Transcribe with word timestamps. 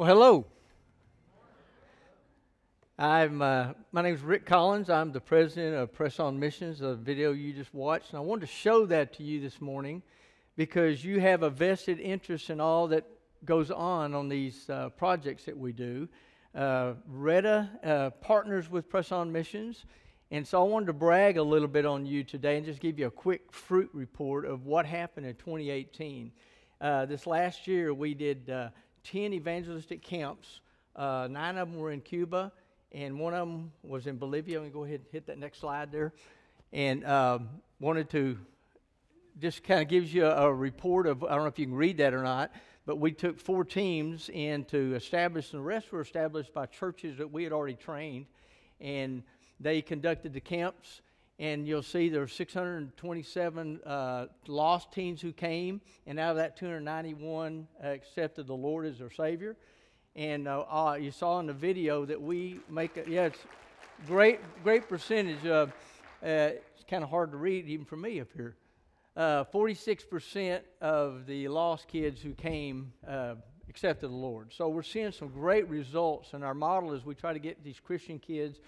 Well, 0.00 0.08
hello. 0.08 0.46
I'm 2.98 3.42
uh, 3.42 3.74
my 3.92 4.00
name 4.00 4.14
is 4.14 4.22
Rick 4.22 4.46
Collins. 4.46 4.88
I'm 4.88 5.12
the 5.12 5.20
president 5.20 5.76
of 5.76 5.92
Press 5.92 6.18
On 6.18 6.40
Missions. 6.40 6.78
The 6.78 6.94
video 6.94 7.32
you 7.32 7.52
just 7.52 7.74
watched, 7.74 8.08
and 8.08 8.16
I 8.16 8.22
wanted 8.22 8.46
to 8.46 8.46
show 8.46 8.86
that 8.86 9.12
to 9.16 9.22
you 9.22 9.42
this 9.42 9.60
morning 9.60 10.02
because 10.56 11.04
you 11.04 11.20
have 11.20 11.42
a 11.42 11.50
vested 11.50 12.00
interest 12.00 12.48
in 12.48 12.62
all 12.62 12.88
that 12.88 13.04
goes 13.44 13.70
on 13.70 14.14
on 14.14 14.30
these 14.30 14.70
uh, 14.70 14.88
projects 14.88 15.44
that 15.44 15.58
we 15.58 15.70
do. 15.70 16.08
Uh, 16.54 16.94
Retta 17.06 17.68
uh, 17.84 18.08
partners 18.22 18.70
with 18.70 18.88
Press 18.88 19.12
On 19.12 19.30
Missions, 19.30 19.84
and 20.30 20.48
so 20.48 20.64
I 20.64 20.66
wanted 20.66 20.86
to 20.86 20.94
brag 20.94 21.36
a 21.36 21.42
little 21.42 21.68
bit 21.68 21.84
on 21.84 22.06
you 22.06 22.24
today 22.24 22.56
and 22.56 22.64
just 22.64 22.80
give 22.80 22.98
you 22.98 23.08
a 23.08 23.10
quick 23.10 23.52
fruit 23.52 23.90
report 23.92 24.46
of 24.46 24.64
what 24.64 24.86
happened 24.86 25.26
in 25.26 25.34
2018. 25.34 26.32
Uh, 26.80 27.04
this 27.04 27.26
last 27.26 27.66
year, 27.66 27.92
we 27.92 28.14
did 28.14 28.48
uh, 28.48 28.70
10 29.04 29.32
evangelistic 29.32 30.02
camps. 30.02 30.60
Uh, 30.94 31.28
nine 31.30 31.56
of 31.56 31.70
them 31.70 31.80
were 31.80 31.92
in 31.92 32.00
Cuba, 32.00 32.52
and 32.92 33.18
one 33.18 33.34
of 33.34 33.48
them 33.48 33.72
was 33.82 34.06
in 34.06 34.18
Bolivia. 34.18 34.60
Me 34.60 34.68
go 34.68 34.84
ahead 34.84 35.00
and 35.00 35.08
hit 35.12 35.26
that 35.26 35.38
next 35.38 35.60
slide 35.60 35.92
there. 35.92 36.12
And 36.72 37.04
um, 37.04 37.48
wanted 37.78 38.10
to 38.10 38.38
just 39.38 39.64
kind 39.64 39.80
of 39.80 39.88
gives 39.88 40.12
you 40.12 40.26
a, 40.26 40.48
a, 40.48 40.52
report 40.52 41.06
of, 41.06 41.24
I 41.24 41.30
don't 41.30 41.40
know 41.40 41.46
if 41.46 41.58
you 41.58 41.66
can 41.66 41.74
read 41.74 41.98
that 41.98 42.14
or 42.14 42.22
not, 42.22 42.52
but 42.86 42.98
we 42.98 43.12
took 43.12 43.38
four 43.38 43.64
teams 43.64 44.28
in 44.32 44.64
to 44.66 44.94
establish, 44.94 45.52
and 45.52 45.60
the 45.60 45.64
rest 45.64 45.92
were 45.92 46.00
established 46.00 46.52
by 46.52 46.66
churches 46.66 47.18
that 47.18 47.30
we 47.30 47.44
had 47.44 47.52
already 47.52 47.74
trained. 47.74 48.26
And 48.80 49.22
they 49.58 49.82
conducted 49.82 50.32
the 50.32 50.40
camps 50.40 51.02
and 51.40 51.66
you'll 51.66 51.82
see 51.82 52.10
there 52.10 52.20
were 52.20 52.28
627 52.28 53.80
uh, 53.86 54.26
lost 54.46 54.92
teens 54.92 55.22
who 55.22 55.32
came, 55.32 55.80
and 56.06 56.20
out 56.20 56.32
of 56.32 56.36
that, 56.36 56.58
291 56.58 57.66
uh, 57.82 57.88
accepted 57.88 58.46
the 58.46 58.54
Lord 58.54 58.84
as 58.84 58.98
their 58.98 59.10
Savior. 59.10 59.56
And 60.14 60.46
uh, 60.46 60.60
uh, 60.70 60.98
you 61.00 61.10
saw 61.10 61.40
in 61.40 61.46
the 61.46 61.54
video 61.54 62.04
that 62.04 62.20
we 62.20 62.60
make, 62.68 62.98
a, 62.98 63.08
yeah, 63.08 63.24
it's 63.24 63.38
great, 64.06 64.38
great 64.62 64.86
percentage. 64.86 65.46
Of, 65.46 65.70
uh, 66.22 66.60
it's 66.76 66.84
kind 66.86 67.02
of 67.02 67.08
hard 67.08 67.30
to 67.30 67.38
read 67.38 67.66
even 67.68 67.86
for 67.86 67.96
me 67.96 68.20
up 68.20 68.28
here. 68.36 68.54
46% 69.16 70.56
uh, 70.56 70.84
of 70.84 71.24
the 71.24 71.48
lost 71.48 71.88
kids 71.88 72.20
who 72.20 72.34
came 72.34 72.92
accepted 73.66 74.10
the 74.10 74.14
Lord. 74.14 74.52
So 74.52 74.68
we're 74.68 74.82
seeing 74.82 75.12
some 75.12 75.28
great 75.28 75.66
results, 75.70 76.34
and 76.34 76.44
our 76.44 76.54
model 76.54 76.92
is 76.92 77.02
we 77.06 77.14
try 77.14 77.32
to 77.32 77.38
get 77.38 77.64
these 77.64 77.80
Christian 77.80 78.18
kids 78.18 78.60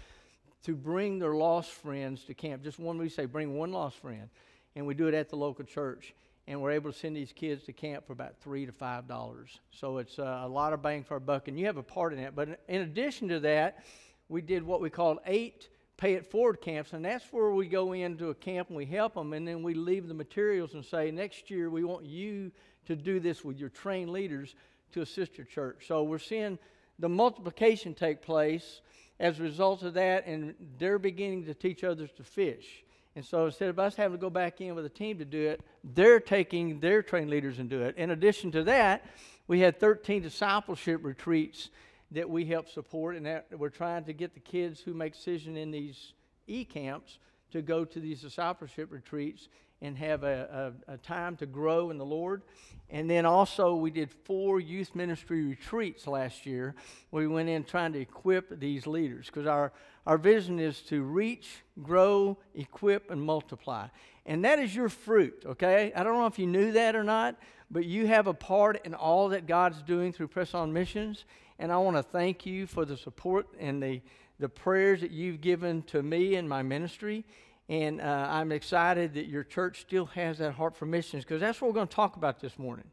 to 0.64 0.74
bring 0.74 1.18
their 1.18 1.34
lost 1.34 1.70
friends 1.70 2.24
to 2.24 2.34
camp. 2.34 2.62
Just 2.62 2.78
one, 2.78 2.98
we 2.98 3.08
say, 3.08 3.26
bring 3.26 3.54
one 3.54 3.72
lost 3.72 3.96
friend. 3.96 4.28
And 4.74 4.86
we 4.86 4.94
do 4.94 5.06
it 5.06 5.14
at 5.14 5.28
the 5.28 5.36
local 5.36 5.64
church. 5.64 6.14
And 6.46 6.60
we're 6.60 6.72
able 6.72 6.92
to 6.92 6.98
send 6.98 7.16
these 7.16 7.32
kids 7.32 7.64
to 7.64 7.72
camp 7.72 8.06
for 8.06 8.12
about 8.12 8.36
three 8.40 8.66
to 8.66 8.72
five 8.72 9.06
dollars. 9.06 9.60
So 9.70 9.98
it's 9.98 10.18
uh, 10.18 10.40
a 10.42 10.48
lot 10.48 10.72
of 10.72 10.82
bang 10.82 11.04
for 11.04 11.14
our 11.14 11.20
buck, 11.20 11.46
and 11.46 11.58
you 11.58 11.66
have 11.66 11.76
a 11.76 11.84
part 11.84 12.12
in 12.12 12.20
that. 12.20 12.34
But 12.34 12.60
in 12.68 12.80
addition 12.80 13.28
to 13.28 13.40
that, 13.40 13.84
we 14.28 14.40
did 14.40 14.64
what 14.64 14.80
we 14.80 14.90
called 14.90 15.18
eight 15.24 15.68
pay 16.02 16.14
it 16.14 16.26
forward 16.26 16.60
camps, 16.60 16.94
and 16.94 17.04
that's 17.04 17.32
where 17.32 17.52
we 17.52 17.64
go 17.64 17.92
into 17.92 18.30
a 18.30 18.34
camp 18.34 18.66
and 18.68 18.76
we 18.76 18.84
help 18.84 19.14
them, 19.14 19.32
and 19.32 19.46
then 19.46 19.62
we 19.62 19.72
leave 19.72 20.08
the 20.08 20.14
materials 20.14 20.74
and 20.74 20.84
say, 20.84 21.12
next 21.12 21.48
year 21.48 21.70
we 21.70 21.84
want 21.84 22.04
you 22.04 22.50
to 22.86 22.96
do 22.96 23.20
this 23.20 23.44
with 23.44 23.56
your 23.56 23.68
trained 23.68 24.10
leaders 24.10 24.56
to 24.90 25.02
assist 25.02 25.38
your 25.38 25.46
church. 25.46 25.84
So 25.86 26.02
we're 26.02 26.18
seeing 26.18 26.58
the 26.98 27.08
multiplication 27.08 27.94
take 27.94 28.20
place 28.20 28.80
as 29.22 29.38
a 29.38 29.42
result 29.42 29.84
of 29.84 29.94
that, 29.94 30.26
and 30.26 30.52
they're 30.78 30.98
beginning 30.98 31.46
to 31.46 31.54
teach 31.54 31.84
others 31.84 32.10
to 32.16 32.24
fish. 32.24 32.84
And 33.14 33.24
so 33.24 33.46
instead 33.46 33.68
of 33.68 33.78
us 33.78 33.94
having 33.94 34.18
to 34.18 34.20
go 34.20 34.30
back 34.30 34.60
in 34.60 34.74
with 34.74 34.84
a 34.84 34.90
team 34.90 35.18
to 35.18 35.24
do 35.24 35.48
it, 35.48 35.60
they're 35.84 36.18
taking 36.18 36.80
their 36.80 37.02
trained 37.02 37.30
leaders 37.30 37.60
and 37.60 37.70
do 37.70 37.82
it. 37.82 37.96
In 37.96 38.10
addition 38.10 38.50
to 38.52 38.64
that, 38.64 39.06
we 39.46 39.60
had 39.60 39.78
13 39.78 40.22
discipleship 40.22 41.04
retreats 41.04 41.70
that 42.10 42.28
we 42.28 42.44
help 42.44 42.68
support, 42.68 43.16
and 43.16 43.24
that 43.24 43.46
we're 43.56 43.68
trying 43.68 44.04
to 44.04 44.12
get 44.12 44.34
the 44.34 44.40
kids 44.40 44.80
who 44.80 44.92
make 44.92 45.12
decision 45.14 45.56
in 45.56 45.70
these 45.70 46.14
e 46.48 46.64
camps 46.64 47.18
to 47.52 47.62
go 47.62 47.84
to 47.84 48.00
these 48.00 48.22
discipleship 48.22 48.90
retreats 48.90 49.48
and 49.82 49.98
have 49.98 50.22
a, 50.22 50.72
a, 50.88 50.92
a, 50.94 50.96
time 50.96 51.36
to 51.36 51.44
grow 51.44 51.90
in 51.90 51.98
the 51.98 52.04
Lord. 52.04 52.42
And 52.88 53.10
then 53.10 53.26
also, 53.26 53.74
we 53.74 53.90
did 53.90 54.10
four 54.24 54.60
youth 54.60 54.94
ministry 54.94 55.44
retreats 55.44 56.06
last 56.06 56.46
year. 56.46 56.76
We 57.10 57.26
went 57.26 57.48
in 57.48 57.64
trying 57.64 57.92
to 57.94 57.98
equip 57.98 58.60
these 58.60 58.86
leaders 58.86 59.26
because 59.26 59.46
our, 59.46 59.72
our 60.06 60.18
vision 60.18 60.60
is 60.60 60.80
to 60.82 61.02
reach, 61.02 61.64
grow, 61.82 62.38
equip, 62.54 63.10
and 63.10 63.20
multiply. 63.20 63.88
And 64.24 64.44
that 64.44 64.60
is 64.60 64.74
your 64.74 64.88
fruit, 64.88 65.42
okay? 65.44 65.92
I 65.96 66.04
don't 66.04 66.14
know 66.14 66.26
if 66.26 66.38
you 66.38 66.46
knew 66.46 66.72
that 66.72 66.94
or 66.94 67.02
not, 67.02 67.36
but 67.68 67.84
you 67.84 68.06
have 68.06 68.28
a 68.28 68.34
part 68.34 68.80
in 68.84 68.94
all 68.94 69.30
that 69.30 69.46
God's 69.46 69.82
doing 69.82 70.12
through 70.12 70.28
Press 70.28 70.54
On 70.54 70.72
Missions. 70.72 71.24
And 71.58 71.72
I 71.72 71.78
want 71.78 71.96
to 71.96 72.04
thank 72.04 72.46
you 72.46 72.68
for 72.68 72.84
the 72.84 72.96
support 72.96 73.48
and 73.58 73.82
the, 73.82 74.00
the 74.38 74.48
prayers 74.48 75.00
that 75.00 75.10
you've 75.10 75.40
given 75.40 75.82
to 75.84 76.02
me 76.02 76.36
and 76.36 76.48
my 76.48 76.62
ministry. 76.62 77.24
And 77.68 78.00
uh, 78.00 78.26
I'm 78.30 78.52
excited 78.52 79.14
that 79.14 79.26
your 79.26 79.44
church 79.44 79.80
still 79.80 80.06
has 80.06 80.38
that 80.38 80.52
heart 80.52 80.76
for 80.76 80.86
missions 80.86 81.24
because 81.24 81.40
that's 81.40 81.60
what 81.60 81.68
we're 81.68 81.74
going 81.74 81.88
to 81.88 81.94
talk 81.94 82.16
about 82.16 82.40
this 82.40 82.58
morning. 82.58 82.86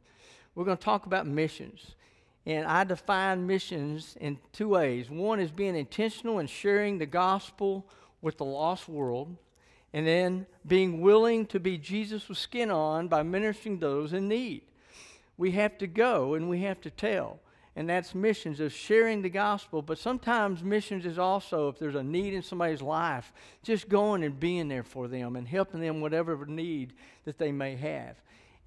We're 0.56 0.66
going 0.66 0.78
to 0.78 0.84
talk 0.84 1.06
about 1.06 1.28
missions. 1.28 1.96
And 2.46 2.66
I 2.66 2.84
define 2.84 3.46
missions 3.46 4.18
in 4.20 4.40
two 4.54 4.70
ways. 4.70 5.10
One 5.10 5.40
is 5.40 5.52
being 5.52 5.76
intentional 5.76 6.40
and 6.40 6.50
sharing 6.50 6.98
the 6.98 7.06
gospel 7.06 7.86
with 8.22 8.38
the 8.38 8.46
lost 8.46 8.90
world, 8.90 9.36
and 9.94 10.06
then 10.06 10.46
being 10.68 11.02
willing 11.02 11.46
to 11.48 11.60
be 11.60 11.78
Jesus 11.78 12.28
with 12.28 12.38
skin 12.38 12.70
on 12.70 13.08
by 13.08 13.24
ministering 13.24 13.80
those 13.80 14.14
in 14.14 14.28
need. 14.28 14.64
We 15.38 15.52
have 15.52 15.78
to 15.78 15.88
go 15.88 16.34
and 16.34 16.50
we 16.50 16.62
have 16.62 16.82
to 16.82 16.90
tell 16.90 17.40
and 17.80 17.88
that's 17.88 18.14
missions 18.14 18.60
of 18.60 18.74
sharing 18.74 19.22
the 19.22 19.30
gospel. 19.30 19.82
But 19.82 19.98
sometimes 19.98 20.62
missions 20.62 21.06
is 21.06 21.18
also 21.18 21.70
if 21.70 21.80
there's 21.80 21.96
a 21.96 22.04
need 22.04 22.34
in 22.34 22.42
somebody's 22.42 22.82
life, 22.82 23.32
just 23.64 23.88
going 23.88 24.26
and 24.26 24.38
being 24.38 24.68
there 24.68 24.84
for 24.84 25.08
them 25.08 25.38
and 25.38 25.48
helping 25.48 25.80
them 25.80 26.02
whatever 26.02 26.46
need 26.46 26.92
that 27.24 27.38
they 27.38 27.54
may 27.54 27.78
have. 27.78 28.18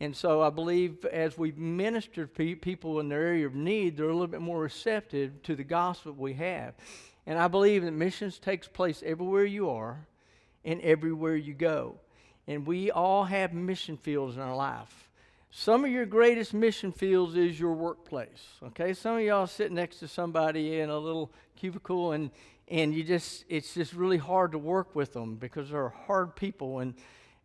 And 0.01 0.17
so 0.17 0.41
I 0.41 0.49
believe 0.49 1.05
as 1.05 1.37
we 1.37 1.53
minister 1.53 2.25
to 2.25 2.57
people 2.57 3.01
in 3.01 3.11
their 3.11 3.27
area 3.27 3.47
of 3.47 3.55
need, 3.55 3.99
they're 3.99 4.09
a 4.09 4.15
little 4.15 4.27
bit 4.27 4.41
more 4.41 4.61
receptive 4.61 5.43
to 5.43 5.57
the 5.57 5.63
gospel 5.63 6.15
we 6.15 6.33
have. 6.33 6.73
And 7.27 7.39
I 7.39 7.49
believe 7.49 7.85
that 7.85 7.93
missions 7.93 8.39
takes 8.39 8.67
place 8.67 9.03
everywhere 9.05 9.45
you 9.45 9.69
are 9.69 10.07
and 10.65 10.81
everywhere 10.81 11.37
you 11.37 11.53
go. 11.53 11.97
And 12.49 12.67
we 12.67 12.91
all 12.91 13.25
have 13.25 13.53
mission 13.53 13.99
fields 13.99 14.37
in 14.37 14.43
our 14.43 14.57
life. 14.57 15.11
Some 15.55 15.85
of 15.85 15.91
your 15.91 16.07
greatest 16.07 16.55
mission 16.55 16.93
fields 16.93 17.37
is 17.37 17.61
your 17.61 17.75
workplace. 17.75 18.43
Okay, 18.63 18.95
some 18.95 19.17
of 19.17 19.23
y'all 19.23 19.47
sit 19.47 19.71
next 19.71 19.99
to 19.99 20.09
somebody 20.09 20.81
in 20.81 20.89
a 20.89 20.99
little 20.99 21.31
cubicle, 21.57 22.13
and 22.13 22.31
and 22.69 22.95
you 22.95 23.05
just 23.05 23.45
it's 23.51 23.75
just 23.75 23.93
really 23.93 24.17
hard 24.17 24.53
to 24.53 24.59
work 24.59 24.95
with 24.95 25.13
them 25.13 25.37
because 25.37 25.69
they're 25.69 25.91
hard 25.91 26.37
people, 26.37 26.79
and 26.79 26.95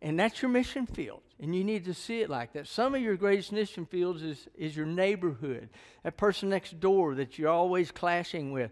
and 0.00 0.18
that's 0.18 0.40
your 0.40 0.50
mission 0.50 0.86
field, 0.86 1.20
and 1.38 1.54
you 1.54 1.62
need 1.62 1.84
to 1.84 1.92
see 1.92 2.22
it 2.22 2.30
like 2.30 2.54
that. 2.54 2.66
Some 2.66 2.94
of 2.94 3.02
your 3.02 3.14
greatest 3.14 3.52
mission 3.52 3.84
fields 3.84 4.22
is 4.22 4.48
is 4.56 4.74
your 4.74 4.86
neighborhood, 4.86 5.68
that 6.02 6.16
person 6.16 6.48
next 6.48 6.80
door 6.80 7.14
that 7.14 7.38
you're 7.38 7.50
always 7.50 7.90
clashing 7.90 8.52
with. 8.52 8.70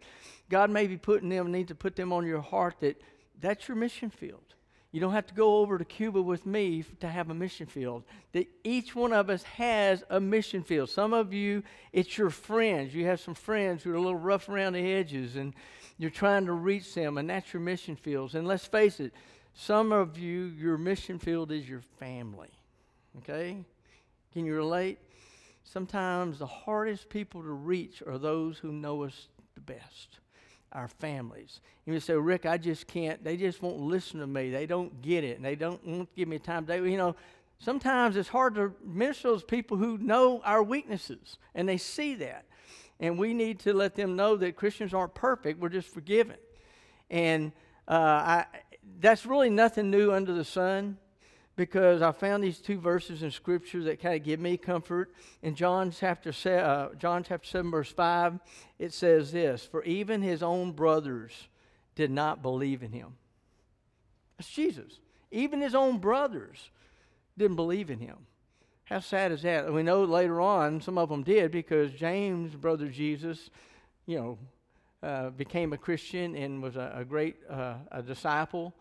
God 0.49 0.71
may 0.71 0.87
be 0.87 0.97
putting 0.97 1.29
them, 1.29 1.53
need 1.53 1.69
to 1.69 1.75
put 1.75 1.95
them 1.95 2.11
on 2.11 2.25
your 2.25 2.41
heart 2.41 2.77
that 2.81 3.03
that's 3.39 3.69
your 3.69 3.77
mission 3.77 4.09
field. 4.09 4.56
You 4.97 5.01
don't 5.01 5.13
have 5.13 5.27
to 5.27 5.35
go 5.35 5.59
over 5.59 5.77
to 5.77 5.85
Cuba 5.85 6.23
with 6.23 6.47
me 6.47 6.83
to 7.01 7.07
have 7.07 7.29
a 7.29 7.35
mission 7.35 7.67
field. 7.67 8.05
That 8.33 8.49
each 8.65 8.97
one 8.97 9.13
of 9.13 9.29
us 9.29 9.43
has 9.43 10.03
a 10.09 10.19
mission 10.19 10.63
field. 10.63 10.89
Some 10.89 11.13
of 11.13 11.35
you, 11.35 11.65
it's 11.93 12.17
your 12.17 12.31
friends. 12.31 12.95
You 12.95 13.05
have 13.05 13.21
some 13.21 13.35
friends 13.35 13.83
who 13.83 13.91
are 13.91 13.97
a 13.97 14.01
little 14.01 14.17
rough 14.17 14.49
around 14.49 14.73
the 14.73 14.93
edges 14.95 15.37
and 15.37 15.53
you're 15.99 16.09
trying 16.09 16.47
to 16.47 16.53
reach 16.53 16.95
them, 16.95 17.19
and 17.19 17.29
that's 17.29 17.53
your 17.53 17.61
mission 17.61 17.95
fields. 17.95 18.35
And 18.35 18.49
let's 18.49 18.65
face 18.65 18.99
it, 18.99 19.13
some 19.53 19.93
of 19.93 20.17
you, 20.17 20.45
your 20.45 20.79
mission 20.79 21.19
field 21.19 21.53
is 21.53 21.69
your 21.69 21.83
family. 21.99 22.49
Okay? 23.19 23.59
Can 24.33 24.47
you 24.47 24.55
relate? 24.55 24.99
Sometimes 25.63 26.39
the 26.39 26.47
hardest 26.47 27.11
people 27.11 27.43
to 27.43 27.51
reach 27.51 28.03
are 28.07 28.17
those 28.17 28.57
who 28.57 28.73
know 28.73 29.03
us 29.03 29.29
the 29.57 29.61
best 29.61 30.21
our 30.73 30.89
families. 30.89 31.61
You 31.85 31.99
say, 32.01 32.15
Rick, 32.15 32.47
I 32.47 32.59
just 32.59 32.87
can't, 32.87 33.23
they 33.23 33.37
just 33.37 33.63
won't 33.63 33.79
listen 33.79 34.21
to 34.21 34.27
me. 34.27 34.51
They 34.51 34.67
don't 34.67 35.01
get 35.03 35.25
it, 35.25 35.37
and 35.37 35.45
they 35.45 35.55
don't 35.55 35.85
want 35.87 36.11
to 36.11 36.17
give 36.17 36.29
me 36.29 36.39
time. 36.39 36.67
They, 36.67 36.77
you 36.77 36.97
know, 36.97 37.17
sometimes 37.59 38.17
it's 38.17 38.29
hard 38.29 38.55
to 38.57 38.75
minister 38.85 39.23
to 39.23 39.29
those 39.29 39.45
people 39.45 39.77
who 39.77 39.99
know 39.99 40.43
our 40.45 40.63
weaknesses, 40.63 41.39
and 41.55 41.69
they 41.69 41.77
see 41.77 42.15
that. 42.17 42.45
And 42.99 43.19
we 43.19 43.35
need 43.35 43.61
to 43.61 43.73
let 43.75 43.95
them 43.95 44.17
know 44.17 44.37
that 44.37 44.57
Christians 44.57 44.95
aren't 44.95 45.15
perfect, 45.15 45.61
we're 45.61 45.69
just 45.69 45.89
forgiven. 45.89 46.37
And 47.11 47.53
uh, 47.89 47.93
I, 47.93 48.47
that's 49.01 49.27
really 49.27 49.51
nothing 49.51 49.91
new 49.91 50.13
under 50.13 50.33
the 50.33 50.45
sun 50.45 50.99
because 51.57 52.03
I 52.03 52.13
found 52.13 52.45
these 52.45 52.59
two 52.59 52.79
verses 52.79 53.23
in 53.23 53.31
Scripture 53.31 53.83
that 53.85 54.01
kind 54.01 54.15
of 54.15 54.23
give 54.23 54.39
me 54.39 54.59
comfort. 54.59 55.13
In 55.43 55.55
John 55.55 55.91
chapter, 55.91 56.33
se- 56.33 56.61
uh, 56.61 56.89
John 56.99 57.25
chapter 57.25 57.49
7, 57.49 57.71
verse 57.71 57.91
5, 57.91 58.39
it 58.79 58.93
says 58.93 59.33
this 59.33 59.65
For 59.65 59.83
even 59.85 60.21
his 60.21 60.43
own 60.43 60.73
brothers 60.73 61.49
did 61.95 62.11
not 62.11 62.43
believe 62.43 62.83
in 62.83 62.93
him. 62.93 63.17
That's 64.37 64.51
Jesus. 64.51 65.01
Even 65.31 65.61
his 65.61 65.75
own 65.75 65.99
brothers 65.99 66.71
didn't 67.39 67.57
believe 67.57 67.91
in 67.91 68.01
him. 68.01 68.17
How 68.85 69.01
sad 69.01 69.33
is 69.33 69.43
that? 69.43 69.73
We 69.73 69.83
know 69.83 70.05
later 70.05 70.41
on 70.41 70.81
some 70.81 70.99
of 70.99 71.09
them 71.09 71.23
did 71.23 71.51
because 71.51 71.91
James, 71.93 72.55
brother 72.55 72.89
Jesus, 72.89 73.51
you 74.07 74.19
know, 74.19 74.39
uh, 75.03 75.31
became 75.31 75.73
a 75.73 75.79
Christian 75.79 76.37
and 76.37 76.63
was 76.63 76.77
a, 76.77 76.93
a 76.97 77.05
great 77.05 77.37
uh, 77.51 77.75
a 77.91 78.03
disciple. 78.03 78.75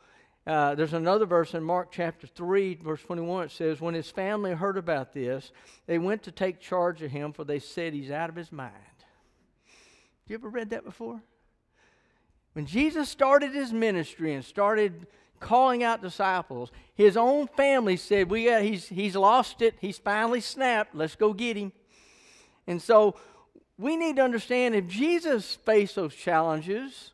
Uh, 0.48 0.76
there's 0.76 0.94
another 0.94 1.26
verse 1.26 1.56
in 1.56 1.64
Mark 1.64 1.92
chapter 1.92 2.28
3, 2.28 2.76
verse 2.76 3.02
21. 3.02 3.46
It 3.46 3.52
says, 3.52 3.82
When 3.82 3.96
his 3.96 4.12
family 4.12 4.52
heard 4.52 4.78
about 4.78 5.12
this, 5.12 5.52
they 5.88 5.98
went 5.98 6.22
to 6.24 6.32
take 6.32 6.60
charge 6.60 7.02
of 7.02 7.10
him, 7.10 7.34
for 7.34 7.44
they 7.44 7.60
said 7.60 7.94
he's 7.94 8.12
out 8.12 8.30
of 8.30 8.36
his 8.36 8.52
mind. 8.52 8.74
You 10.28 10.36
ever 10.36 10.50
read 10.50 10.70
that 10.70 10.84
before? 10.84 11.22
When 12.54 12.66
Jesus 12.66 13.10
started 13.10 13.54
his 13.54 13.74
ministry 13.74 14.34
and 14.34 14.46
started 14.46 15.08
calling 15.40 15.84
out 15.84 16.02
disciples, 16.02 16.72
his 16.94 17.18
own 17.18 17.48
family 17.48 17.98
said, 17.98 18.30
"We 18.30 18.46
got 18.46 18.62
he's 18.62 18.88
he's 18.88 19.16
lost 19.16 19.62
it. 19.62 19.76
He's 19.82 19.98
finally 19.98 20.42
snapped. 20.42 20.96
Let's 20.96 21.16
go 21.16 21.34
get 21.34 21.58
him." 21.58 21.74
And 22.66 22.82
so 22.82 23.16
we 23.78 23.98
need 23.98 24.16
to 24.16 24.24
understand 24.24 24.74
if 24.74 24.88
Jesus 24.88 25.56
faced 25.56 25.96
those 25.96 26.16
challenges, 26.16 27.12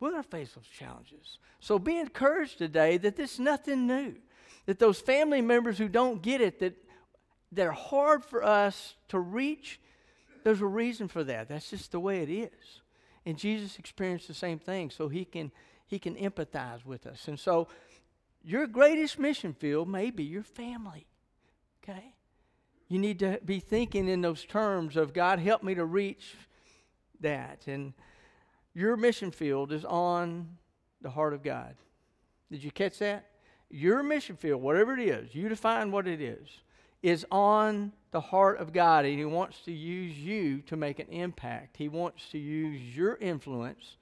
we're 0.00 0.10
going 0.10 0.22
to 0.22 0.28
face 0.28 0.52
those 0.54 0.66
challenges. 0.66 1.38
So 1.60 1.78
be 1.78 1.98
encouraged 1.98 2.58
today 2.58 2.96
that 2.96 3.16
this 3.16 3.34
is 3.34 3.40
nothing 3.40 3.86
new. 3.86 4.14
That 4.66 4.78
those 4.78 5.00
family 5.00 5.42
members 5.42 5.78
who 5.78 5.88
don't 5.88 6.22
get 6.22 6.40
it, 6.40 6.58
that 6.60 6.74
they're 7.52 7.72
hard 7.72 8.24
for 8.24 8.42
us 8.42 8.94
to 9.08 9.18
reach, 9.20 9.80
there's 10.42 10.62
a 10.62 10.66
reason 10.66 11.08
for 11.08 11.22
that. 11.24 11.48
That's 11.48 11.70
just 11.70 11.92
the 11.92 12.00
way 12.00 12.22
it 12.22 12.30
is. 12.30 12.80
And 13.26 13.36
Jesus 13.36 13.78
experienced 13.78 14.28
the 14.28 14.34
same 14.34 14.58
thing, 14.58 14.90
so 14.90 15.08
he 15.08 15.24
can 15.24 15.52
he 15.86 15.98
can 15.98 16.14
empathize 16.14 16.86
with 16.86 17.06
us. 17.06 17.26
And 17.28 17.38
so 17.38 17.68
your 18.42 18.66
greatest 18.66 19.18
mission 19.18 19.52
field 19.52 19.88
may 19.88 20.10
be 20.10 20.22
your 20.22 20.44
family. 20.44 21.06
Okay? 21.82 22.14
You 22.88 22.98
need 22.98 23.18
to 23.18 23.40
be 23.44 23.58
thinking 23.58 24.08
in 24.08 24.20
those 24.20 24.44
terms 24.44 24.96
of 24.96 25.12
God 25.12 25.40
help 25.40 25.62
me 25.62 25.74
to 25.74 25.84
reach 25.84 26.36
that. 27.20 27.66
And 27.66 27.92
your 28.74 28.96
mission 28.96 29.30
field 29.30 29.72
is 29.72 29.84
on 29.84 30.56
the 31.00 31.10
heart 31.10 31.34
of 31.34 31.42
God. 31.42 31.74
Did 32.50 32.62
you 32.62 32.70
catch 32.70 32.98
that? 32.98 33.26
Your 33.70 34.02
mission 34.02 34.36
field, 34.36 34.62
whatever 34.62 34.98
it 34.98 35.00
is, 35.00 35.34
you 35.34 35.48
define 35.48 35.92
what 35.92 36.08
it 36.08 36.20
is, 36.20 36.48
is 37.02 37.24
on 37.30 37.92
the 38.10 38.20
heart 38.20 38.58
of 38.58 38.72
God, 38.72 39.04
and 39.04 39.18
He 39.18 39.24
wants 39.24 39.60
to 39.60 39.72
use 39.72 40.18
you 40.18 40.60
to 40.62 40.76
make 40.76 40.98
an 40.98 41.06
impact. 41.08 41.76
He 41.76 41.88
wants 41.88 42.28
to 42.30 42.38
use 42.38 42.96
your 42.96 43.16
influence. 43.16 43.96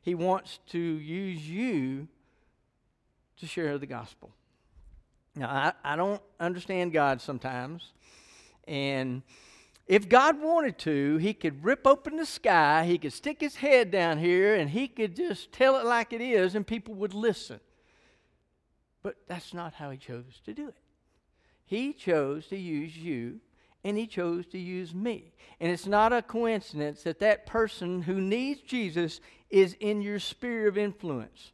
He 0.00 0.14
wants 0.14 0.58
to 0.70 0.78
use 0.78 1.48
you 1.48 2.08
to 3.38 3.46
share 3.46 3.78
the 3.78 3.86
gospel. 3.86 4.30
Now, 5.36 5.48
I, 5.48 5.92
I 5.92 5.96
don't 5.96 6.22
understand 6.40 6.92
God 6.92 7.20
sometimes, 7.20 7.92
and 8.66 9.22
if 9.86 10.08
God 10.08 10.40
wanted 10.40 10.78
to, 10.78 11.16
He 11.16 11.34
could 11.34 11.64
rip 11.64 11.86
open 11.86 12.16
the 12.16 12.26
sky, 12.26 12.84
He 12.84 12.98
could 12.98 13.12
stick 13.12 13.40
His 13.40 13.56
head 13.56 13.90
down 13.90 14.18
here, 14.18 14.54
and 14.54 14.70
He 14.70 14.88
could 14.88 15.16
just 15.16 15.52
tell 15.52 15.76
it 15.76 15.84
like 15.84 16.12
it 16.12 16.20
is, 16.20 16.54
and 16.54 16.66
people 16.66 16.94
would 16.94 17.14
listen. 17.14 17.60
But 19.02 19.16
that's 19.26 19.52
not 19.52 19.74
how 19.74 19.90
He 19.90 19.98
chose 19.98 20.40
to 20.44 20.54
do 20.54 20.68
it. 20.68 20.76
He 21.64 21.92
chose 21.92 22.46
to 22.48 22.56
use 22.56 22.96
you, 22.96 23.40
and 23.82 23.98
He 23.98 24.06
chose 24.06 24.46
to 24.46 24.58
use 24.58 24.94
me. 24.94 25.32
And 25.60 25.70
it's 25.70 25.86
not 25.86 26.12
a 26.12 26.22
coincidence 26.22 27.02
that 27.02 27.18
that 27.18 27.46
person 27.46 28.02
who 28.02 28.20
needs 28.20 28.60
Jesus 28.60 29.20
is 29.50 29.76
in 29.80 30.00
your 30.00 30.18
sphere 30.18 30.68
of 30.68 30.78
influence. 30.78 31.52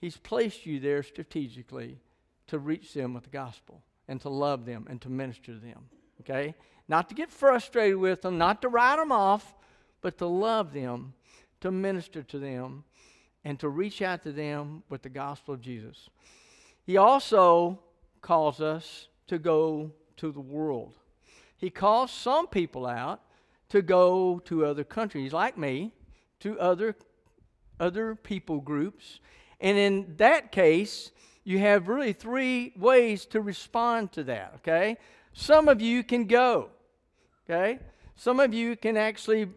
He's 0.00 0.16
placed 0.16 0.64
you 0.66 0.80
there 0.80 1.02
strategically 1.02 1.98
to 2.46 2.58
reach 2.58 2.94
them 2.94 3.14
with 3.14 3.24
the 3.24 3.30
gospel 3.30 3.82
and 4.06 4.20
to 4.22 4.28
love 4.28 4.64
them 4.64 4.86
and 4.88 5.00
to 5.02 5.08
minister 5.08 5.52
to 5.54 5.58
them. 5.60 5.88
Okay? 6.20 6.54
Not 6.88 7.08
to 7.10 7.14
get 7.14 7.30
frustrated 7.30 7.98
with 7.98 8.22
them, 8.22 8.38
not 8.38 8.62
to 8.62 8.68
write 8.68 8.96
them 8.96 9.12
off, 9.12 9.54
but 10.00 10.18
to 10.18 10.26
love 10.26 10.72
them, 10.72 11.12
to 11.60 11.70
minister 11.70 12.22
to 12.22 12.38
them, 12.38 12.84
and 13.44 13.58
to 13.60 13.68
reach 13.68 14.00
out 14.02 14.22
to 14.22 14.32
them 14.32 14.82
with 14.88 15.02
the 15.02 15.08
gospel 15.08 15.54
of 15.54 15.60
Jesus. 15.60 16.08
He 16.84 16.96
also 16.96 17.78
calls 18.22 18.60
us 18.60 19.08
to 19.26 19.38
go 19.38 19.92
to 20.16 20.32
the 20.32 20.40
world. 20.40 20.94
He 21.56 21.70
calls 21.70 22.10
some 22.10 22.46
people 22.46 22.86
out 22.86 23.20
to 23.68 23.82
go 23.82 24.40
to 24.46 24.64
other 24.64 24.84
countries, 24.84 25.32
like 25.32 25.58
me, 25.58 25.92
to 26.40 26.58
other, 26.58 26.96
other 27.78 28.14
people 28.14 28.60
groups. 28.60 29.20
And 29.60 29.76
in 29.76 30.14
that 30.16 30.52
case, 30.52 31.10
you 31.44 31.58
have 31.58 31.88
really 31.88 32.12
three 32.12 32.72
ways 32.76 33.26
to 33.26 33.40
respond 33.40 34.12
to 34.12 34.24
that, 34.24 34.54
okay? 34.56 34.96
Some 35.32 35.68
of 35.68 35.82
you 35.82 36.02
can 36.02 36.26
go. 36.26 36.70
Okay? 37.48 37.78
Some 38.16 38.40
of 38.40 38.52
you 38.52 38.76
can 38.76 38.96
actually 38.96 39.48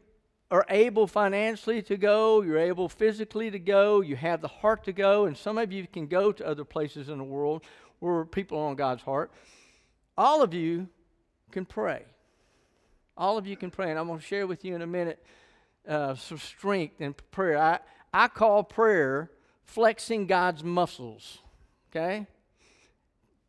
are 0.50 0.66
able 0.70 1.08
financially 1.08 1.82
to 1.82 1.98
go, 1.98 2.42
you're 2.42 2.58
able 2.58 2.90
physically 2.90 3.50
to 3.50 3.60
go, 3.60 4.02
you 4.02 4.16
have 4.18 4.42
the 4.42 4.48
heart 4.48 4.84
to 4.84 4.92
go, 4.92 5.26
and 5.26 5.36
some 5.36 5.58
of 5.58 5.72
you 5.72 5.88
can 5.88 6.08
go 6.08 6.32
to 6.32 6.46
other 6.46 6.66
places 6.66 7.10
in 7.10 7.18
the 7.18 7.24
world 7.24 7.64
where 8.00 8.26
people 8.26 8.60
are 8.60 8.68
on 8.68 8.76
God's 8.76 9.02
heart. 9.04 9.32
All 10.18 10.42
of 10.42 10.54
you 10.54 10.90
can 11.52 11.66
pray. 11.66 12.04
All 13.18 13.38
of 13.38 13.48
you 13.48 13.56
can 13.56 13.72
pray, 13.72 13.90
and 13.90 14.00
I'm 14.00 14.08
going 14.08 14.20
to 14.20 14.26
share 14.26 14.46
with 14.46 14.66
you 14.66 14.76
in 14.76 14.82
a 14.82 14.88
minute 14.88 15.24
uh, 15.88 16.16
some 16.16 16.38
strength 16.38 17.00
in 17.00 17.16
prayer. 17.32 17.58
I, 17.58 17.80
I 18.14 18.28
call 18.28 18.64
prayer 18.64 19.32
flexing 19.64 20.28
God's 20.28 20.64
muscles. 20.64 21.40
Okay? 21.90 22.28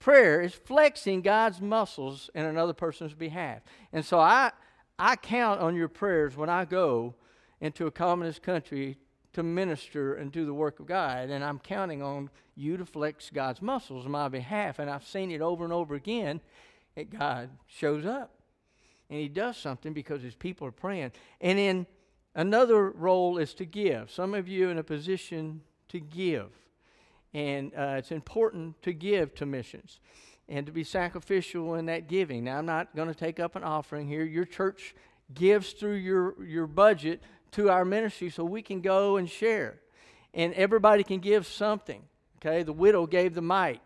Prayer 0.03 0.41
is 0.41 0.53
flexing 0.53 1.23
God's 1.23 1.61
muscles 1.61 2.29
in 2.35 2.45
another 2.45 2.73
person's 2.73 3.15
behalf. 3.15 3.61
And 3.93 4.05
so 4.05 4.19
I, 4.19 4.51
I 4.99 5.15
count 5.15 5.61
on 5.61 5.77
your 5.77 5.89
prayers 5.89 6.37
when 6.37 6.51
I 6.51 6.65
go 6.65 7.15
into 7.61 7.87
a 7.87 7.91
communist 7.93 8.43
country 8.43 8.99
to 9.33 9.45
minister 9.45 10.15
and 10.15 10.33
do 10.33 10.45
the 10.45 10.53
work 10.53 10.81
of 10.81 10.87
God. 10.87 11.31
And 11.31 11.45
I'm 11.45 11.61
counting 11.61 12.03
on 12.03 12.31
you 12.57 12.77
to 12.77 12.85
flex 12.85 13.31
God's 13.31 13.63
muscles 13.63 14.05
on 14.05 14.11
my 14.11 14.29
behalf. 14.29 14.81
And 14.81 14.91
I've 14.91 15.07
seen 15.07 15.31
it 15.31 15.41
over 15.41 15.63
and 15.63 15.73
over 15.73 15.95
again 15.95 16.41
that 16.97 17.17
God 17.17 17.51
shows 17.69 18.05
up. 18.05 18.35
And 19.09 19.21
He 19.21 19.29
does 19.29 19.57
something 19.57 19.93
because 19.93 20.21
His 20.21 20.35
people 20.35 20.67
are 20.67 20.73
praying. 20.73 21.13
And 21.41 21.59
then 21.59 21.87
another 22.35 22.91
role 22.91 23.39
is 23.39 23.55
to 23.55 23.65
give. 23.65 24.11
Some 24.11 24.35
of 24.35 24.49
you 24.49 24.69
in 24.69 24.79
a 24.79 24.85
position 24.85 25.61
to 25.91 26.01
give. 26.01 26.51
And 27.35 27.73
uh, 27.75 27.95
it's 27.99 28.13
important 28.13 28.81
to 28.83 28.93
give 28.93 29.35
to 29.37 29.47
missions 29.47 30.01
and 30.49 30.67
to 30.67 30.73
be 30.73 30.85
sacrificial 30.85 31.75
in 31.77 31.87
that 31.87 32.09
giving. 32.09 32.45
Now, 32.45 32.59
I'm 32.59 32.67
not 32.67 32.95
going 32.95 33.09
to 33.09 33.15
take 33.15 33.41
up 33.41 33.57
an 33.57 33.65
offering 33.65 34.07
here. 34.07 34.25
Your 34.25 34.45
church 34.45 34.95
gives 35.33 35.73
through 35.73 35.95
your, 35.95 36.43
your 36.45 36.67
budget 36.67 37.23
to 37.53 37.71
our 37.71 37.85
ministry 37.85 38.31
so 38.31 38.45
we 38.45 38.63
can 38.63 38.81
go 38.81 39.17
and 39.17 39.29
share. 39.29 39.81
And 40.35 40.53
everybody 40.55 41.05
can 41.05 41.21
give 41.21 41.47
something. 41.47 42.03
Okay, 42.39 42.63
the 42.65 42.73
widow 42.73 43.07
gave 43.07 43.35
the 43.35 43.43
mite. 43.43 43.81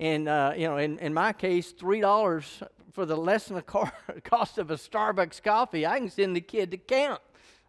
And, 0.00 0.28
uh, 0.28 0.54
you 0.56 0.66
know, 0.66 0.76
in, 0.76 0.98
in 0.98 1.14
my 1.14 1.32
case, 1.32 1.72
$3 1.72 2.68
for 2.92 3.06
the 3.06 3.16
less 3.16 3.46
than 3.46 3.56
the 3.56 3.62
cost 4.24 4.58
of 4.58 4.70
a 4.70 4.74
Starbucks 4.74 5.42
coffee, 5.42 5.86
I 5.86 5.98
can 5.98 6.10
send 6.10 6.34
the 6.34 6.40
kid 6.40 6.72
to 6.72 6.76
camp. 6.76 7.20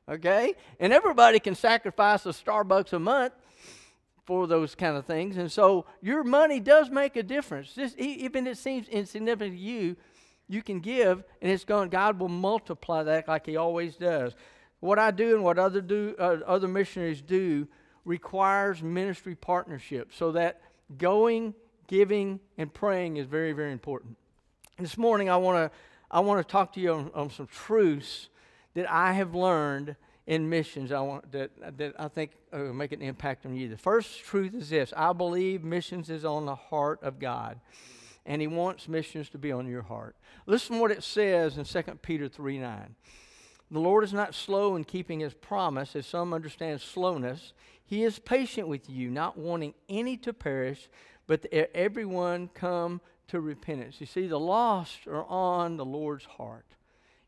Okay? 0.10 0.56
And 0.80 0.92
everybody 0.92 1.40
can 1.40 1.56
sacrifice 1.56 2.26
a 2.26 2.30
Starbucks 2.30 2.94
a 2.94 3.00
month 3.00 3.34
for 4.26 4.48
those 4.48 4.76
kind 4.76 4.96
of 4.96 5.06
things. 5.06 5.38
And 5.38 5.52
so 5.52 5.86
your 6.02 6.24
money 6.24 6.60
does 6.60 6.90
make 6.90 7.16
a 7.16 7.24
difference. 7.24 7.74
Just, 7.74 7.98
even 7.98 8.48
if 8.48 8.54
it 8.54 8.58
seems 8.58 8.88
insignificant 8.88 9.58
to 9.58 9.62
you, 9.62 9.96
you 10.48 10.62
can 10.62 10.80
give, 10.80 11.24
and 11.42 11.52
it's 11.52 11.64
going. 11.64 11.90
God 11.90 12.20
will 12.20 12.30
multiply 12.30 13.04
that 13.04 13.28
like 13.28 13.46
He 13.46 13.56
always 13.56 13.96
does. 13.96 14.36
What 14.80 15.00
I 15.00 15.12
do 15.12 15.36
and 15.36 15.44
what 15.44 15.58
other 15.58 15.82
do 15.82 16.16
uh, 16.20 16.38
other 16.46 16.68
missionaries 16.68 17.22
do 17.22 17.68
requires 18.06 18.84
ministry 18.84 19.36
partnership, 19.36 20.12
so 20.14 20.34
that 20.34 20.62
going, 20.98 21.54
giving, 21.88 22.42
and 22.58 22.74
praying 22.74 23.18
is 23.18 23.26
very, 23.26 23.54
very 23.54 23.72
important. 23.72 24.18
This 24.78 24.98
morning, 24.98 25.30
I 25.30 25.38
want 25.38 25.72
to 25.72 25.78
I 26.12 26.20
want 26.20 26.46
to 26.46 26.52
talk 26.52 26.74
to 26.74 26.82
you 26.82 26.94
on, 26.94 27.12
on 27.16 27.30
some 27.30 27.48
truths 27.48 28.30
that 28.74 28.90
I 28.92 29.14
have 29.14 29.34
learned 29.34 29.96
in 30.26 30.50
missions 30.50 30.92
I 30.92 31.02
want 31.02 31.32
that 31.32 31.78
that 31.78 31.96
I 32.00 32.08
think 32.08 32.32
uh, 32.52 32.58
make 32.58 32.92
an 32.92 33.02
impact 33.02 33.46
on 33.46 33.56
you. 33.56 33.68
The 33.70 33.78
first 33.78 34.24
truth 34.24 34.54
is 34.54 34.70
this: 34.70 34.94
I 34.96 35.14
believe 35.14 35.64
missions 35.64 36.10
is 36.10 36.24
on 36.24 36.46
the 36.46 36.56
heart 36.56 37.02
of 37.04 37.20
God, 37.20 37.60
and 38.26 38.42
He 38.42 38.48
wants 38.48 38.88
missions 38.88 39.30
to 39.30 39.38
be 39.38 39.52
on 39.52 39.68
your 39.68 39.82
heart. 39.82 40.16
Listen 40.46 40.76
to 40.76 40.82
what 40.82 40.92
it 40.92 41.04
says 41.04 41.58
in 41.58 41.66
2 41.66 41.82
Peter 42.02 42.28
three 42.28 42.58
nine. 42.58 42.96
The 43.70 43.80
Lord 43.80 44.04
is 44.04 44.14
not 44.14 44.36
slow 44.36 44.76
in 44.76 44.84
keeping 44.84 45.20
His 45.20 45.34
promise, 45.34 45.96
as 45.96 46.06
some 46.06 46.34
understand 46.34 46.80
slowness. 46.80 47.54
He 47.86 48.04
is 48.04 48.18
patient 48.20 48.68
with 48.68 48.90
you, 48.90 49.10
not 49.10 49.38
wanting 49.38 49.74
any 49.90 50.16
to 50.18 50.34
perish, 50.34 50.90
but 51.28 51.46
everyone 51.52 52.50
come 52.54 53.02
to 53.28 53.42
repentance. 53.42 54.00
You 54.00 54.06
see, 54.06 54.28
the 54.28 54.40
lost 54.40 55.06
are 55.08 55.26
on 55.26 55.78
the 55.78 55.86
Lord's 55.86 56.26
heart. 56.26 56.66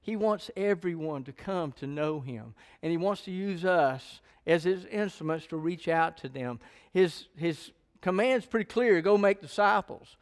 He 0.05 0.15
wants 0.15 0.51
everyone 0.55 1.23
to 1.23 1.31
come 1.31 1.71
to 1.73 1.87
know 1.87 2.19
Him. 2.19 2.53
And 2.83 2.91
He 2.91 2.97
wants 2.97 3.23
to 3.23 3.31
use 3.31 3.65
us 3.65 4.21
as 4.45 4.63
His 4.63 4.85
instruments 4.85 5.47
to 5.47 5.57
reach 5.57 5.87
out 5.87 6.17
to 6.17 6.29
them. 6.29 6.59
His, 6.93 7.25
his 7.35 7.71
command's 8.01 8.45
pretty 8.45 8.65
clear 8.65 9.01
go 9.01 9.17
make 9.17 9.41
disciples. 9.41 10.15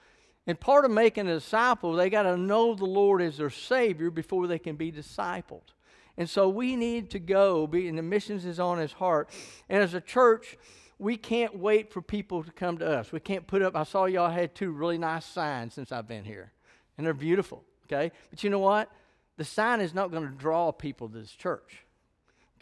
And 0.47 0.57
part 0.57 0.85
of 0.85 0.91
making 0.91 1.27
a 1.27 1.33
disciple, 1.33 1.93
they 1.93 2.09
got 2.09 2.23
to 2.23 2.37
know 2.37 2.75
the 2.75 2.85
Lord 2.85 3.21
as 3.21 3.37
their 3.37 3.49
Savior 3.49 4.09
before 4.09 4.47
they 4.47 4.57
can 4.57 4.77
be 4.77 4.89
discipled. 4.89 5.73
And 6.17 6.29
so 6.29 6.47
we 6.47 6.77
need 6.77 7.09
to 7.11 7.19
go, 7.19 7.67
be, 7.67 7.89
and 7.89 7.97
the 7.97 8.03
missions 8.03 8.45
is 8.45 8.61
on 8.61 8.77
his 8.77 8.93
heart. 8.93 9.29
And 9.67 9.83
as 9.83 9.93
a 9.93 10.01
church, 10.01 10.57
we 10.97 11.17
can't 11.17 11.57
wait 11.57 11.91
for 11.91 12.01
people 12.01 12.41
to 12.43 12.51
come 12.51 12.77
to 12.77 12.89
us. 12.89 13.11
We 13.11 13.19
can't 13.19 13.47
put 13.47 13.61
up, 13.61 13.75
I 13.75 13.83
saw 13.83 14.05
y'all 14.05 14.29
had 14.29 14.55
two 14.55 14.71
really 14.71 14.97
nice 14.97 15.25
signs 15.25 15.73
since 15.73 15.91
I've 15.91 16.07
been 16.07 16.23
here, 16.23 16.53
and 16.97 17.05
they're 17.05 17.13
beautiful, 17.13 17.65
okay? 17.87 18.11
But 18.29 18.43
you 18.45 18.49
know 18.49 18.59
what? 18.59 18.89
The 19.37 19.43
sign 19.43 19.81
is 19.81 19.93
not 19.93 20.11
going 20.11 20.27
to 20.27 20.35
draw 20.35 20.71
people 20.71 21.09
to 21.09 21.19
this 21.19 21.31
church. 21.31 21.85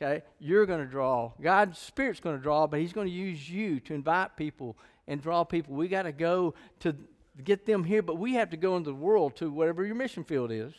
Okay? 0.01 0.23
You're 0.39 0.65
going 0.65 0.79
to 0.79 0.89
draw. 0.89 1.33
God's 1.41 1.77
Spirit's 1.77 2.19
going 2.19 2.37
to 2.37 2.41
draw, 2.41 2.67
but 2.67 2.79
He's 2.79 2.93
going 2.93 3.07
to 3.07 3.13
use 3.13 3.49
you 3.49 3.79
to 3.81 3.93
invite 3.93 4.37
people 4.37 4.77
and 5.07 5.21
draw 5.21 5.43
people. 5.43 5.75
We 5.75 5.87
got 5.87 6.03
to 6.03 6.11
go 6.11 6.53
to 6.79 6.95
get 7.43 7.65
them 7.65 7.83
here, 7.83 8.01
but 8.01 8.17
we 8.17 8.33
have 8.33 8.49
to 8.51 8.57
go 8.57 8.77
into 8.77 8.89
the 8.89 8.95
world 8.95 9.35
to 9.37 9.51
whatever 9.51 9.85
your 9.85 9.95
mission 9.95 10.23
field 10.23 10.51
is. 10.51 10.73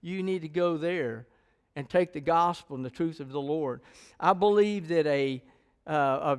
You 0.00 0.22
need 0.22 0.42
to 0.42 0.48
go 0.48 0.76
there 0.76 1.26
and 1.76 1.88
take 1.88 2.12
the 2.12 2.20
gospel 2.20 2.76
and 2.76 2.84
the 2.84 2.90
truth 2.90 3.20
of 3.20 3.30
the 3.30 3.40
Lord. 3.40 3.80
I 4.18 4.32
believe 4.32 4.88
that 4.88 5.06
a, 5.06 5.42
uh, 5.86 6.36
a 6.36 6.38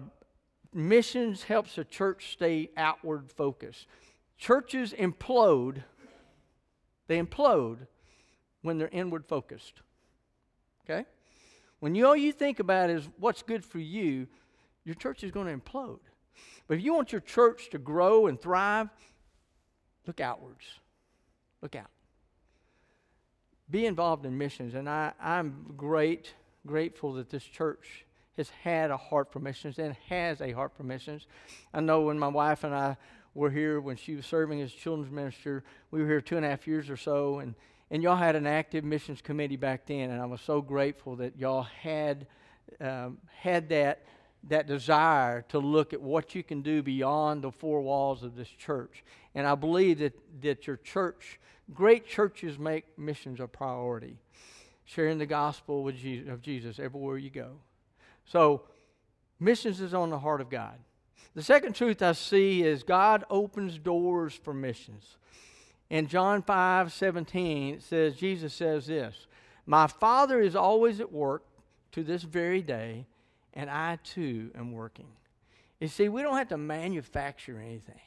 missions 0.73 1.43
helps 1.43 1.77
a 1.77 1.83
church 1.83 2.33
stay 2.33 2.69
outward 2.75 3.31
focused. 3.31 3.87
Churches 4.37 4.93
implode, 4.93 5.83
they 7.07 7.21
implode 7.21 7.87
when 8.61 8.77
they're 8.77 8.89
inward 8.89 9.25
focused. 9.25 9.81
Okay? 10.85 11.05
When 11.79 11.95
you, 11.95 12.07
all 12.07 12.15
you 12.15 12.31
think 12.31 12.59
about 12.59 12.89
is 12.89 13.07
what's 13.17 13.41
good 13.41 13.63
for 13.63 13.79
you, 13.79 14.27
your 14.83 14.95
church 14.95 15.23
is 15.23 15.31
going 15.31 15.47
to 15.47 15.55
implode. 15.55 15.99
But 16.67 16.77
if 16.77 16.83
you 16.83 16.93
want 16.93 17.11
your 17.11 17.21
church 17.21 17.69
to 17.71 17.77
grow 17.77 18.27
and 18.27 18.39
thrive, 18.39 18.89
look 20.05 20.19
outwards. 20.19 20.65
Look 21.61 21.75
out. 21.75 21.89
Be 23.69 23.85
involved 23.85 24.25
in 24.25 24.37
missions. 24.37 24.73
And 24.73 24.89
I, 24.89 25.13
I'm 25.21 25.73
great, 25.77 26.33
grateful 26.65 27.13
that 27.13 27.29
this 27.29 27.43
church 27.43 28.05
has 28.37 28.49
had 28.49 28.89
a 28.89 28.97
heart 28.97 29.31
for 29.31 29.39
missions 29.39 29.79
and 29.79 29.95
has 30.07 30.41
a 30.41 30.51
heart 30.51 30.73
for 30.75 30.83
missions. 30.83 31.27
I 31.73 31.81
know 31.81 32.01
when 32.01 32.17
my 32.17 32.29
wife 32.29 32.63
and 32.63 32.73
I 32.73 32.97
were 33.33 33.49
here, 33.49 33.79
when 33.79 33.97
she 33.97 34.15
was 34.15 34.25
serving 34.25 34.61
as 34.61 34.71
children's 34.71 35.11
minister, 35.11 35.63
we 35.91 36.01
were 36.01 36.07
here 36.07 36.21
two 36.21 36.37
and 36.37 36.45
a 36.45 36.49
half 36.49 36.65
years 36.65 36.89
or 36.89 36.97
so, 36.97 37.39
and 37.39 37.53
and 37.91 38.03
y'all 38.03 38.15
had 38.15 38.35
an 38.35 38.45
active 38.45 38.83
missions 38.83 39.21
committee 39.21 39.55
back 39.55 39.85
then, 39.85 40.11
and 40.11 40.21
I 40.21 40.25
was 40.25 40.41
so 40.41 40.61
grateful 40.61 41.15
that 41.17 41.37
y'all 41.37 41.63
had 41.63 42.27
um, 42.79 43.17
had 43.35 43.69
that 43.69 44.05
that 44.47 44.67
desire 44.67 45.41
to 45.49 45.59
look 45.59 45.91
at 45.91 46.01
what 46.01 46.33
you 46.33 46.43
can 46.43 46.61
do 46.61 46.81
beyond 46.81 47.43
the 47.43 47.51
four 47.51 47.81
walls 47.81 48.23
of 48.23 48.35
this 48.35 48.47
church. 48.47 49.03
And 49.35 49.45
I 49.45 49.55
believe 49.55 49.99
that 49.99 50.13
that 50.41 50.67
your 50.67 50.77
church, 50.77 51.39
great 51.73 52.07
churches, 52.07 52.57
make 52.57 52.97
missions 52.97 53.39
a 53.39 53.47
priority, 53.47 54.17
sharing 54.85 55.17
the 55.17 55.25
gospel 55.25 55.83
with 55.83 55.97
Jesus, 55.97 56.29
of 56.29 56.41
Jesus 56.41 56.79
everywhere 56.79 57.17
you 57.17 57.29
go. 57.29 57.57
So, 58.25 58.63
missions 59.39 59.81
is 59.81 59.93
on 59.93 60.09
the 60.09 60.19
heart 60.19 60.41
of 60.41 60.49
God. 60.49 60.77
The 61.35 61.43
second 61.43 61.73
truth 61.73 62.01
I 62.01 62.13
see 62.13 62.63
is 62.63 62.83
God 62.83 63.23
opens 63.29 63.77
doors 63.77 64.33
for 64.33 64.53
missions. 64.53 65.17
In 65.89 66.07
John 66.07 66.41
5 66.41 66.93
17, 66.93 67.75
it 67.75 67.83
says, 67.83 68.15
Jesus 68.15 68.53
says 68.53 68.87
this 68.87 69.27
My 69.65 69.87
Father 69.87 70.39
is 70.39 70.55
always 70.55 70.99
at 70.99 71.11
work 71.11 71.43
to 71.93 72.03
this 72.03 72.23
very 72.23 72.61
day, 72.61 73.07
and 73.53 73.69
I 73.69 73.97
too 74.03 74.51
am 74.55 74.71
working. 74.71 75.07
You 75.79 75.87
see, 75.87 76.09
we 76.09 76.21
don't 76.21 76.37
have 76.37 76.49
to 76.49 76.57
manufacture 76.57 77.59
anything. 77.59 78.01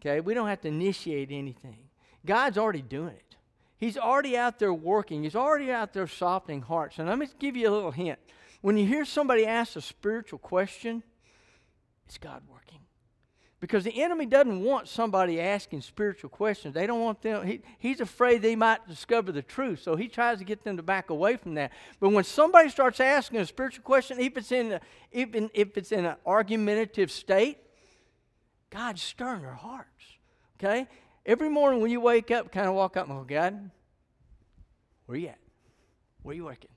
Okay? 0.00 0.20
We 0.20 0.34
don't 0.34 0.48
have 0.48 0.62
to 0.62 0.68
initiate 0.68 1.30
anything. 1.30 1.76
God's 2.24 2.58
already 2.58 2.82
doing 2.82 3.14
it. 3.14 3.36
He's 3.76 3.96
already 3.96 4.36
out 4.36 4.58
there 4.58 4.74
working. 4.74 5.22
He's 5.22 5.36
already 5.36 5.70
out 5.70 5.92
there 5.92 6.06
softening 6.06 6.62
hearts. 6.62 6.98
And 6.98 7.08
let 7.08 7.18
me 7.18 7.28
give 7.38 7.56
you 7.56 7.68
a 7.68 7.72
little 7.72 7.90
hint. 7.90 8.18
When 8.60 8.76
you 8.76 8.84
hear 8.86 9.06
somebody 9.06 9.46
ask 9.46 9.76
a 9.76 9.80
spiritual 9.80 10.38
question, 10.38 11.02
it's 12.06 12.18
God 12.18 12.42
working. 12.50 12.59
Because 13.60 13.84
the 13.84 14.02
enemy 14.02 14.24
doesn't 14.24 14.64
want 14.64 14.88
somebody 14.88 15.38
asking 15.38 15.82
spiritual 15.82 16.30
questions. 16.30 16.74
They 16.74 16.86
don't 16.86 17.00
want 17.00 17.20
them, 17.20 17.46
he, 17.46 17.60
he's 17.78 18.00
afraid 18.00 18.40
they 18.40 18.56
might 18.56 18.88
discover 18.88 19.32
the 19.32 19.42
truth. 19.42 19.82
So 19.82 19.96
he 19.96 20.08
tries 20.08 20.38
to 20.38 20.44
get 20.44 20.64
them 20.64 20.78
to 20.78 20.82
back 20.82 21.10
away 21.10 21.36
from 21.36 21.54
that. 21.54 21.72
But 22.00 22.10
when 22.10 22.24
somebody 22.24 22.70
starts 22.70 23.00
asking 23.00 23.40
a 23.40 23.46
spiritual 23.46 23.84
question, 23.84 24.18
if 24.18 24.36
it's 24.38 24.50
in, 24.50 24.72
a, 24.72 24.80
even 25.12 25.50
if 25.52 25.76
it's 25.76 25.92
in 25.92 26.06
an 26.06 26.16
argumentative 26.24 27.10
state, 27.10 27.58
God's 28.70 29.02
stirring 29.02 29.42
their 29.42 29.52
hearts. 29.52 30.04
Okay? 30.58 30.86
Every 31.26 31.50
morning 31.50 31.82
when 31.82 31.90
you 31.90 32.00
wake 32.00 32.30
up, 32.30 32.50
kind 32.50 32.66
of 32.66 32.74
walk 32.74 32.96
up 32.96 33.08
and 33.08 33.18
go, 33.18 33.24
God, 33.24 33.70
where 35.04 35.18
you 35.18 35.28
at? 35.28 35.38
Where 36.22 36.34
you 36.34 36.44
working? 36.44 36.70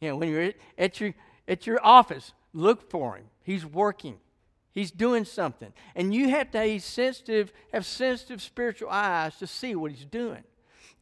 You 0.00 0.10
know, 0.10 0.16
when 0.16 0.28
you're 0.28 0.52
at 0.78 1.00
your 1.00 1.14
at 1.48 1.66
your 1.66 1.84
office, 1.84 2.32
look 2.52 2.90
for 2.90 3.16
him. 3.16 3.24
He's 3.42 3.64
working. 3.64 4.18
He's 4.72 4.90
doing 4.90 5.24
something. 5.24 5.72
And 5.94 6.14
you 6.14 6.30
have 6.30 6.50
to 6.52 6.58
have 6.58 6.82
sensitive, 6.82 7.52
have 7.72 7.84
sensitive 7.84 8.40
spiritual 8.40 8.88
eyes 8.90 9.36
to 9.36 9.46
see 9.46 9.74
what 9.74 9.90
he's 9.92 10.06
doing. 10.06 10.44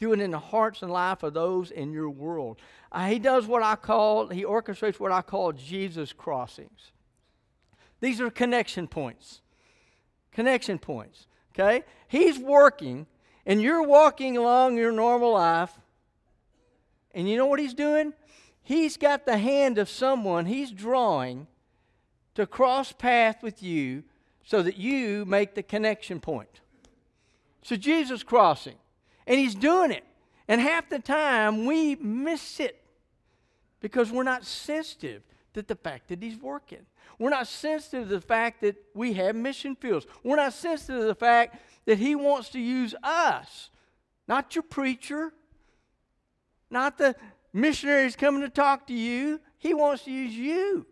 Doing 0.01 0.21
in 0.21 0.33
the 0.33 0.39
hearts 0.39 0.83
and 0.83 0.91
life 0.91 1.23
of 1.23 1.35
those 1.35 1.71
in 1.71 1.93
your 1.93 2.11
world. 2.11 2.59
Uh, 2.91 3.07
he 3.07 3.19
does 3.19 3.47
what 3.47 3.63
I 3.63 3.77
call, 3.77 4.29
he 4.29 4.45
orchestrates 4.45 4.99
what 4.99 5.13
I 5.13 5.23
call 5.23 5.53
Jesus 5.53 6.13
crossings. 6.13 6.93
These 8.01 8.21
are 8.21 8.31
connection 8.31 8.89
points. 8.89 9.41
Connection 10.33 10.79
points. 10.79 11.27
Okay? 11.55 11.85
He's 12.09 12.39
working, 12.39 13.07
and 13.47 13.61
you're 13.63 13.87
walking 13.87 14.37
along 14.37 14.79
your 14.79 14.93
normal 14.93 15.35
life, 15.35 15.73
and 17.13 17.29
you 17.29 17.37
know 17.37 17.47
what 17.47 17.61
he's 17.61 17.75
doing? 17.75 18.15
He's 18.63 18.97
got 18.97 19.27
the 19.27 19.37
hand 19.39 19.79
of 19.79 19.89
someone 19.89 20.47
he's 20.47 20.71
drawing 20.71 21.47
to 22.41 22.47
cross 22.47 22.93
path 22.93 23.43
with 23.43 23.63
you 23.63 24.03
so 24.45 24.63
that 24.63 24.77
you 24.77 25.25
make 25.25 25.55
the 25.55 25.63
connection 25.63 26.21
point. 26.21 26.61
So 27.63 27.77
Jesus 27.77 28.23
crossing, 28.23 28.77
and 29.27 29.39
he's 29.39 29.55
doing 29.55 29.91
it. 29.91 30.05
And 30.49 30.61
half 30.61 30.89
the 30.89 30.99
time 30.99 31.67
we 31.67 31.95
miss 31.97 32.59
it 32.59 32.83
because 33.81 34.11
we're 34.11 34.25
not 34.25 34.45
sensitive 34.45 35.23
to 35.55 35.63
the 35.63 35.77
fact 35.77 36.09
that 36.09 36.23
he's 36.23 36.37
working. 36.37 36.87
We're 37.19 37.31
not 37.31 37.47
sensitive 37.47 38.09
to 38.09 38.15
the 38.15 38.21
fact 38.21 38.63
that 38.63 38.77
we 38.95 39.13
have 39.15 39.37
mission 39.37 39.77
fields. 39.77 40.07
We're 40.25 40.37
not 40.37 40.53
sensitive 40.53 41.01
to 41.03 41.07
the 41.07 41.15
fact 41.15 41.59
that 41.85 41.99
he 41.99 42.15
wants 42.15 42.49
to 42.51 42.59
use 42.59 42.95
us, 43.03 43.71
not 44.27 44.55
your 44.55 44.63
preacher, 44.63 45.33
not 46.71 46.99
the 46.99 47.15
missionaries 47.53 48.17
coming 48.17 48.41
to 48.43 48.49
talk 48.49 48.87
to 48.87 48.95
you. 48.95 49.41
He 49.59 49.75
wants 49.75 50.05
to 50.05 50.11
use 50.11 50.35
you. 50.35 50.87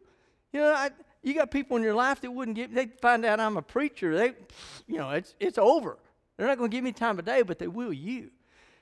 You 0.52 0.61
know, 0.61 0.73
I, 0.73 0.90
you 1.23 1.35
got 1.35 1.51
people 1.51 1.77
in 1.77 1.83
your 1.83 1.95
life 1.95 2.21
that 2.21 2.31
wouldn't 2.31 2.57
get, 2.57 2.75
they 2.75 2.87
find 2.87 3.25
out 3.25 3.41
I'm 3.41 3.57
a 3.57 3.63
preacher. 3.63 4.17
They, 4.17 4.33
you 4.87 4.99
know, 4.99 5.11
it's, 5.11 5.35
it's 5.41 5.59
over. 5.59 5.99
They're 6.37 6.47
not 6.47 6.59
going 6.59 6.71
to 6.71 6.77
give 6.77 6.85
me 6.85 6.93
time 6.93 7.19
of 7.19 7.25
day, 7.25 7.43
but 7.43 7.59
they 7.59 7.67
will 7.67 7.93
you 7.93 8.31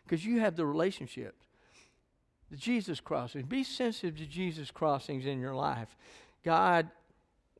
because 0.04 0.24
you 0.24 0.40
have 0.40 0.56
the 0.56 0.66
relationships. 0.66 1.46
The 2.50 2.56
Jesus 2.56 3.00
crossings. 3.00 3.46
Be 3.46 3.64
sensitive 3.64 4.16
to 4.18 4.26
Jesus 4.26 4.70
crossings 4.70 5.26
in 5.26 5.40
your 5.40 5.54
life. 5.54 5.96
God 6.44 6.88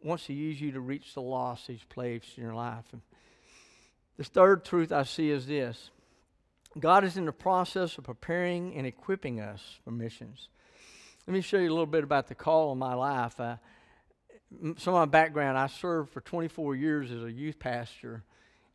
wants 0.02 0.26
to 0.26 0.32
use 0.32 0.60
you 0.60 0.70
to 0.72 0.80
reach 0.80 1.14
the 1.14 1.22
lost 1.22 1.66
He's 1.66 1.82
placed 1.88 2.36
in 2.36 2.44
your 2.44 2.54
life. 2.54 2.84
And 2.92 3.02
the 4.16 4.24
third 4.24 4.64
truth 4.64 4.92
I 4.92 5.02
see 5.02 5.30
is 5.30 5.46
this 5.46 5.90
God 6.78 7.04
is 7.04 7.16
in 7.16 7.24
the 7.24 7.32
process 7.32 7.98
of 7.98 8.04
preparing 8.04 8.76
and 8.76 8.86
equipping 8.86 9.40
us 9.40 9.78
for 9.82 9.90
missions. 9.90 10.48
Let 11.26 11.34
me 11.34 11.40
show 11.40 11.56
you 11.56 11.68
a 11.68 11.70
little 11.70 11.86
bit 11.86 12.04
about 12.04 12.28
the 12.28 12.36
call 12.36 12.70
in 12.72 12.78
my 12.78 12.94
life. 12.94 13.40
Some 14.76 14.94
of 14.94 15.00
my 15.00 15.04
background, 15.06 15.58
I 15.58 15.66
served 15.66 16.10
for 16.10 16.20
24 16.20 16.76
years 16.76 17.10
as 17.10 17.22
a 17.22 17.32
youth 17.32 17.58
pastor 17.58 18.22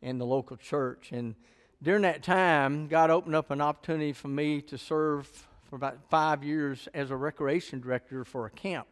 in 0.00 0.18
the 0.18 0.26
local 0.26 0.56
church. 0.56 1.10
And 1.12 1.34
during 1.82 2.02
that 2.02 2.22
time, 2.22 2.88
God 2.88 3.10
opened 3.10 3.34
up 3.34 3.50
an 3.50 3.60
opportunity 3.60 4.12
for 4.12 4.28
me 4.28 4.60
to 4.62 4.78
serve 4.78 5.26
for 5.64 5.76
about 5.76 5.98
five 6.10 6.44
years 6.44 6.88
as 6.94 7.10
a 7.10 7.16
recreation 7.16 7.80
director 7.80 8.24
for 8.24 8.46
a 8.46 8.50
camp. 8.50 8.86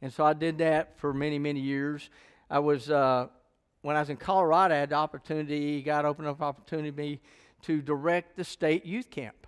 And 0.00 0.12
so 0.12 0.24
I 0.24 0.32
did 0.32 0.58
that 0.58 0.98
for 0.98 1.12
many, 1.12 1.38
many 1.38 1.60
years. 1.60 2.08
I 2.50 2.58
was, 2.58 2.90
uh, 2.90 3.28
when 3.82 3.96
I 3.96 4.00
was 4.00 4.10
in 4.10 4.16
Colorado, 4.16 4.74
I 4.74 4.78
had 4.78 4.90
the 4.90 4.96
opportunity, 4.96 5.82
God 5.82 6.04
opened 6.04 6.28
up 6.28 6.40
opportunity 6.40 7.20
to 7.62 7.80
direct 7.80 8.36
the 8.36 8.44
state 8.44 8.84
youth 8.84 9.10
camp 9.10 9.41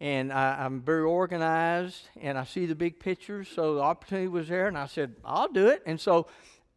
and 0.00 0.32
I, 0.32 0.64
am 0.64 0.80
very 0.80 1.02
organized 1.02 2.08
and 2.20 2.38
I 2.38 2.44
see 2.44 2.66
the 2.66 2.74
big 2.74 2.98
pictures. 2.98 3.48
So 3.48 3.74
the 3.74 3.82
opportunity 3.82 4.28
was 4.28 4.48
there, 4.48 4.66
and 4.66 4.78
I 4.78 4.86
said, 4.86 5.14
I'll 5.24 5.52
do 5.52 5.68
it. 5.68 5.82
And 5.84 6.00
so 6.00 6.26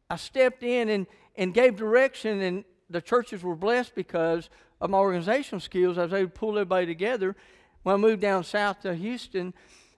I 0.09 0.17
stepped 0.17 0.63
in 0.63 0.89
and, 0.89 1.07
and 1.35 1.53
gave 1.53 1.77
direction, 1.77 2.41
and 2.41 2.65
the 2.89 3.01
churches 3.01 3.41
were 3.41 3.55
blessed 3.55 3.95
because 3.95 4.49
of 4.81 4.89
my 4.89 4.97
organizational 4.97 5.61
skills. 5.61 5.97
I 5.97 6.03
was 6.03 6.13
able 6.13 6.29
to 6.29 6.37
pull 6.37 6.57
everybody 6.57 6.85
together. 6.85 7.35
When 7.83 7.95
I 7.95 7.97
moved 7.97 8.21
down 8.21 8.43
south 8.43 8.81
to 8.81 8.93
Houston, 8.93 9.53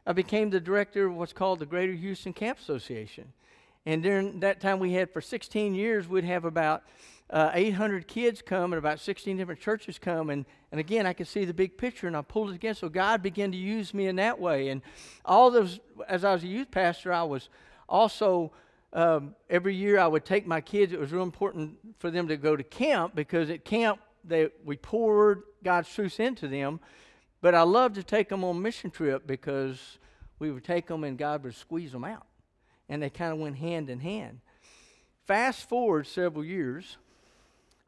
I 0.06 0.14
became 0.14 0.52
the 0.52 0.60
director 0.60 1.08
of 1.08 1.16
what's 1.16 1.34
called 1.34 1.60
the 1.60 1.66
Greater 1.66 1.94
Houston 1.94 2.34
Camp 2.34 2.60
Association. 2.60 3.34
And 3.88 4.04
during 4.04 4.40
that 4.40 4.62
time 4.62 4.80
we 4.80 4.94
had 4.94 5.12
for 5.12 5.22
16 5.22 5.74
years, 5.74 6.08
we'd 6.08 6.24
have 6.24 6.46
about 6.46 6.84
uh, 7.30 7.52
800 7.54 8.08
kids 8.08 8.42
come 8.42 8.72
and 8.72 8.78
about 8.78 9.00
16 9.00 9.36
different 9.38 9.60
churches 9.60 9.98
come. 9.98 10.30
And, 10.30 10.46
and 10.72 10.80
again 10.80 11.06
i 11.06 11.14
could 11.14 11.28
see 11.28 11.46
the 11.46 11.54
big 11.54 11.78
picture 11.78 12.08
and 12.08 12.16
i 12.16 12.22
pulled 12.22 12.52
it 12.52 12.56
again. 12.56 12.76
So 12.76 12.90
god 12.90 13.24
began 13.24 13.52
to 13.52 13.58
use 13.58 13.94
me 13.94 14.08
in 14.08 14.18
that 14.18 14.40
way. 14.40 14.70
And 14.70 14.82
all 15.24 15.50
those 15.52 15.80
as 16.08 16.24
i 16.24 16.34
was 16.34 16.44
a 16.44 16.48
youth 16.48 16.72
pastor 16.72 17.12
i 17.12 17.24
was 17.24 17.50
also 17.90 18.52
um, 18.94 19.36
every 19.50 19.76
year 19.76 20.00
i 20.00 20.08
would 20.08 20.26
take 20.26 20.46
my 20.46 20.62
kids. 20.62 20.94
It 20.94 21.00
was 21.00 21.12
real 21.12 21.24
important 21.24 21.78
for 22.00 22.12
them 22.12 22.28
to 22.28 22.38
go 22.38 22.56
to 22.56 22.64
camp 22.64 23.16
because 23.16 23.50
at 23.50 23.66
camp 23.66 24.00
they, 24.24 24.50
we 24.64 24.78
poured 24.78 25.44
god's 25.64 25.94
truth 25.94 26.20
into 26.20 26.48
them. 26.48 26.80
But 27.42 27.56
i 27.56 27.64
loved 27.64 27.96
to 27.96 28.04
take 28.04 28.30
them 28.30 28.44
on 28.44 28.62
mission 28.62 28.92
trip 28.92 29.26
because 29.26 29.98
we 30.38 30.52
would 30.52 30.64
take 30.64 30.88
them 30.88 31.04
and 31.04 31.18
god 31.18 31.44
would 31.44 31.56
squeeze 31.56 31.92
them 31.92 32.04
out. 32.04 32.28
And 32.88 33.02
they 33.02 33.10
kind 33.10 33.34
of 33.34 33.40
went 33.40 33.58
hand 33.58 33.90
in 33.90 34.00
hand. 34.00 34.42
Fast 35.26 35.68
forward 35.68 36.06
several 36.06 36.46
years 36.46 36.98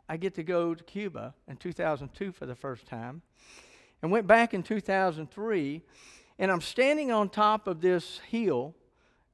I 0.09 0.17
get 0.17 0.35
to 0.35 0.43
go 0.43 0.73
to 0.73 0.83
Cuba 0.83 1.33
in 1.47 1.57
2002 1.57 2.31
for 2.31 2.45
the 2.45 2.55
first 2.55 2.85
time, 2.85 3.21
and 4.01 4.11
went 4.11 4.27
back 4.27 4.53
in 4.53 4.63
2003, 4.63 5.81
and 6.39 6.51
I'm 6.51 6.61
standing 6.61 7.11
on 7.11 7.29
top 7.29 7.67
of 7.67 7.81
this 7.81 8.19
hill 8.29 8.75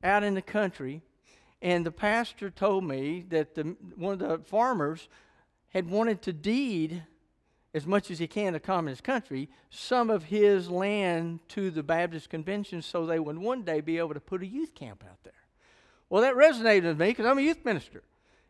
out 0.03 0.23
in 0.23 0.33
the 0.33 0.41
country, 0.41 1.01
and 1.61 1.85
the 1.85 1.91
pastor 1.91 2.49
told 2.49 2.83
me 2.83 3.25
that 3.29 3.55
the, 3.55 3.75
one 3.95 4.13
of 4.13 4.19
the 4.19 4.39
farmers 4.45 5.07
had 5.69 5.89
wanted 5.89 6.21
to 6.23 6.33
deed 6.33 7.03
as 7.73 7.87
much 7.87 8.11
as 8.11 8.19
he 8.19 8.27
can 8.27 8.53
to 8.53 8.59
communist 8.59 9.03
country 9.03 9.49
some 9.69 10.09
of 10.09 10.25
his 10.25 10.69
land 10.69 11.39
to 11.49 11.71
the 11.71 11.81
Baptist 11.81 12.29
convention 12.29 12.81
so 12.81 13.05
they 13.05 13.19
would 13.19 13.37
one 13.37 13.63
day 13.63 13.81
be 13.81 13.97
able 13.97 14.13
to 14.13 14.19
put 14.19 14.43
a 14.43 14.47
youth 14.47 14.75
camp 14.75 15.03
out 15.09 15.17
there. 15.23 15.33
Well, 16.09 16.21
that 16.21 16.35
resonated 16.35 16.83
with 16.83 16.99
me 16.99 17.07
because 17.07 17.25
I'm 17.25 17.39
a 17.39 17.41
youth 17.41 17.65
minister. 17.65 18.03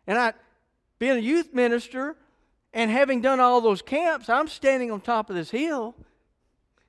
And 0.06 0.18
I 0.18 0.34
being 1.00 1.18
a 1.18 1.22
youth 1.22 1.54
minister 1.54 2.16
and 2.74 2.90
having 2.90 3.22
done 3.22 3.40
all 3.40 3.62
those 3.62 3.82
camps, 3.82 4.30
I'm 4.30 4.48
standing 4.48 4.92
on 4.92 5.02
top 5.02 5.30
of 5.30 5.36
this 5.36 5.52
hill 5.52 5.96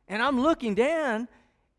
and 0.09 0.23
I'm 0.23 0.41
looking 0.41 0.75
down 0.75 1.29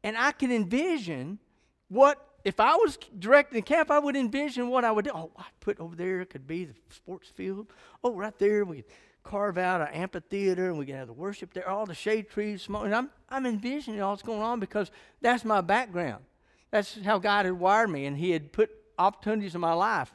and 0.03 0.17
I 0.17 0.31
can 0.31 0.51
envision 0.51 1.39
what, 1.87 2.23
if 2.43 2.59
I 2.59 2.75
was 2.75 2.97
directing 3.17 3.57
the 3.57 3.61
camp, 3.61 3.89
I 3.89 3.99
would 3.99 4.15
envision 4.15 4.69
what 4.69 4.83
I 4.85 4.91
would 4.91 5.05
do. 5.05 5.11
Oh, 5.13 5.31
I'd 5.37 5.45
put 5.59 5.79
over 5.79 5.95
there, 5.95 6.21
it 6.21 6.29
could 6.29 6.45
be 6.45 6.65
the 6.65 6.73
sports 6.89 7.29
field. 7.29 7.67
Oh, 8.03 8.13
right 8.13 8.37
there, 8.37 8.65
we 8.65 8.83
carve 9.23 9.57
out 9.57 9.81
an 9.81 9.87
amphitheater 9.87 10.69
and 10.69 10.77
we 10.77 10.85
can 10.85 10.95
have 10.95 11.07
the 11.07 11.13
worship 11.13 11.53
there, 11.53 11.67
all 11.67 11.85
the 11.85 11.95
shade 11.95 12.29
trees, 12.29 12.61
smoke. 12.61 12.85
And 12.85 12.95
I'm, 12.95 13.09
I'm 13.29 13.45
envisioning 13.45 14.01
all 14.01 14.15
that's 14.15 14.21
going 14.21 14.41
on 14.41 14.59
because 14.59 14.91
that's 15.21 15.43
my 15.43 15.61
background. 15.61 16.23
That's 16.71 16.99
how 17.03 17.17
God 17.17 17.45
had 17.45 17.55
wired 17.55 17.89
me 17.89 18.05
and 18.05 18.15
He 18.17 18.31
had 18.31 18.51
put 18.51 18.69
opportunities 18.97 19.55
in 19.55 19.61
my 19.61 19.73
life. 19.73 20.13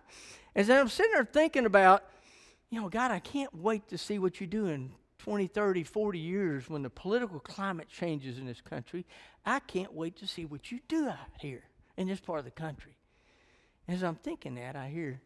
So 0.56 0.80
I'm 0.80 0.88
sitting 0.88 1.12
there 1.12 1.24
thinking 1.24 1.66
about, 1.66 2.04
you 2.70 2.80
know, 2.80 2.88
God, 2.88 3.10
I 3.10 3.18
can't 3.18 3.54
wait 3.54 3.88
to 3.88 3.98
see 3.98 4.18
what 4.18 4.40
you 4.40 4.46
do 4.46 4.66
in 4.66 4.92
20, 5.18 5.46
30, 5.46 5.84
40 5.84 6.18
years 6.18 6.68
when 6.68 6.82
the 6.82 6.90
political 6.90 7.40
climate 7.40 7.88
changes 7.88 8.38
in 8.38 8.46
this 8.46 8.60
country. 8.60 9.06
I 9.44 9.60
can't 9.60 9.92
wait 9.92 10.16
to 10.16 10.26
see 10.26 10.44
what 10.44 10.72
you 10.72 10.80
do 10.88 11.08
out 11.08 11.16
here 11.40 11.64
in 11.96 12.08
this 12.08 12.20
part 12.20 12.38
of 12.38 12.44
the 12.44 12.50
country. 12.50 12.96
As 13.86 14.02
I'm 14.02 14.16
thinking 14.16 14.54
that, 14.56 14.76
I 14.76 14.88
hear, 14.88 15.20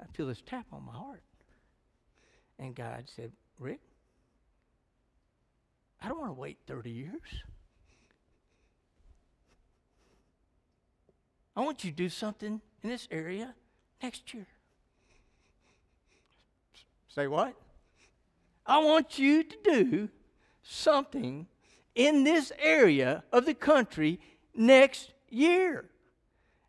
I 0.00 0.06
feel 0.12 0.26
this 0.26 0.42
tap 0.44 0.66
on 0.72 0.84
my 0.84 0.92
heart. 0.92 1.22
And 2.58 2.74
God 2.74 3.04
said, 3.14 3.32
Rick, 3.58 3.80
I 6.00 6.08
don't 6.08 6.18
want 6.18 6.30
to 6.30 6.40
wait 6.40 6.58
30 6.66 6.90
years. 6.90 7.42
I 11.54 11.60
want 11.60 11.84
you 11.84 11.90
to 11.90 11.96
do 11.96 12.08
something 12.08 12.60
in 12.82 12.90
this 12.90 13.08
area 13.10 13.54
next 14.02 14.32
year. 14.34 14.46
Say 17.08 17.26
what? 17.26 17.54
I 18.66 18.78
want 18.78 19.18
you 19.18 19.42
to 19.44 19.56
do 19.64 20.08
something 20.62 21.46
in 21.94 22.24
this 22.24 22.52
area 22.58 23.22
of 23.32 23.46
the 23.46 23.54
country 23.54 24.20
next 24.54 25.12
year. 25.30 25.86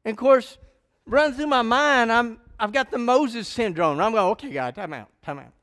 And 0.05 0.13
of 0.13 0.17
course, 0.17 0.57
run 1.05 1.33
through 1.33 1.47
my 1.47 1.63
mind, 1.63 2.11
I'm, 2.11 2.39
I've 2.59 2.71
got 2.71 2.91
the 2.91 2.97
Moses 2.97 3.47
syndrome. 3.47 3.99
I'm 3.99 4.13
going, 4.13 4.31
okay, 4.31 4.51
God, 4.51 4.75
time 4.75 4.93
out, 4.93 5.09
time 5.23 5.39
out. 5.39 5.53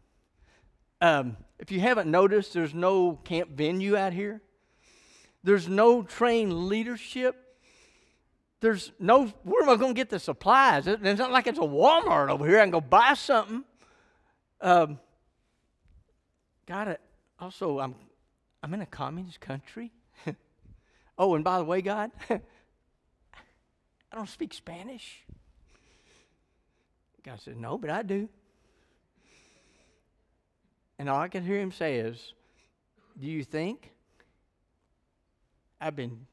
Um, 1.01 1.37
if 1.59 1.71
you 1.71 1.81
haven't 1.81 2.11
noticed, 2.11 2.53
there's 2.53 2.75
no 2.75 3.19
camp 3.25 3.51
venue 3.51 3.97
out 3.97 4.13
here. 4.13 4.43
There's 5.43 5.69
no 5.69 6.03
trained 6.03 6.69
leadership 6.69 7.44
there's 8.65 8.93
no, 8.99 9.27
where 9.43 9.63
am 9.63 9.69
I 9.69 9.77
going 9.77 9.95
to 9.95 9.97
get 9.97 10.09
the 10.09 10.19
supplies? 10.19 10.87
It's 10.87 11.19
not 11.19 11.31
like 11.31 11.47
it's 11.47 11.59
a 11.59 11.63
Walmart 11.63 12.31
over 12.31 12.49
here. 12.49 12.61
I 12.61 12.63
can 12.63 12.71
go 12.71 12.81
buy 12.81 13.13
something. 13.13 13.63
Um, 14.59 14.99
got. 16.65 16.99
Also, 17.39 17.79
I'm, 17.79 17.95
I'm 18.63 18.73
in 18.73 18.81
a 18.81 18.87
communist 18.87 19.39
country. 19.39 19.93
oh, 21.19 21.35
and 21.35 21.45
by 21.45 21.59
the 21.59 21.65
way, 21.65 21.83
God, 21.83 22.11
I 22.31 22.41
don't 24.15 24.31
speak 24.31 24.55
Spanish. 24.55 25.23
God 27.23 27.39
said, 27.43 27.59
No, 27.59 27.77
but 27.77 27.91
I 27.91 28.03
do. 28.03 28.31
And 30.99 31.11
all 31.11 31.21
I 31.21 31.29
can 31.29 31.45
hear 31.45 31.61
him 31.61 31.71
say 31.71 31.97
is, 31.97 32.33
Do 33.21 33.27
you 33.27 33.45
think 33.45 33.93
I've 35.83 35.97
been 35.97 36.27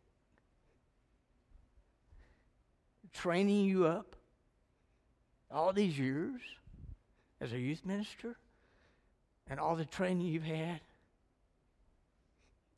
training 3.13 3.65
you 3.65 3.85
up 3.85 4.15
all 5.49 5.73
these 5.73 5.97
years 5.97 6.41
as 7.39 7.51
a 7.53 7.59
youth 7.59 7.85
minister 7.85 8.37
and 9.49 9.59
all 9.59 9.75
the 9.75 9.85
training 9.85 10.27
you've 10.27 10.43
had 10.43 10.79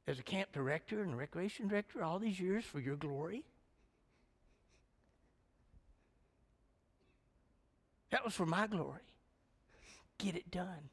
as 0.07 0.19
a 0.19 0.23
camp 0.23 0.51
director 0.51 1.01
and 1.01 1.17
recreation 1.17 1.67
director 1.67 2.03
all 2.03 2.19
these 2.19 2.39
years 2.39 2.65
for 2.65 2.79
your 2.79 2.95
glory? 2.95 3.43
That 8.11 8.23
was 8.23 8.33
for 8.33 8.45
my 8.45 8.67
glory. 8.67 8.99
Get 10.19 10.35
it 10.35 10.51
done. 10.51 10.89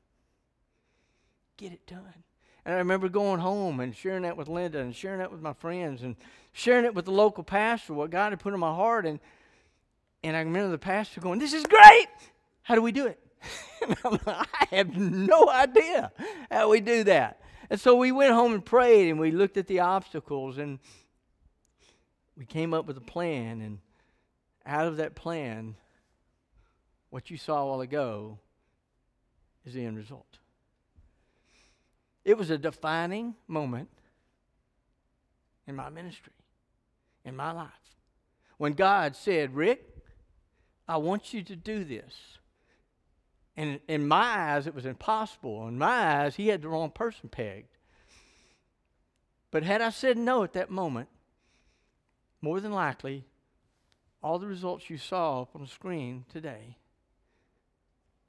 Get 1.56 1.72
it 1.72 1.86
done. 1.86 2.24
And 2.70 2.76
I 2.76 2.78
remember 2.78 3.08
going 3.08 3.40
home 3.40 3.80
and 3.80 3.96
sharing 3.96 4.22
that 4.22 4.36
with 4.36 4.46
Linda 4.46 4.78
and 4.78 4.94
sharing 4.94 5.18
that 5.18 5.32
with 5.32 5.42
my 5.42 5.54
friends 5.54 6.04
and 6.04 6.14
sharing 6.52 6.84
it 6.84 6.94
with 6.94 7.04
the 7.04 7.10
local 7.10 7.42
pastor, 7.42 7.94
what 7.94 8.10
God 8.10 8.30
had 8.30 8.38
put 8.38 8.54
in 8.54 8.60
my 8.60 8.72
heart. 8.72 9.06
And, 9.06 9.18
and 10.22 10.36
I 10.36 10.38
remember 10.38 10.70
the 10.70 10.78
pastor 10.78 11.20
going, 11.20 11.40
This 11.40 11.52
is 11.52 11.64
great. 11.64 12.06
How 12.62 12.76
do 12.76 12.80
we 12.80 12.92
do 12.92 13.08
it? 13.08 13.18
I 14.24 14.68
have 14.70 14.96
no 14.96 15.48
idea 15.48 16.12
how 16.48 16.70
we 16.70 16.78
do 16.78 17.02
that. 17.02 17.40
And 17.70 17.80
so 17.80 17.96
we 17.96 18.12
went 18.12 18.34
home 18.34 18.54
and 18.54 18.64
prayed 18.64 19.10
and 19.10 19.18
we 19.18 19.32
looked 19.32 19.56
at 19.56 19.66
the 19.66 19.80
obstacles 19.80 20.56
and 20.56 20.78
we 22.36 22.44
came 22.44 22.72
up 22.72 22.86
with 22.86 22.96
a 22.96 23.00
plan. 23.00 23.62
And 23.62 23.80
out 24.64 24.86
of 24.86 24.98
that 24.98 25.16
plan, 25.16 25.74
what 27.08 27.32
you 27.32 27.36
saw 27.36 27.62
a 27.62 27.66
while 27.66 27.80
ago 27.80 28.38
is 29.66 29.74
the 29.74 29.84
end 29.84 29.96
result. 29.96 30.39
It 32.30 32.38
was 32.38 32.50
a 32.50 32.58
defining 32.58 33.34
moment 33.48 33.88
in 35.66 35.74
my 35.74 35.88
ministry, 35.88 36.32
in 37.24 37.34
my 37.34 37.50
life. 37.50 37.96
When 38.56 38.74
God 38.74 39.16
said, 39.16 39.56
Rick, 39.56 39.84
I 40.86 40.98
want 40.98 41.34
you 41.34 41.42
to 41.42 41.56
do 41.56 41.82
this. 41.82 42.38
And 43.56 43.80
in 43.88 44.06
my 44.06 44.52
eyes, 44.52 44.68
it 44.68 44.76
was 44.76 44.86
impossible. 44.86 45.66
In 45.66 45.76
my 45.76 46.22
eyes, 46.22 46.36
he 46.36 46.46
had 46.46 46.62
the 46.62 46.68
wrong 46.68 46.92
person 46.92 47.28
pegged. 47.30 47.76
But 49.50 49.64
had 49.64 49.80
I 49.80 49.90
said 49.90 50.16
no 50.16 50.44
at 50.44 50.52
that 50.52 50.70
moment, 50.70 51.08
more 52.40 52.60
than 52.60 52.70
likely, 52.70 53.24
all 54.22 54.38
the 54.38 54.46
results 54.46 54.88
you 54.88 54.98
saw 54.98 55.42
up 55.42 55.56
on 55.56 55.62
the 55.62 55.66
screen 55.66 56.26
today 56.32 56.76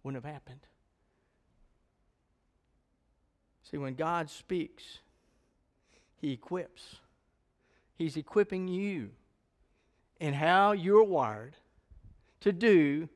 wouldn't 0.01 0.25
have 0.25 0.33
happened. 0.33 0.61
See, 3.71 3.77
when 3.77 3.95
God 3.95 4.29
speaks, 4.29 4.99
He 6.17 6.34
equips. 6.34 6.97
He's 7.97 8.17
equipping 8.17 8.67
you 8.67 9.12
in 10.19 10.34
how 10.34 10.73
you're 10.73 11.03
wired 11.03 11.55
to 12.41 12.51
do 12.51 13.07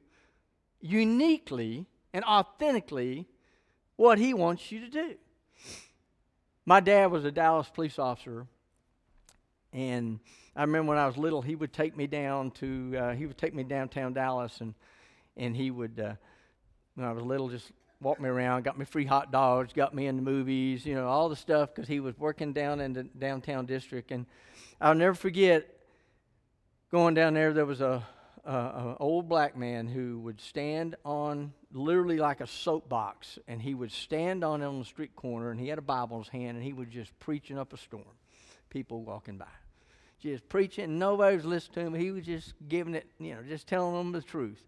uniquely 0.80 1.86
and 2.13 2.24
authentically 2.24 3.28
what 3.98 4.18
He 4.18 4.34
wants 4.34 4.72
you 4.72 4.80
to 4.80 4.89
do. 4.89 5.15
My 6.65 6.80
dad 6.80 7.12
was 7.12 7.26
a 7.26 7.32
Dallas 7.32 7.70
police 7.70 8.00
officer, 8.00 8.48
and 9.72 10.20
I 10.56 10.62
remember 10.62 10.89
when 10.89 10.98
I 10.98 11.06
was 11.06 11.18
little, 11.18 11.41
he 11.41 11.56
would 11.56 11.74
take 11.74 11.96
me 11.96 12.08
down 12.08 12.50
to 12.52 12.98
uh, 12.98 13.13
he 13.13 13.26
would 13.28 13.38
take 13.38 13.54
me 13.54 13.63
downtown 13.63 14.13
Dallas, 14.13 14.62
and 14.62 14.74
and 15.38 15.56
he 15.56 15.70
would 15.70 16.00
uh, 16.00 16.13
when 16.96 17.06
I 17.06 17.12
was 17.12 17.24
little 17.24 17.50
just 17.50 17.72
walked 18.02 18.22
me 18.22 18.30
around, 18.30 18.64
got 18.64 18.78
me 18.78 18.86
free 18.86 19.06
hot 19.06 19.32
dogs, 19.32 19.74
got 19.74 19.94
me 19.94 20.08
in 20.08 20.16
the 20.16 20.22
movies, 20.22 20.86
you 20.86 20.96
know, 20.96 21.08
all 21.08 21.30
the 21.30 21.36
stuff 21.36 21.74
because 21.74 21.88
he 21.88 22.00
was 22.00 22.18
working 22.18 22.54
down 22.54 22.80
in 22.80 22.94
the 22.94 23.04
downtown 23.04 23.66
district. 23.66 24.12
And 24.12 24.26
I'll 24.80 24.96
never 24.96 25.16
forget 25.16 25.68
going 26.92 27.14
down 27.14 27.34
there. 27.34 27.54
There 27.54 27.66
was 27.66 27.82
a, 27.82 28.06
a, 28.44 28.52
a 28.52 28.98
old 29.00 29.28
black 29.28 29.58
man 29.58 29.88
who 29.88 30.20
would 30.20 30.40
stand 30.42 30.96
on 31.04 31.54
literally 31.72 32.18
like 32.18 32.42
a 32.42 32.48
soapbox, 32.48 33.40
and 33.48 33.62
he 33.62 33.74
would 33.74 33.92
stand 33.92 34.44
on 34.44 34.62
it 34.62 34.66
on 34.66 34.80
the 34.80 34.86
street 34.86 35.16
corner, 35.16 35.52
and 35.52 35.60
he 35.60 35.68
had 35.68 35.78
a 35.78 35.82
Bible 35.82 36.18
in 36.18 36.24
his 36.24 36.30
hand, 36.30 36.58
and 36.58 36.64
he 36.64 36.74
was 36.74 36.88
just 36.88 37.18
preaching 37.20 37.58
up 37.58 37.74
a 37.74 37.78
storm. 37.78 38.04
People 38.70 39.04
walking 39.04 39.38
by, 39.38 39.46
just 40.20 40.48
preaching. 40.50 41.00
Nobody 41.00 41.36
was 41.36 41.46
listening 41.46 41.74
to 41.74 41.82
him. 41.82 41.94
He 41.94 42.12
was 42.12 42.26
just 42.26 42.54
giving 42.68 42.94
it, 42.94 43.08
you 43.20 43.36
know, 43.36 43.42
just 43.42 43.68
telling 43.68 43.96
them 43.96 44.12
the 44.12 44.22
truth. 44.22 44.62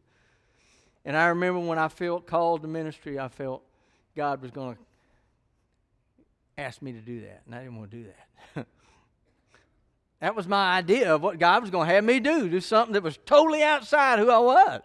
And 1.08 1.16
I 1.16 1.28
remember 1.28 1.62
when 1.62 1.80
I 1.80 1.88
felt 1.88 2.28
called 2.28 2.64
to 2.64 2.68
ministry, 2.68 3.18
I 3.18 3.30
felt 3.30 3.64
God 4.14 4.42
was 4.42 4.52
going 4.52 4.76
to 4.76 4.82
ask 6.58 6.82
me 6.82 6.92
to 6.92 7.00
do 7.00 7.22
that, 7.22 7.44
and 7.46 7.56
I 7.56 7.60
didn't 7.60 7.78
want 7.78 7.92
to 7.92 7.98
do 7.98 8.10
that. 8.56 8.68
that 10.20 10.36
was 10.36 10.50
my 10.50 10.76
idea 10.76 11.16
of 11.16 11.24
what 11.24 11.40
God 11.40 11.62
was 11.62 11.72
going 11.72 11.88
to 11.88 11.94
have 11.96 12.04
me 12.04 12.20
do, 12.20 12.50
do 12.50 12.60
something 12.60 12.92
that 12.92 13.04
was 13.04 13.18
totally 13.26 13.64
outside 13.64 14.20
who 14.20 14.30
I 14.30 14.40
was. 14.40 14.82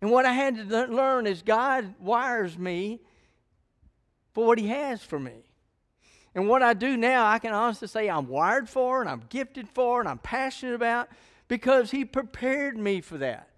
And 0.00 0.10
what 0.10 0.26
I 0.26 0.32
had 0.32 0.56
to 0.56 0.86
learn 0.86 1.28
is 1.28 1.42
God 1.42 1.94
wires 2.00 2.58
me 2.58 2.98
for 4.34 4.44
what 4.44 4.58
He 4.58 4.66
has 4.66 5.04
for 5.04 5.20
me. 5.20 5.44
And 6.34 6.48
what 6.48 6.64
I 6.64 6.74
do 6.74 6.96
now, 6.96 7.24
I 7.24 7.38
can 7.38 7.52
honestly 7.52 7.86
say 7.86 8.10
I'm 8.10 8.26
wired 8.26 8.68
for 8.68 9.02
and 9.02 9.08
I'm 9.08 9.22
gifted 9.28 9.68
for 9.68 10.00
and 10.00 10.08
I'm 10.08 10.18
passionate 10.18 10.74
about 10.74 11.08
because 11.46 11.92
He 11.92 12.04
prepared 12.04 12.76
me 12.76 13.00
for 13.00 13.18
that. 13.18 13.48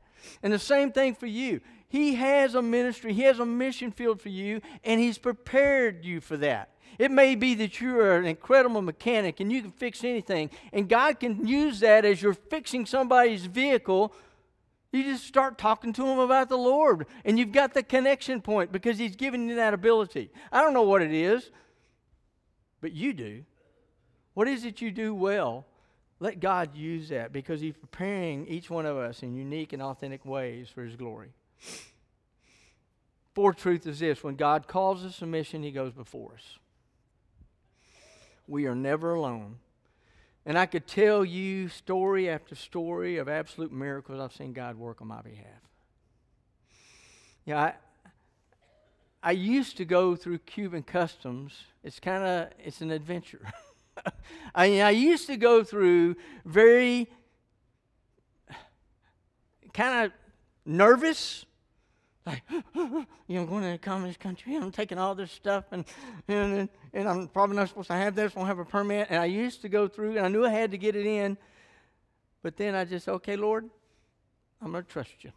And 0.42 0.52
the 0.52 0.58
same 0.58 0.92
thing 0.92 1.14
for 1.14 1.26
you. 1.26 1.60
He 1.88 2.14
has 2.14 2.54
a 2.54 2.62
ministry, 2.62 3.12
He 3.12 3.22
has 3.22 3.38
a 3.38 3.46
mission 3.46 3.90
field 3.90 4.20
for 4.20 4.28
you, 4.28 4.60
and 4.84 5.00
He's 5.00 5.18
prepared 5.18 6.04
you 6.04 6.20
for 6.20 6.36
that. 6.38 6.70
It 6.98 7.10
may 7.10 7.34
be 7.34 7.54
that 7.54 7.80
you 7.80 7.98
are 7.98 8.16
an 8.16 8.26
incredible 8.26 8.82
mechanic 8.82 9.40
and 9.40 9.50
you 9.50 9.62
can 9.62 9.72
fix 9.72 10.04
anything, 10.04 10.50
and 10.72 10.88
God 10.88 11.18
can 11.20 11.46
use 11.46 11.80
that 11.80 12.04
as 12.04 12.22
you're 12.22 12.34
fixing 12.34 12.86
somebody's 12.86 13.46
vehicle 13.46 14.14
you 14.92 15.04
just 15.04 15.24
start 15.24 15.56
talking 15.56 15.92
to 15.92 16.02
them 16.02 16.18
about 16.18 16.48
the 16.48 16.58
Lord, 16.58 17.06
and 17.24 17.38
you've 17.38 17.52
got 17.52 17.74
the 17.74 17.82
connection 17.82 18.40
point 18.40 18.72
because 18.72 18.98
He's 18.98 19.14
given 19.14 19.48
you 19.48 19.54
that 19.56 19.72
ability. 19.72 20.30
I 20.50 20.60
don't 20.62 20.74
know 20.74 20.82
what 20.82 21.02
it 21.02 21.12
is, 21.12 21.50
but 22.80 22.92
you 22.92 23.12
do. 23.12 23.44
What 24.34 24.48
is 24.48 24.64
it 24.64 24.80
you 24.80 24.90
do 24.90 25.14
well? 25.14 25.66
Let 26.20 26.38
God 26.38 26.76
use 26.76 27.08
that 27.08 27.32
because 27.32 27.62
He's 27.62 27.76
preparing 27.76 28.46
each 28.46 28.68
one 28.68 28.84
of 28.84 28.96
us 28.96 29.22
in 29.22 29.34
unique 29.34 29.72
and 29.72 29.82
authentic 29.82 30.24
ways 30.26 30.68
for 30.68 30.84
His 30.84 30.94
glory. 30.94 31.30
Fourth 33.34 33.56
truth 33.56 33.86
is 33.86 34.00
this 34.00 34.22
when 34.22 34.36
God 34.36 34.68
calls 34.68 35.02
us 35.04 35.22
a 35.22 35.26
mission, 35.26 35.62
He 35.62 35.70
goes 35.70 35.92
before 35.92 36.34
us. 36.34 36.58
We 38.46 38.66
are 38.66 38.74
never 38.74 39.14
alone. 39.14 39.56
And 40.44 40.58
I 40.58 40.66
could 40.66 40.86
tell 40.86 41.24
you 41.24 41.68
story 41.68 42.28
after 42.28 42.54
story 42.54 43.16
of 43.18 43.28
absolute 43.28 43.72
miracles 43.72 44.20
I've 44.20 44.34
seen 44.34 44.52
God 44.52 44.76
work 44.76 45.00
on 45.00 45.08
my 45.08 45.22
behalf. 45.22 45.46
Yeah, 47.44 47.62
I, 47.62 47.74
I 49.22 49.32
used 49.32 49.76
to 49.78 49.84
go 49.84 50.16
through 50.16 50.38
Cuban 50.38 50.82
customs. 50.82 51.64
It's 51.82 52.00
kind 52.00 52.24
of 52.24 52.48
it's 52.62 52.80
an 52.80 52.90
adventure. 52.90 53.40
I, 54.54 54.68
mean, 54.68 54.82
I 54.82 54.90
used 54.90 55.26
to 55.26 55.36
go 55.36 55.64
through 55.64 56.16
very 56.44 57.08
kind 59.72 60.06
of 60.06 60.12
nervous 60.64 61.44
like, 62.26 62.42
you 62.74 63.06
know, 63.28 63.46
going 63.46 63.62
to 63.62 63.70
the 63.70 63.78
communist 63.78 64.20
country, 64.20 64.54
I'm 64.54 64.70
taking 64.70 64.98
all 64.98 65.14
this 65.14 65.32
stuff, 65.32 65.64
and, 65.72 65.84
and, 66.28 66.68
and 66.92 67.08
I'm 67.08 67.28
probably 67.28 67.56
not 67.56 67.68
supposed 67.68 67.88
to 67.88 67.94
have 67.94 68.14
this, 68.14 68.34
won't 68.34 68.48
have 68.48 68.58
a 68.58 68.64
permit. 68.64 69.08
And 69.10 69.20
I 69.20 69.24
used 69.24 69.62
to 69.62 69.68
go 69.68 69.88
through, 69.88 70.16
and 70.16 70.26
I 70.26 70.28
knew 70.28 70.44
I 70.44 70.50
had 70.50 70.70
to 70.72 70.78
get 70.78 70.96
it 70.96 71.06
in. 71.06 71.38
But 72.42 72.56
then 72.56 72.74
I 72.74 72.84
just, 72.84 73.08
okay, 73.08 73.36
Lord, 73.36 73.68
I'm 74.62 74.70
going 74.70 74.84
to 74.84 74.90
trust 74.90 75.12
you. 75.20 75.32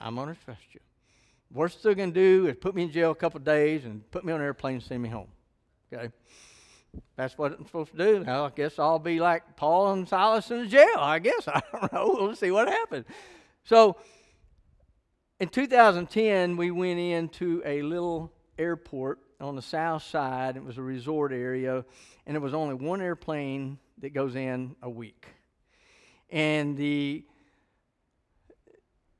I'm 0.00 0.14
going 0.14 0.34
to 0.34 0.40
trust 0.44 0.62
you. 0.72 0.80
Worst 1.52 1.82
they're 1.82 1.94
going 1.94 2.12
to 2.12 2.20
do 2.20 2.48
is 2.48 2.56
put 2.56 2.74
me 2.74 2.84
in 2.84 2.90
jail 2.90 3.10
a 3.10 3.14
couple 3.14 3.40
days 3.40 3.84
and 3.84 4.08
put 4.10 4.24
me 4.24 4.32
on 4.32 4.40
an 4.40 4.44
airplane 4.44 4.74
and 4.74 4.82
send 4.82 5.02
me 5.02 5.08
home. 5.08 5.28
Okay? 5.92 6.10
That's 7.16 7.38
what 7.38 7.52
I'm 7.52 7.66
supposed 7.66 7.92
to 7.92 7.96
do. 7.96 8.24
Now, 8.24 8.46
I 8.46 8.50
guess 8.50 8.78
I'll 8.78 8.98
be 8.98 9.20
like 9.20 9.56
Paul 9.56 9.92
and 9.92 10.08
Silas 10.08 10.50
in 10.50 10.60
the 10.60 10.66
jail. 10.66 10.96
I 10.96 11.18
guess. 11.18 11.46
I 11.48 11.62
don't 11.72 11.92
know. 11.92 12.16
We'll 12.18 12.36
see 12.36 12.50
what 12.50 12.68
happens. 12.68 13.06
So, 13.64 13.96
in 15.40 15.48
2010, 15.48 16.56
we 16.56 16.70
went 16.70 16.98
into 16.98 17.62
a 17.64 17.82
little 17.82 18.32
airport 18.58 19.20
on 19.40 19.56
the 19.56 19.62
south 19.62 20.02
side. 20.02 20.56
It 20.56 20.64
was 20.64 20.78
a 20.78 20.82
resort 20.82 21.32
area, 21.32 21.84
and 22.26 22.36
it 22.36 22.40
was 22.40 22.54
only 22.54 22.74
one 22.74 23.00
airplane 23.00 23.78
that 23.98 24.14
goes 24.14 24.36
in 24.36 24.76
a 24.82 24.90
week. 24.90 25.26
And 26.30 26.76
the 26.76 27.24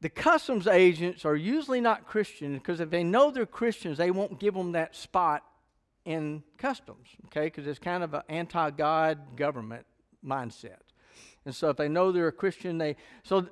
the 0.00 0.10
customs 0.10 0.66
agents 0.66 1.24
are 1.24 1.34
usually 1.34 1.80
not 1.80 2.06
Christian 2.06 2.52
because 2.52 2.78
if 2.80 2.90
they 2.90 3.02
know 3.02 3.30
they're 3.30 3.46
Christians, 3.46 3.96
they 3.96 4.10
won't 4.10 4.38
give 4.38 4.52
them 4.52 4.72
that 4.72 4.94
spot 4.94 5.42
in 6.04 6.42
customs, 6.58 7.08
okay? 7.26 7.46
Because 7.46 7.66
it's 7.66 7.78
kind 7.78 8.02
of 8.02 8.14
an 8.14 8.22
anti 8.28 8.70
God 8.70 9.36
government 9.36 9.86
mindset. 10.24 10.78
And 11.44 11.54
so 11.54 11.70
if 11.70 11.76
they 11.76 11.88
know 11.88 12.12
they're 12.12 12.28
a 12.28 12.32
Christian, 12.32 12.78
they. 12.78 12.96
So 13.22 13.48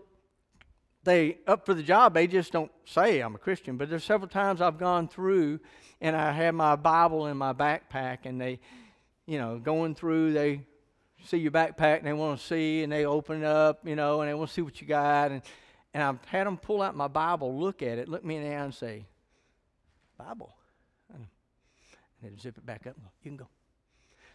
they 1.05 1.39
up 1.47 1.67
for 1.67 1.75
the 1.75 1.83
job, 1.83 2.15
they 2.15 2.27
just 2.27 2.53
don't 2.53 2.71
say 2.85 3.21
I'm 3.21 3.35
a 3.35 3.39
Christian. 3.39 3.77
But 3.77 3.91
there's 3.91 4.05
several 4.05 4.29
times 4.29 4.61
I've 4.61 4.79
gone 4.79 5.09
through 5.09 5.61
and 6.01 6.15
I 6.15 6.33
have 6.33 6.55
my 6.55 6.77
Bible 6.77 7.27
in 7.27 7.37
my 7.37 7.53
backpack 7.53 8.19
and 8.25 8.41
they, 8.41 8.61
you 9.27 9.39
know, 9.39 9.59
going 9.59 9.95
through, 9.95 10.33
they 10.33 10.63
see 11.25 11.39
your 11.39 11.51
backpack 11.51 11.99
and 11.99 12.07
they 12.07 12.13
want 12.13 12.39
to 12.39 12.47
see 12.47 12.83
and 12.83 12.93
they 12.93 13.05
open 13.05 13.43
it 13.43 13.47
up, 13.47 13.87
you 13.87 13.97
know, 13.97 14.21
and 14.21 14.31
they 14.31 14.35
want 14.35 14.49
to 14.49 14.55
see 14.55 14.63
what 14.63 14.81
you 14.81 14.87
got. 14.87 15.33
And, 15.33 15.43
and 15.93 16.03
I've 16.03 16.25
had 16.27 16.47
them 16.47 16.57
pull 16.57 16.83
out 16.83 16.97
my 16.97 17.09
Bible, 17.09 17.59
look 17.59 17.83
at 17.83 17.99
it, 17.99 18.09
look 18.09 18.25
me 18.25 18.37
in 18.37 18.45
the 18.45 18.51
eye 18.51 18.65
and 18.65 18.75
say, 18.75 19.05
Bible. 20.17 20.55
And 22.23 22.33
they 22.33 22.41
zip 22.41 22.57
it 22.59 22.65
back 22.65 22.87
up. 22.87 22.97
You 23.23 23.31
can 23.31 23.37
go. 23.37 23.49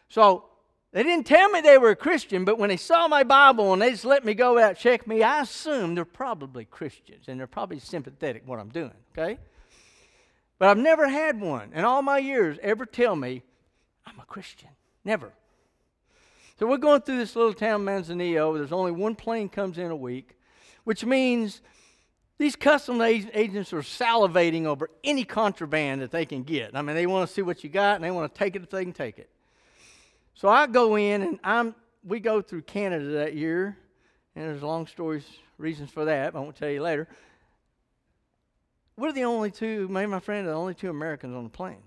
So 0.10 0.46
they 0.92 1.04
didn't 1.04 1.26
tell 1.26 1.50
me 1.50 1.62
they 1.62 1.78
were 1.78 1.90
a 1.90 1.96
Christian, 1.96 2.46
but 2.46 2.58
when 2.58 2.70
they 2.70 2.78
saw 2.78 3.08
my 3.08 3.24
Bible 3.24 3.74
and 3.74 3.82
they 3.82 3.92
just 3.92 4.06
let 4.06 4.24
me 4.24 4.34
go 4.34 4.58
out 4.58 4.78
check 4.78 5.06
me, 5.06 5.22
I 5.22 5.42
assume 5.42 5.96
they're 5.96 6.06
probably 6.06 6.66
Christians 6.66 7.26
and 7.28 7.40
they're 7.40 7.48
probably 7.48 7.80
sympathetic 7.80 8.44
what 8.46 8.60
I'm 8.60 8.70
doing, 8.70 8.94
okay? 9.12 9.38
But 10.60 10.70
I've 10.70 10.78
never 10.78 11.08
had 11.08 11.40
one 11.40 11.72
in 11.74 11.84
all 11.84 12.02
my 12.02 12.18
years 12.18 12.58
ever 12.62 12.86
tell 12.86 13.16
me 13.16 13.44
I'm 14.06 14.20
a 14.20 14.26
Christian. 14.26 14.70
Never. 15.04 15.34
So 16.58 16.66
we're 16.66 16.78
going 16.78 17.02
through 17.02 17.18
this 17.18 17.36
little 17.36 17.54
town, 17.54 17.86
Manzanillo. 17.86 18.58
There's 18.58 18.72
only 18.72 18.92
one 18.92 19.14
plane 19.14 19.50
comes 19.50 19.78
in 19.78 19.92
a 19.92 19.96
week, 19.96 20.38
which 20.86 21.06
means 21.06 21.62
these 22.40 22.56
customs 22.56 23.02
agents 23.02 23.74
are 23.74 23.82
salivating 23.82 24.66
over 24.66 24.90
any 25.04 25.24
contraband 25.24 26.02
that 26.02 26.12
they 26.12 26.26
can 26.26 26.44
get. 26.44 26.76
I 26.76 26.82
mean, 26.82 26.96
they 26.96 27.08
want 27.08 27.28
to 27.28 27.34
see 27.34 27.42
what 27.42 27.64
you 27.64 27.70
got 27.70 27.96
and 27.96 28.04
they 28.04 28.12
want 28.12 28.34
to 28.34 28.38
take 28.38 28.56
it 28.56 28.62
if 28.62 28.70
they 28.70 28.84
can 28.84 28.94
take 28.94 29.18
it. 29.18 29.30
So 30.36 30.48
I 30.48 30.68
go 30.68 30.96
in 30.98 31.24
and 31.24 31.40
I'm 31.44 31.74
we 32.04 32.20
go 32.20 32.42
through 32.42 32.62
Canada 32.62 33.06
that 33.06 33.36
year, 33.36 33.78
and 34.36 34.46
there's 34.46 34.62
long 34.62 34.88
stories, 34.88 35.26
reasons 35.58 35.92
for 35.92 36.06
that. 36.06 36.34
But 36.34 36.40
I 36.40 36.42
won't 36.44 36.56
tell 36.56 36.70
you 36.70 36.82
later. 36.82 37.08
We're 38.96 39.12
the 39.12 39.26
only 39.26 39.52
two, 39.52 39.88
me 39.90 40.04
and 40.04 40.12
my 40.12 40.20
friend 40.20 40.48
are 40.48 40.52
the 40.52 40.56
only 40.56 40.74
two 40.74 40.90
Americans 40.90 41.36
on 41.36 41.44
the 41.44 41.50
plane. 41.50 41.84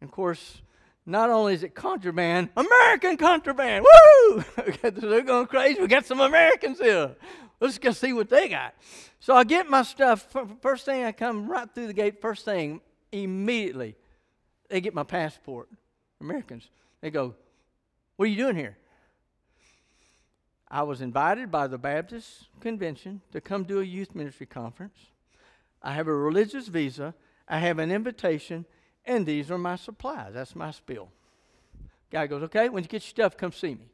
And 0.00 0.08
of 0.08 0.12
course, 0.12 0.60
not 1.06 1.30
only 1.30 1.54
is 1.54 1.62
it 1.62 1.74
contraband, 1.74 2.48
American 2.56 3.16
contraband, 3.16 3.84
woo! 3.84 4.44
They're 4.82 5.22
going 5.22 5.46
crazy. 5.46 5.80
We 5.80 5.86
got 5.86 6.06
some 6.06 6.20
Americans 6.20 6.78
here. 6.78 7.14
Let's 7.60 7.78
go 7.78 7.92
see 7.92 8.12
what 8.12 8.28
they 8.28 8.48
got. 8.48 8.74
So 9.20 9.34
I 9.34 9.44
get 9.44 9.68
my 9.68 9.82
stuff. 9.82 10.34
First 10.60 10.84
thing 10.84 11.04
I 11.04 11.12
come 11.12 11.46
right 11.46 11.68
through 11.72 11.86
the 11.86 11.92
gate. 11.92 12.20
First 12.20 12.44
thing, 12.44 12.80
immediately, 13.12 13.96
they 14.68 14.80
get 14.80 14.94
my 14.94 15.04
passport. 15.04 15.68
Americans. 16.20 16.68
They 17.00 17.10
go, 17.10 17.34
What 18.16 18.24
are 18.24 18.28
you 18.28 18.36
doing 18.36 18.56
here? 18.56 18.76
I 20.68 20.82
was 20.82 21.00
invited 21.00 21.50
by 21.50 21.66
the 21.66 21.78
Baptist 21.78 22.48
Convention 22.60 23.20
to 23.32 23.40
come 23.40 23.64
do 23.64 23.80
a 23.80 23.84
youth 23.84 24.14
ministry 24.14 24.46
conference. 24.46 24.98
I 25.82 25.92
have 25.92 26.08
a 26.08 26.14
religious 26.14 26.68
visa, 26.68 27.14
I 27.46 27.58
have 27.58 27.78
an 27.78 27.92
invitation, 27.92 28.64
and 29.04 29.26
these 29.26 29.50
are 29.50 29.58
my 29.58 29.76
supplies. 29.76 30.32
That's 30.32 30.56
my 30.56 30.70
spill. 30.70 31.10
Guy 32.10 32.26
goes, 32.26 32.42
Okay, 32.44 32.68
when 32.68 32.82
you 32.82 32.88
get 32.88 33.02
your 33.02 33.10
stuff, 33.10 33.36
come 33.36 33.52
see 33.52 33.74
me. 33.74 33.88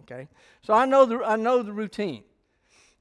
Okay? 0.00 0.28
So 0.62 0.74
I 0.74 0.84
know 0.84 1.06
the, 1.06 1.24
I 1.24 1.36
know 1.36 1.62
the 1.62 1.72
routine 1.72 2.24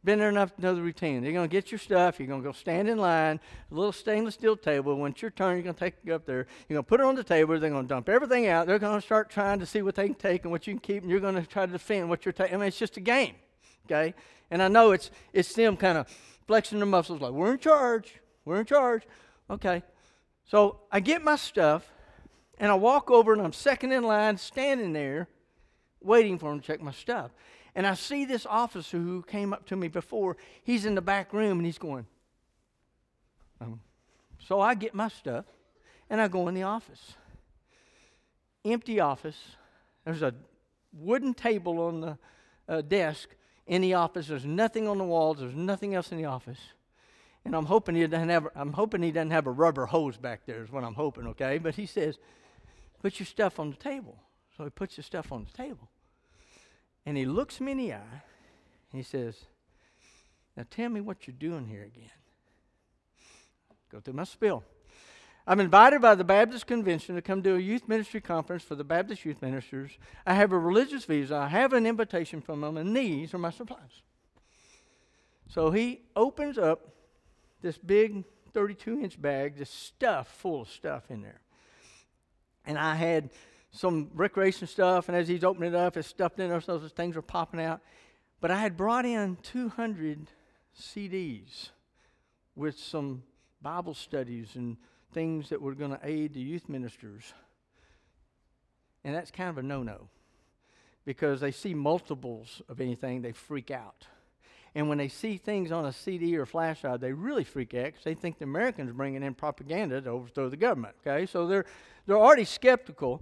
been 0.05 0.19
there 0.19 0.29
enough 0.29 0.55
to 0.55 0.61
know 0.61 0.75
the 0.75 0.81
routine. 0.81 1.23
You're 1.23 1.33
going 1.33 1.49
to 1.49 1.51
get 1.51 1.71
your 1.71 1.79
stuff. 1.79 2.19
You're 2.19 2.27
going 2.27 2.41
to 2.41 2.47
go 2.47 2.53
stand 2.53 2.87
in 2.87 2.97
line, 2.97 3.39
a 3.71 3.73
little 3.73 3.91
stainless 3.91 4.35
steel 4.35 4.55
table. 4.55 4.95
When 4.95 5.11
it's 5.11 5.21
your 5.21 5.31
turn, 5.31 5.55
you're 5.55 5.63
going 5.63 5.75
to 5.75 5.79
take 5.79 5.95
it 6.05 6.11
up 6.11 6.25
there. 6.25 6.47
You're 6.69 6.75
going 6.75 6.83
to 6.85 6.87
put 6.87 6.99
it 6.99 7.05
on 7.05 7.15
the 7.15 7.23
table. 7.23 7.59
They're 7.59 7.69
going 7.69 7.83
to 7.83 7.87
dump 7.89 8.07
everything 8.07 8.47
out. 8.47 8.67
They're 8.67 8.79
going 8.79 9.01
to 9.01 9.05
start 9.05 9.29
trying 9.29 9.59
to 9.59 9.65
see 9.65 9.81
what 9.81 9.95
they 9.95 10.05
can 10.05 10.15
take 10.15 10.43
and 10.43 10.51
what 10.51 10.67
you 10.67 10.73
can 10.73 10.79
keep, 10.79 11.01
and 11.01 11.11
you're 11.11 11.19
going 11.19 11.35
to 11.35 11.45
try 11.45 11.65
to 11.65 11.71
defend 11.71 12.07
what 12.09 12.23
you're 12.23 12.33
taking. 12.33 12.55
I 12.55 12.57
mean, 12.59 12.67
it's 12.67 12.77
just 12.77 12.97
a 12.97 13.01
game, 13.01 13.35
okay? 13.85 14.13
And 14.51 14.61
I 14.61 14.67
know 14.67 14.91
it's 14.91 15.09
it's 15.33 15.53
them 15.53 15.75
kind 15.75 15.97
of 15.97 16.07
flexing 16.47 16.77
their 16.77 16.85
muscles 16.85 17.19
like, 17.19 17.31
we're 17.31 17.53
in 17.53 17.59
charge. 17.59 18.21
We're 18.45 18.59
in 18.59 18.65
charge. 18.65 19.03
Okay. 19.49 19.81
So 20.45 20.81
I 20.91 20.99
get 20.99 21.23
my 21.23 21.35
stuff, 21.35 21.91
and 22.59 22.71
I 22.71 22.75
walk 22.75 23.09
over, 23.09 23.33
and 23.33 23.41
I'm 23.41 23.53
second 23.53 23.91
in 23.91 24.03
line, 24.03 24.37
standing 24.37 24.93
there, 24.93 25.27
waiting 25.99 26.37
for 26.37 26.51
them 26.51 26.59
to 26.59 26.65
check 26.65 26.81
my 26.81 26.91
stuff. 26.91 27.31
And 27.75 27.85
I 27.85 27.93
see 27.93 28.23
this 28.23 28.45
officer 28.45 28.97
who 28.97 29.21
came 29.23 29.53
up 29.53 29.65
to 29.67 29.75
me 29.75 29.89
before. 29.89 30.38
He's 30.63 30.85
in 30.85 30.95
the 30.95 31.01
back 31.01 31.33
room 31.33 31.57
and 31.57 31.65
he's 31.65 31.77
going, 31.77 32.05
Um, 33.59 33.81
so 34.39 34.61
I 34.61 34.75
get 34.75 34.93
my 34.93 35.09
stuff 35.09 35.45
and 36.09 36.21
I 36.21 36.27
go 36.27 36.47
in 36.47 36.55
the 36.55 36.63
office. 36.63 37.15
Empty 38.63 38.99
office. 38.99 39.38
There's 40.05 40.21
a 40.21 40.33
wooden 40.93 41.33
table 41.33 41.79
on 41.81 42.01
the 42.01 42.17
uh, 42.69 42.81
desk 42.81 43.29
in 43.67 43.81
the 43.81 43.95
office. 43.95 44.27
There's 44.27 44.45
nothing 44.45 44.88
on 44.88 44.97
the 44.97 45.03
walls. 45.03 45.39
There's 45.39 45.55
nothing 45.55 45.95
else 45.95 46.11
in 46.11 46.17
the 46.17 46.25
office. 46.25 46.59
And 47.43 47.55
I'm 47.55 47.65
hoping 47.65 47.95
he 47.95 48.07
doesn't 48.07 48.29
have. 48.29 48.47
I'm 48.55 48.73
hoping 48.73 49.03
he 49.03 49.11
doesn't 49.11 49.31
have 49.31 49.45
a 49.45 49.51
rubber 49.51 49.85
hose 49.85 50.17
back 50.17 50.45
there. 50.47 50.63
Is 50.63 50.71
what 50.71 50.83
I'm 50.83 50.95
hoping. 50.95 51.27
Okay, 51.27 51.59
but 51.59 51.75
he 51.75 51.85
says, 51.85 52.17
"Put 53.03 53.19
your 53.19 53.27
stuff 53.27 53.59
on 53.59 53.69
the 53.69 53.75
table." 53.75 54.17
So 54.57 54.63
he 54.63 54.71
puts 54.71 54.95
the 54.95 55.03
stuff 55.03 55.31
on 55.31 55.43
the 55.45 55.51
table, 55.51 55.89
and 57.05 57.17
he 57.17 57.25
looks 57.25 57.59
me 57.59 57.71
in 57.73 57.77
the 57.77 57.93
eye. 57.93 58.23
And 58.91 58.99
he 58.99 59.03
says, 59.03 59.45
"Now 60.55 60.65
tell 60.69 60.89
me 60.89 61.01
what 61.01 61.27
you're 61.27 61.35
doing 61.37 61.67
here 61.67 61.83
again." 61.83 62.11
Go 63.89 63.99
through 63.99 64.13
my 64.13 64.23
spill. 64.23 64.63
I'm 65.47 65.59
invited 65.59 66.01
by 66.01 66.15
the 66.15 66.23
Baptist 66.23 66.65
Convention 66.65 67.13
to 67.15 67.21
come 67.21 67.43
to 67.43 67.55
a 67.55 67.59
youth 67.59 67.87
ministry 67.87 68.19
conference 68.19 68.63
for 68.63 68.73
the 68.73 68.83
Baptist 68.83 69.25
youth 69.25 69.41
ministers. 69.43 69.97
I 70.25 70.33
have 70.33 70.51
a 70.51 70.57
religious 70.57 71.05
visa. 71.05 71.35
I 71.35 71.49
have 71.49 71.73
an 71.73 71.85
invitation 71.85 72.41
from 72.41 72.61
them, 72.61 72.77
and 72.77 72.95
these 72.97 73.33
are 73.33 73.37
my 73.37 73.51
supplies. 73.51 74.01
So 75.47 75.69
he 75.69 76.01
opens 76.15 76.57
up 76.57 76.95
this 77.61 77.77
big 77.77 78.25
32 78.53 78.99
inch 78.99 79.21
bag, 79.21 79.57
just 79.57 79.73
stuff 79.73 80.29
full 80.29 80.61
of 80.61 80.69
stuff 80.69 81.11
in 81.11 81.21
there. 81.21 81.41
And 82.65 82.79
I 82.79 82.95
had 82.95 83.29
some 83.75 84.09
recreation 84.13 84.67
stuff, 84.67 85.09
and 85.09 85.17
as 85.17 85.27
he's 85.27 85.43
opening 85.43 85.73
it 85.73 85.75
up, 85.75 85.97
it's 85.97 86.07
stuffed 86.07 86.39
in 86.39 86.49
there, 86.49 86.61
so 86.61 86.79
things 86.79 87.17
are 87.17 87.21
popping 87.21 87.61
out. 87.61 87.81
But 88.39 88.51
I 88.51 88.59
had 88.59 88.77
brought 88.77 89.05
in 89.05 89.38
200 89.43 90.27
CDs 90.79 91.69
with 92.55 92.77
some 92.77 93.23
Bible 93.61 93.93
studies 93.93 94.55
and 94.55 94.77
things 95.13 95.49
that 95.49 95.61
were 95.61 95.75
going 95.75 95.91
to 95.91 95.99
aid 96.03 96.33
the 96.33 96.39
youth 96.39 96.69
ministers. 96.69 97.33
And 99.03 99.13
that's 99.13 99.31
kind 99.31 99.49
of 99.49 99.57
a 99.57 99.63
no 99.63 99.83
no 99.83 100.09
because 101.05 101.39
they 101.39 101.51
see 101.51 101.73
multiples 101.73 102.61
of 102.67 102.81
anything, 102.81 103.21
they 103.21 103.31
freak 103.31 103.69
out. 103.71 104.07
And 104.73 104.89
when 104.89 104.97
they 104.97 105.07
see 105.07 105.38
things 105.38 105.71
on 105.71 105.85
a 105.85 105.93
CD 105.93 106.35
or 106.35 106.45
flash 106.45 106.81
drive, 106.81 106.99
they 106.99 107.13
really 107.13 107.45
freak 107.45 107.73
out 107.73 107.85
because 107.85 108.03
they 108.03 108.15
think 108.15 108.39
the 108.39 108.43
Americans 108.43 108.89
are 108.89 108.93
bringing 108.93 109.23
in 109.23 109.33
propaganda 109.33 110.01
to 110.01 110.09
overthrow 110.09 110.49
the 110.49 110.57
government. 110.57 110.95
Okay, 111.05 111.25
so 111.25 111.47
they're 111.47 111.65
they're 112.05 112.17
already 112.17 112.43
skeptical. 112.43 113.21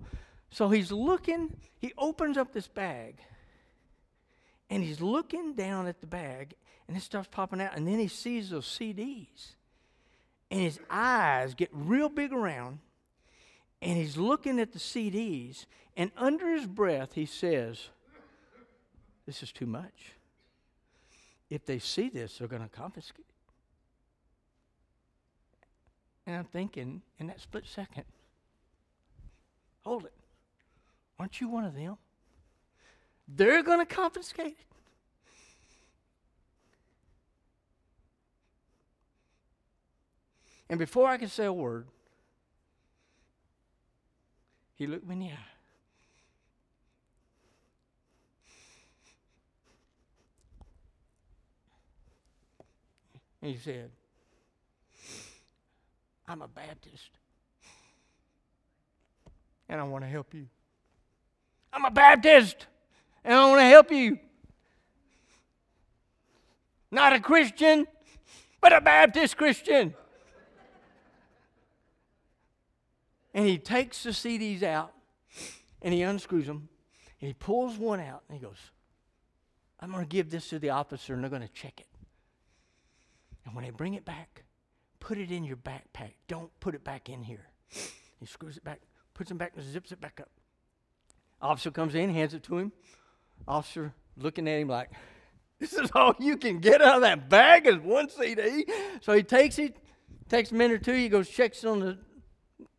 So 0.54 0.70
he's 0.70 0.92
looking. 0.92 1.56
He 1.80 1.94
opens 1.98 2.38
up 2.38 2.54
this 2.54 2.68
bag, 2.68 3.16
and 4.70 4.84
he's 4.84 5.02
looking 5.02 5.54
down 5.56 5.88
at 5.88 6.00
the 6.00 6.08
bag, 6.08 6.54
and 6.88 6.96
this 6.96 7.04
stuff's 7.04 7.28
popping 7.30 7.60
out. 7.60 7.76
And 7.76 7.88
then 7.88 8.00
he 8.00 8.08
sees 8.08 8.52
those 8.52 8.68
CDs, 8.68 9.56
and 10.52 10.62
his 10.62 10.80
eyes 10.90 11.56
get 11.56 11.70
real 11.74 12.08
big 12.08 12.32
around, 12.32 12.80
and 13.82 13.98
he's 13.98 14.16
looking 14.16 14.60
at 14.60 14.72
the 14.72 14.80
CDs, 14.80 15.66
and 15.98 16.12
under 16.16 16.56
his 16.56 16.68
breath 16.68 17.14
he 17.14 17.26
says, 17.26 17.90
"This 19.26 19.42
is 19.42 19.52
too 19.52 19.66
much." 19.66 20.14
if 21.50 21.66
they 21.66 21.78
see 21.78 22.10
this, 22.10 22.38
they're 22.38 22.48
going 22.48 22.64
to 22.64 22.68
confiscate. 22.68 23.26
And 26.26 26.36
I'm 26.36 26.46
thinking, 26.46 27.04
in 27.20 27.28
that 27.28 27.40
split 27.42 27.66
second, 27.68 28.06
hold 29.86 30.06
it. 30.06 30.14
Aren't 31.20 31.40
you 31.40 31.48
one 31.48 31.66
of 31.66 31.76
them? 31.76 31.98
They're 33.28 33.64
going 33.64 33.80
to 33.80 33.86
confiscate 33.86 34.48
it. 34.48 34.58
And 40.70 40.80
before 40.80 41.08
I 41.08 41.18
could 41.18 41.30
say 41.30 41.46
a 41.46 41.54
word, 41.54 41.88
he 44.76 44.88
looked 44.88 45.08
me 45.08 45.14
in 45.14 45.20
the 45.20 45.28
eye. 45.28 45.38
He 53.42 53.58
said, 53.58 53.92
I'm 56.28 56.42
a 56.42 56.48
Baptist. 56.48 57.10
And 59.68 59.82
I 59.82 59.84
want 59.84 60.06
to 60.06 60.10
help 60.10 60.34
you. 60.34 60.48
I'm 61.74 61.86
a 61.86 61.92
Baptist. 61.92 62.68
And 63.24 63.34
I 63.34 63.50
want 63.50 63.62
to 63.62 63.66
help 63.66 63.92
you. 63.92 64.20
Not 66.92 67.14
a 67.14 67.20
Christian, 67.20 67.88
but 68.62 68.72
a 68.72 68.82
Baptist 68.82 69.38
Christian. 69.38 69.96
and 73.34 73.48
he 73.48 73.58
takes 73.58 74.04
the 74.04 74.12
CDs 74.12 74.64
out 74.64 74.94
and 75.82 75.94
he 75.94 76.04
unscrews 76.04 76.46
them 76.46 76.70
and 77.20 77.28
he 77.28 77.34
pulls 77.34 77.78
one 77.78 78.00
out 78.00 78.24
and 78.30 78.38
he 78.38 78.46
goes, 78.46 78.58
I'm 79.80 79.92
going 79.92 80.04
to 80.04 80.10
give 80.10 80.30
this 80.30 80.50
to 80.50 80.60
the 80.60 80.70
officer 80.70 81.14
and 81.14 81.24
they're 81.24 81.30
going 81.30 81.42
to 81.42 81.48
check 81.48 81.80
it. 81.80 81.88
And 83.46 83.56
when 83.56 83.66
they 83.66 83.72
bring 83.72 83.96
it 83.96 84.06
back, 84.06 84.44
put 85.00 85.18
it 85.18 85.32
in 85.32 85.44
your 85.44 85.58
backpack. 85.58 86.14
Don't 86.28 86.52
put 86.60 86.76
it 86.76 86.84
back 86.84 87.10
in 87.10 87.24
here. 87.24 87.48
He 88.20 88.26
screws 88.26 88.56
it 88.56 88.64
back, 88.64 88.80
puts 89.14 89.32
it 89.32 89.38
back, 89.38 89.54
and 89.56 89.66
zips 89.66 89.92
it 89.92 90.00
back 90.00 90.20
up. 90.22 90.30
Officer 91.44 91.70
comes 91.70 91.94
in, 91.94 92.10
hands 92.10 92.34
it 92.34 92.42
to 92.44 92.58
him. 92.58 92.72
Officer 93.48 93.94
looking 94.18 94.48
at 94.48 94.62
him 94.62 94.70
like, 94.70 94.90
this 95.60 95.74
is 95.74 95.92
all 95.94 96.16
you 96.20 96.38
can 96.38 96.60
get 96.60 96.82
out 96.82 96.96
of 96.96 97.02
that 97.02 97.30
bag 97.30 97.68
is 97.68 97.78
one 97.78 98.10
CD. 98.10 98.66
So 99.02 99.14
he 99.14 99.22
takes 99.22 99.60
it, 99.60 99.78
takes 100.30 100.52
a 100.52 100.56
minute 100.56 100.76
or 100.76 100.84
two, 100.84 100.94
he 100.94 101.10
goes, 101.10 101.30
checks 101.30 101.64
on 101.66 101.82
the, 101.82 101.98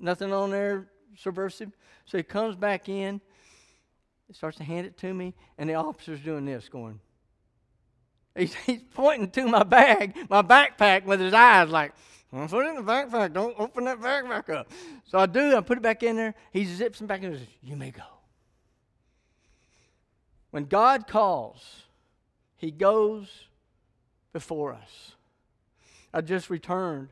nothing 0.01 0.33
on 0.33 0.51
there 0.51 0.89
subversive. 1.17 1.71
So 2.07 2.19
he 2.19 2.25
comes 2.25 2.57
back 2.57 2.89
in, 2.89 3.21
starts 4.33 4.57
to 4.57 4.65
hand 4.65 4.87
it 4.87 4.97
to 4.99 5.13
me, 5.13 5.35
and 5.59 5.69
the 5.69 5.75
officer's 5.75 6.21
doing 6.21 6.45
this, 6.45 6.69
going, 6.69 6.99
He's, 8.37 8.55
he's 8.67 8.83
pointing 8.95 9.31
to 9.31 9.47
my 9.47 9.63
bag, 9.63 10.17
my 10.29 10.43
backpack, 10.43 11.05
with 11.05 11.21
his 11.21 11.35
eyes 11.35 11.69
like, 11.69 11.93
put 12.33 12.67
it 12.67 12.71
in 12.71 12.77
the 12.77 12.83
backpack. 12.83 13.33
Don't 13.33 13.55
open 13.61 13.85
that 13.85 14.01
backpack 14.01 14.51
up. 14.53 14.71
So 15.05 15.19
I 15.19 15.27
do. 15.27 15.57
I 15.57 15.61
put 15.61 15.79
it 15.79 15.83
back 15.83 16.03
in 16.03 16.17
there. 16.17 16.35
He 16.53 16.65
zips 16.65 17.01
it 17.01 17.07
back 17.07 17.21
in 17.21 17.27
and 17.27 17.39
says, 17.39 17.47
You 17.63 17.77
may 17.77 17.93
go. 17.93 18.03
When 20.55 20.67
God 20.67 21.09
calls, 21.09 21.83
He 22.55 22.71
goes 22.71 23.27
before 24.33 24.73
us. 24.73 25.17
I 26.13 26.21
just 26.21 26.49
returned 26.49 27.09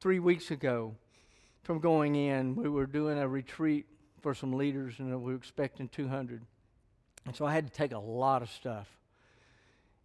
three 0.00 0.20
weeks 0.20 0.52
ago 0.52 0.94
from 1.64 1.80
going 1.80 2.14
in. 2.14 2.54
We 2.54 2.68
were 2.68 2.86
doing 2.86 3.18
a 3.18 3.26
retreat 3.26 3.86
for 4.22 4.32
some 4.32 4.52
leaders, 4.52 4.94
and 5.00 5.10
we 5.24 5.32
were 5.32 5.36
expecting 5.36 5.88
200. 5.88 6.42
And 7.26 7.34
so 7.34 7.46
I 7.46 7.52
had 7.52 7.66
to 7.66 7.72
take 7.72 7.90
a 7.90 7.98
lot 7.98 8.42
of 8.42 8.48
stuff 8.48 8.86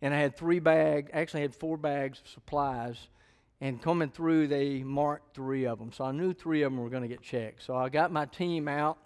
and 0.02 0.12
I 0.12 0.18
had 0.18 0.36
three 0.36 0.60
bags, 0.60 1.12
actually 1.14 1.42
I 1.42 1.44
had 1.44 1.54
four 1.54 1.78
bags 1.78 2.22
of 2.22 2.28
supplies. 2.28 3.08
And 3.62 3.80
coming 3.80 4.10
through, 4.10 4.48
they 4.48 4.82
marked 4.82 5.36
three 5.36 5.68
of 5.68 5.78
them. 5.78 5.92
So 5.92 6.06
I 6.06 6.12
knew 6.12 6.34
three 6.34 6.64
of 6.64 6.72
them 6.72 6.82
were 6.82 6.90
going 6.90 7.04
to 7.04 7.08
get 7.08 7.22
checked. 7.22 7.62
So 7.62 7.76
I 7.76 7.90
got 7.90 8.12
my 8.12 8.26
team 8.26 8.68
out 8.68 8.98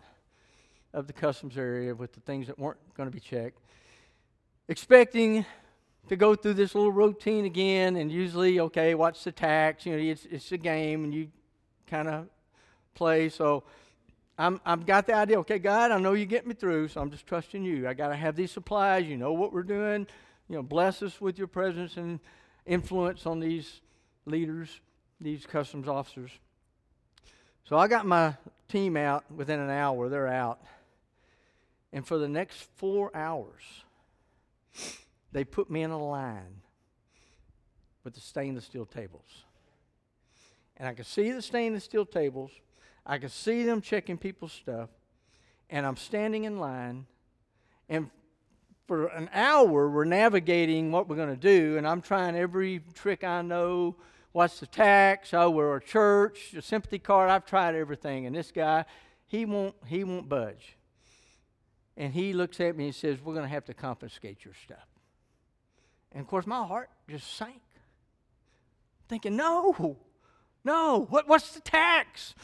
of 0.94 1.08
the 1.08 1.14
customs 1.14 1.58
area 1.58 1.94
with 1.94 2.14
the 2.14 2.20
things 2.22 2.48
that 2.48 2.58
weren't 2.60 2.80
going 2.96 3.10
to 3.10 3.14
be 3.14 3.20
checked, 3.20 3.60
expecting 4.68 5.46
to 6.10 6.16
go 6.16 6.36
through 6.36 6.54
this 6.54 6.76
little 6.76 6.92
routine 6.92 7.46
again. 7.46 7.96
And 7.96 8.12
usually, 8.12 8.60
okay, 8.60 8.94
watch 8.96 9.24
the 9.24 9.32
tax. 9.32 9.86
You 9.86 9.94
know, 9.94 10.04
it's, 10.04 10.26
it's 10.26 10.52
a 10.52 10.58
game 10.58 11.04
and 11.04 11.14
you 11.14 11.30
kind 11.88 12.08
of 12.08 12.28
play. 12.94 13.30
So 13.30 13.64
I'm, 14.38 14.60
I've 14.66 14.86
got 14.86 15.08
the 15.08 15.16
idea, 15.16 15.40
okay, 15.40 15.60
God, 15.60 15.92
I 15.92 15.98
know 16.00 16.14
you 16.14 16.26
get 16.26 16.46
me 16.46 16.54
through, 16.54 16.90
so 16.90 17.02
I'm 17.02 17.12
just 17.12 17.26
trusting 17.26 17.64
you. 17.64 17.88
I 17.88 17.94
got 17.94 18.10
to 18.10 18.16
have 18.16 18.36
these 18.36 18.52
supplies. 18.52 19.06
You 19.06 19.18
know 19.18 19.34
what 19.34 19.54
we're 19.54 19.64
doing 19.64 20.08
you 20.50 20.56
know, 20.56 20.64
bless 20.64 21.02
us 21.02 21.20
with 21.22 21.38
your 21.38 21.48
presence 21.48 21.98
and 21.98 22.20
influence 22.66 23.26
on 23.26 23.40
these 23.40 23.82
leaders, 24.26 24.82
these 25.20 25.46
customs 25.46 25.88
officers. 25.88 26.32
So 27.64 27.78
I 27.78 27.88
got 27.88 28.06
my 28.06 28.36
team 28.68 28.98
out 28.98 29.24
within 29.32 29.60
an 29.60 29.70
hour. 29.70 30.10
They're 30.10 30.28
out. 30.28 30.62
And 31.94 32.06
for 32.06 32.18
the 32.18 32.28
next 32.28 32.68
four 32.76 33.16
hours, 33.16 33.62
they 35.32 35.44
put 35.44 35.70
me 35.70 35.84
in 35.84 35.92
a 35.92 36.04
line 36.04 36.62
with 38.04 38.16
the 38.16 38.20
stainless 38.20 38.66
steel 38.66 38.88
tables. 38.88 39.46
And 40.76 40.90
I 40.90 40.96
could 40.96 41.06
see 41.06 41.32
the 41.32 41.42
stainless 41.42 41.84
steel 41.84 42.06
tables. 42.06 42.50
I 43.06 43.20
could 43.20 43.32
see 43.32 43.64
them 43.64 43.80
checking 43.80 44.18
people's 44.18 44.52
stuff. 44.52 44.90
And 45.70 45.86
I'm 45.86 45.96
standing 45.96 46.46
in 46.46 46.60
line. 46.60 47.06
And 47.88 48.10
for 48.88 49.08
an 49.08 49.30
hour, 49.32 49.88
we're 49.88 50.04
navigating 50.04 50.92
what 50.92 51.08
we're 51.08 51.16
going 51.16 51.30
to 51.30 51.36
do, 51.36 51.78
and 51.78 51.88
I'm 51.88 52.02
trying 52.02 52.36
every 52.36 52.82
trick 52.96 53.24
I 53.24 53.42
know. 53.42 53.96
What's 54.32 54.60
the 54.60 54.68
tax? 54.68 55.34
Oh, 55.34 55.52
we're 55.52 55.78
a 55.78 55.82
church. 55.82 56.54
A 56.58 56.62
sympathy 56.62 57.00
card. 57.00 57.30
I've 57.30 57.46
tried 57.46 57.76
everything, 57.76 58.26
and 58.26 58.36
this 58.36 58.52
guy, 58.52 58.86
he 59.28 59.46
won't. 59.46 59.76
He 59.86 60.04
won't 60.04 60.28
budge. 60.28 60.76
And 61.96 62.14
he 62.14 62.34
looks 62.34 62.60
at 62.60 62.76
me 62.76 62.86
and 62.86 62.96
says, 62.96 63.20
"We're 63.22 63.34
going 63.34 63.46
to 63.46 63.54
have 63.54 63.66
to 63.66 63.74
confiscate 63.74 64.46
your 64.46 64.54
stuff." 64.64 64.88
And 66.14 66.22
of 66.22 66.28
course, 66.28 66.46
my 66.46 66.66
heart 66.66 66.90
just 67.10 67.36
sank. 67.36 67.62
Thinking, 69.08 69.36
no, 69.36 69.98
no, 70.64 71.08
what, 71.10 71.28
what's 71.28 71.54
the 71.54 71.62
tax? 71.62 72.36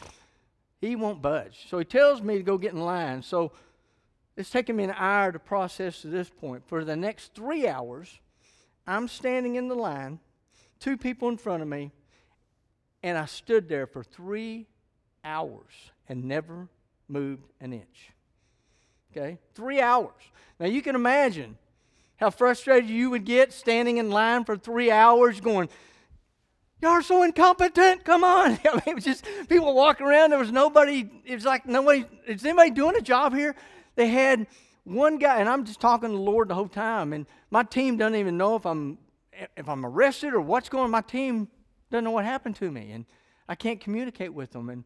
He 0.80 0.96
won't 0.96 1.22
budge. 1.22 1.66
So 1.68 1.78
he 1.78 1.84
tells 1.84 2.20
me 2.22 2.36
to 2.36 2.42
go 2.42 2.58
get 2.58 2.72
in 2.72 2.80
line. 2.80 3.22
So 3.22 3.52
it's 4.36 4.50
taken 4.50 4.76
me 4.76 4.84
an 4.84 4.94
hour 4.96 5.32
to 5.32 5.38
process 5.38 6.02
to 6.02 6.08
this 6.08 6.28
point. 6.28 6.66
For 6.66 6.84
the 6.84 6.96
next 6.96 7.34
three 7.34 7.66
hours, 7.66 8.18
I'm 8.86 9.08
standing 9.08 9.56
in 9.56 9.68
the 9.68 9.74
line, 9.74 10.18
two 10.78 10.96
people 10.96 11.28
in 11.28 11.36
front 11.36 11.62
of 11.62 11.68
me, 11.68 11.92
and 13.02 13.16
I 13.16 13.26
stood 13.26 13.68
there 13.68 13.86
for 13.86 14.02
three 14.02 14.66
hours 15.24 15.92
and 16.08 16.24
never 16.24 16.68
moved 17.08 17.46
an 17.60 17.72
inch. 17.72 18.10
Okay? 19.10 19.38
Three 19.54 19.80
hours. 19.80 20.12
Now 20.58 20.66
you 20.66 20.82
can 20.82 20.94
imagine 20.94 21.56
how 22.16 22.30
frustrated 22.30 22.88
you 22.88 23.10
would 23.10 23.24
get 23.24 23.52
standing 23.52 23.96
in 23.96 24.10
line 24.10 24.44
for 24.44 24.56
three 24.56 24.90
hours 24.90 25.40
going, 25.40 25.68
Y'all 26.82 26.92
are 26.92 27.02
so 27.02 27.22
incompetent. 27.22 28.04
Come 28.04 28.24
on. 28.24 28.52
I 28.64 28.72
mean, 28.72 28.82
it 28.86 28.94
was 28.94 29.04
just 29.04 29.26
people 29.48 29.74
walking 29.74 30.06
around. 30.06 30.30
There 30.30 30.38
was 30.38 30.52
nobody. 30.52 31.10
It 31.24 31.34
was 31.34 31.44
like 31.44 31.66
nobody. 31.66 32.04
Is 32.26 32.44
anybody 32.44 32.70
doing 32.70 32.96
a 32.96 33.02
job 33.02 33.34
here? 33.34 33.54
They 33.96 34.08
had 34.08 34.46
one 34.84 35.18
guy, 35.18 35.40
and 35.40 35.48
I'm 35.48 35.64
just 35.64 35.80
talking 35.80 36.08
to 36.08 36.16
the 36.16 36.22
Lord 36.22 36.48
the 36.48 36.54
whole 36.54 36.68
time. 36.68 37.12
And 37.12 37.26
my 37.50 37.64
team 37.64 37.98
doesn't 37.98 38.16
even 38.16 38.38
know 38.38 38.56
if 38.56 38.64
I'm 38.64 38.98
if 39.56 39.68
I'm 39.68 39.84
arrested 39.84 40.32
or 40.32 40.40
what's 40.40 40.68
going. 40.70 40.84
on. 40.84 40.90
My 40.90 41.02
team 41.02 41.48
doesn't 41.90 42.04
know 42.04 42.12
what 42.12 42.24
happened 42.24 42.56
to 42.56 42.70
me, 42.70 42.92
and 42.92 43.04
I 43.46 43.56
can't 43.56 43.80
communicate 43.80 44.32
with 44.32 44.52
them. 44.52 44.70
And 44.70 44.84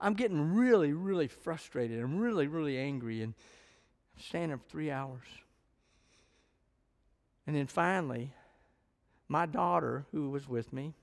I'm 0.00 0.14
getting 0.14 0.54
really, 0.54 0.92
really 0.92 1.26
frustrated. 1.26 2.00
I'm 2.00 2.18
really, 2.18 2.46
really 2.46 2.78
angry, 2.78 3.22
and 3.22 3.34
standing 4.18 4.58
for 4.58 4.68
three 4.68 4.90
hours. 4.90 5.26
And 7.46 7.56
then 7.56 7.66
finally, 7.66 8.32
my 9.28 9.46
daughter, 9.46 10.06
who 10.12 10.30
was 10.30 10.48
with 10.48 10.72
me, 10.72 10.94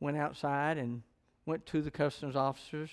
went 0.00 0.16
outside 0.16 0.78
and 0.78 1.02
went 1.44 1.66
to 1.66 1.80
the 1.80 1.90
customs 1.90 2.36
officers 2.36 2.90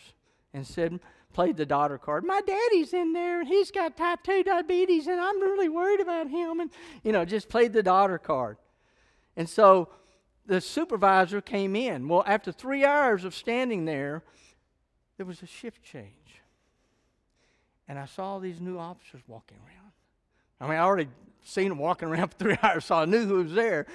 and 0.53 0.65
said, 0.65 0.99
played 1.33 1.57
the 1.57 1.65
daughter 1.65 1.97
card. 1.97 2.23
My 2.23 2.41
daddy's 2.45 2.93
in 2.93 3.13
there 3.13 3.41
and 3.41 3.47
he's 3.47 3.71
got 3.71 3.97
type 3.97 4.19
2 4.23 4.43
diabetes 4.43 5.07
and 5.07 5.19
I'm 5.19 5.41
really 5.41 5.69
worried 5.69 5.99
about 5.99 6.29
him. 6.29 6.59
And, 6.59 6.69
you 7.03 7.11
know, 7.11 7.25
just 7.25 7.49
played 7.49 7.73
the 7.73 7.83
daughter 7.83 8.17
card. 8.17 8.57
And 9.35 9.49
so 9.49 9.89
the 10.45 10.61
supervisor 10.61 11.41
came 11.41 11.75
in. 11.75 12.07
Well, 12.07 12.23
after 12.25 12.51
three 12.51 12.85
hours 12.85 13.25
of 13.25 13.33
standing 13.33 13.85
there, 13.85 14.23
there 15.17 15.25
was 15.25 15.41
a 15.41 15.47
shift 15.47 15.83
change. 15.83 16.22
And 17.87 17.99
I 17.99 18.05
saw 18.05 18.39
these 18.39 18.61
new 18.61 18.77
officers 18.77 19.21
walking 19.27 19.57
around. 19.57 19.91
I 20.59 20.67
mean, 20.67 20.79
I 20.79 20.83
already 20.83 21.09
seen 21.43 21.69
them 21.69 21.77
walking 21.77 22.07
around 22.07 22.27
for 22.31 22.37
three 22.37 22.57
hours, 22.61 22.85
so 22.85 22.95
I 22.95 23.05
knew 23.05 23.25
who 23.25 23.43
was 23.43 23.53
there. 23.53 23.85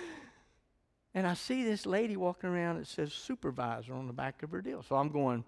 And 1.15 1.27
I 1.27 1.35
see 1.35 1.65
this 1.65 1.87
lady 1.87 2.17
walking 2.17 2.51
around 2.51 2.79
that 2.79 2.87
says 2.87 3.13
supervisor 3.13 3.95
on 3.95 4.07
the 4.07 4.13
back 4.13 4.43
of 4.43 4.51
her 4.51 4.61
deal. 4.61 4.83
So 4.83 4.97
I'm 4.97 5.09
going, 5.09 5.45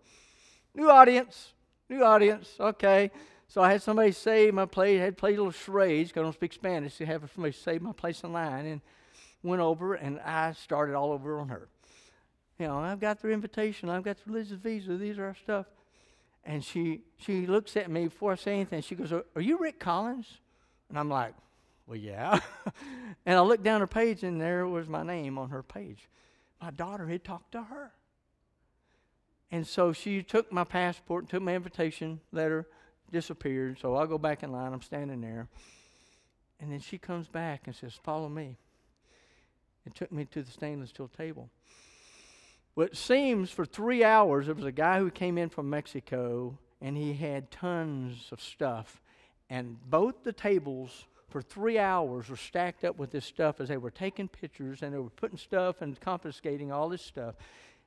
new 0.74 0.90
audience, 0.90 1.53
new 1.88 2.03
audience, 2.03 2.55
okay. 2.59 3.11
So 3.46 3.62
I 3.62 3.72
had 3.72 3.83
somebody 3.83 4.12
say 4.12 4.50
my 4.50 4.64
place, 4.64 5.00
had 5.00 5.18
played 5.18 5.37
a 5.37 5.42
little 5.42 5.53
charades 5.53 6.11
because 6.11 6.20
I 6.20 6.24
don't 6.24 6.33
speak 6.33 6.53
Spanish. 6.53 6.94
So 6.94 7.05
I 7.05 7.09
had 7.09 7.20
somebody 7.35 7.53
say 7.53 7.79
my 7.79 7.92
place 7.92 8.22
in 8.22 8.33
line 8.33 8.66
and 8.66 8.81
went 9.42 9.61
over 9.61 9.94
and 9.94 10.20
I 10.20 10.53
started 10.53 10.94
all 10.94 11.12
over 11.12 11.38
on 11.38 11.48
her. 11.48 11.68
You 12.59 12.66
know, 12.66 12.79
I've 12.79 13.00
got 13.00 13.20
their 13.20 13.31
invitation, 13.31 13.88
I've 13.88 14.03
got 14.03 14.18
the 14.18 14.31
religious 14.31 14.59
visa, 14.59 14.96
these 14.96 15.18
are 15.18 15.26
our 15.26 15.35
stuff. 15.35 15.66
And 16.44 16.64
she 16.64 17.03
she 17.18 17.46
looks 17.46 17.76
at 17.76 17.90
me 17.90 18.05
before 18.05 18.33
I 18.33 18.37
say 18.37 18.55
anything. 18.55 18.83
She 18.83 18.94
goes, 18.94 19.12
Are 19.12 19.40
you 19.40 19.59
Rick 19.59 19.79
Collins? 19.79 20.26
And 20.88 20.98
I'm 20.98 21.09
like, 21.09 21.35
well, 21.90 21.98
yeah. 21.98 22.38
and 23.26 23.37
I 23.37 23.40
looked 23.40 23.64
down 23.64 23.81
her 23.81 23.87
page, 23.88 24.22
and 24.22 24.40
there 24.40 24.66
was 24.66 24.88
my 24.88 25.03
name 25.03 25.38
on 25.38 25.50
her 25.50 25.62
page. 25.62 26.09
My 26.61 26.70
daughter 26.70 27.09
had 27.09 27.24
talked 27.24 27.50
to 27.53 27.62
her. 27.62 27.92
And 29.50 29.66
so 29.66 29.92
she 29.92 30.22
took 30.22 30.53
my 30.53 30.62
passport, 30.62 31.24
and 31.24 31.31
took 31.31 31.42
my 31.42 31.57
invitation 31.57 32.20
letter, 32.31 32.68
disappeared. 33.11 33.79
So 33.81 33.96
I 33.96 34.07
go 34.07 34.18
back 34.18 34.44
in 34.44 34.53
line. 34.53 34.72
I'm 34.72 34.83
standing 34.83 35.20
there. 35.20 35.48
And 36.61 36.70
then 36.70 36.79
she 36.79 36.96
comes 36.96 37.26
back 37.26 37.62
and 37.66 37.74
says, 37.74 37.98
Follow 38.05 38.29
me. 38.29 38.57
And 39.85 39.92
took 39.92 40.12
me 40.12 40.26
to 40.26 40.42
the 40.42 40.50
stainless 40.53 40.90
steel 40.90 41.09
table. 41.09 41.50
Well, 42.81 42.87
it 42.87 42.97
seems 42.97 43.51
for 43.51 43.66
three 43.66 44.03
hours, 44.03 44.47
there 44.47 44.55
was 44.55 44.64
a 44.64 44.73
guy 44.73 45.01
who 45.01 45.11
came 45.11 45.37
in 45.37 45.51
from 45.51 45.69
Mexico 45.69 46.57
and 46.81 46.97
he 46.97 47.12
had 47.12 47.51
tons 47.51 48.29
of 48.33 48.40
stuff. 48.40 49.03
And 49.51 49.77
both 49.90 50.25
the 50.25 50.33
tables 50.33 51.05
for 51.29 51.43
three 51.43 51.79
hours 51.79 52.31
were 52.31 52.38
stacked 52.38 52.83
up 52.85 52.99
with 52.99 53.11
this 53.11 53.27
stuff 53.27 53.61
as 53.61 53.69
they 53.69 53.77
were 53.77 53.90
taking 53.90 54.29
pictures 54.29 54.81
and 54.81 54.95
they 54.95 54.99
were 54.99 55.11
putting 55.11 55.37
stuff 55.37 55.83
and 55.83 56.01
confiscating 56.01 56.73
all 56.73 56.88
this 56.88 57.03
stuff. 57.03 57.35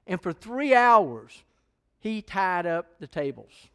And 0.06 0.22
for 0.22 0.32
three 0.32 0.76
hours, 0.76 1.42
he 2.00 2.22
tied 2.22 2.68
up 2.68 3.00
the 3.00 3.08
tables. 3.08 3.70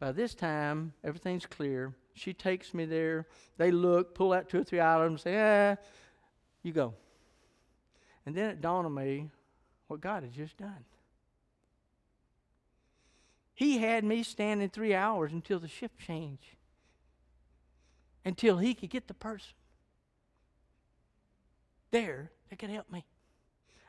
By 0.00 0.12
this 0.12 0.34
time, 0.34 0.94
everything's 1.04 1.44
clear. 1.44 1.92
She 2.14 2.32
takes 2.32 2.72
me 2.72 2.86
there. 2.86 3.26
They 3.58 3.70
look, 3.70 4.14
pull 4.14 4.32
out 4.32 4.48
two 4.48 4.60
or 4.60 4.64
three 4.64 4.80
items, 4.80 5.20
say, 5.20 5.36
ah, 5.38 5.76
you 6.62 6.72
go. 6.72 6.94
And 8.24 8.34
then 8.34 8.48
it 8.48 8.62
dawned 8.62 8.86
on 8.86 8.94
me 8.94 9.28
what 9.88 10.00
God 10.00 10.22
had 10.22 10.32
just 10.32 10.56
done. 10.56 10.84
He 13.54 13.78
had 13.78 14.04
me 14.04 14.22
standing 14.22 14.70
three 14.70 14.94
hours 14.94 15.32
until 15.32 15.58
the 15.58 15.68
shift 15.68 15.98
changed 15.98 16.56
until 18.24 18.58
he 18.58 18.74
could 18.74 18.90
get 18.90 19.08
the 19.08 19.14
person 19.14 19.54
there 21.90 22.30
that 22.48 22.58
could 22.58 22.70
help 22.70 22.90
me. 22.90 23.04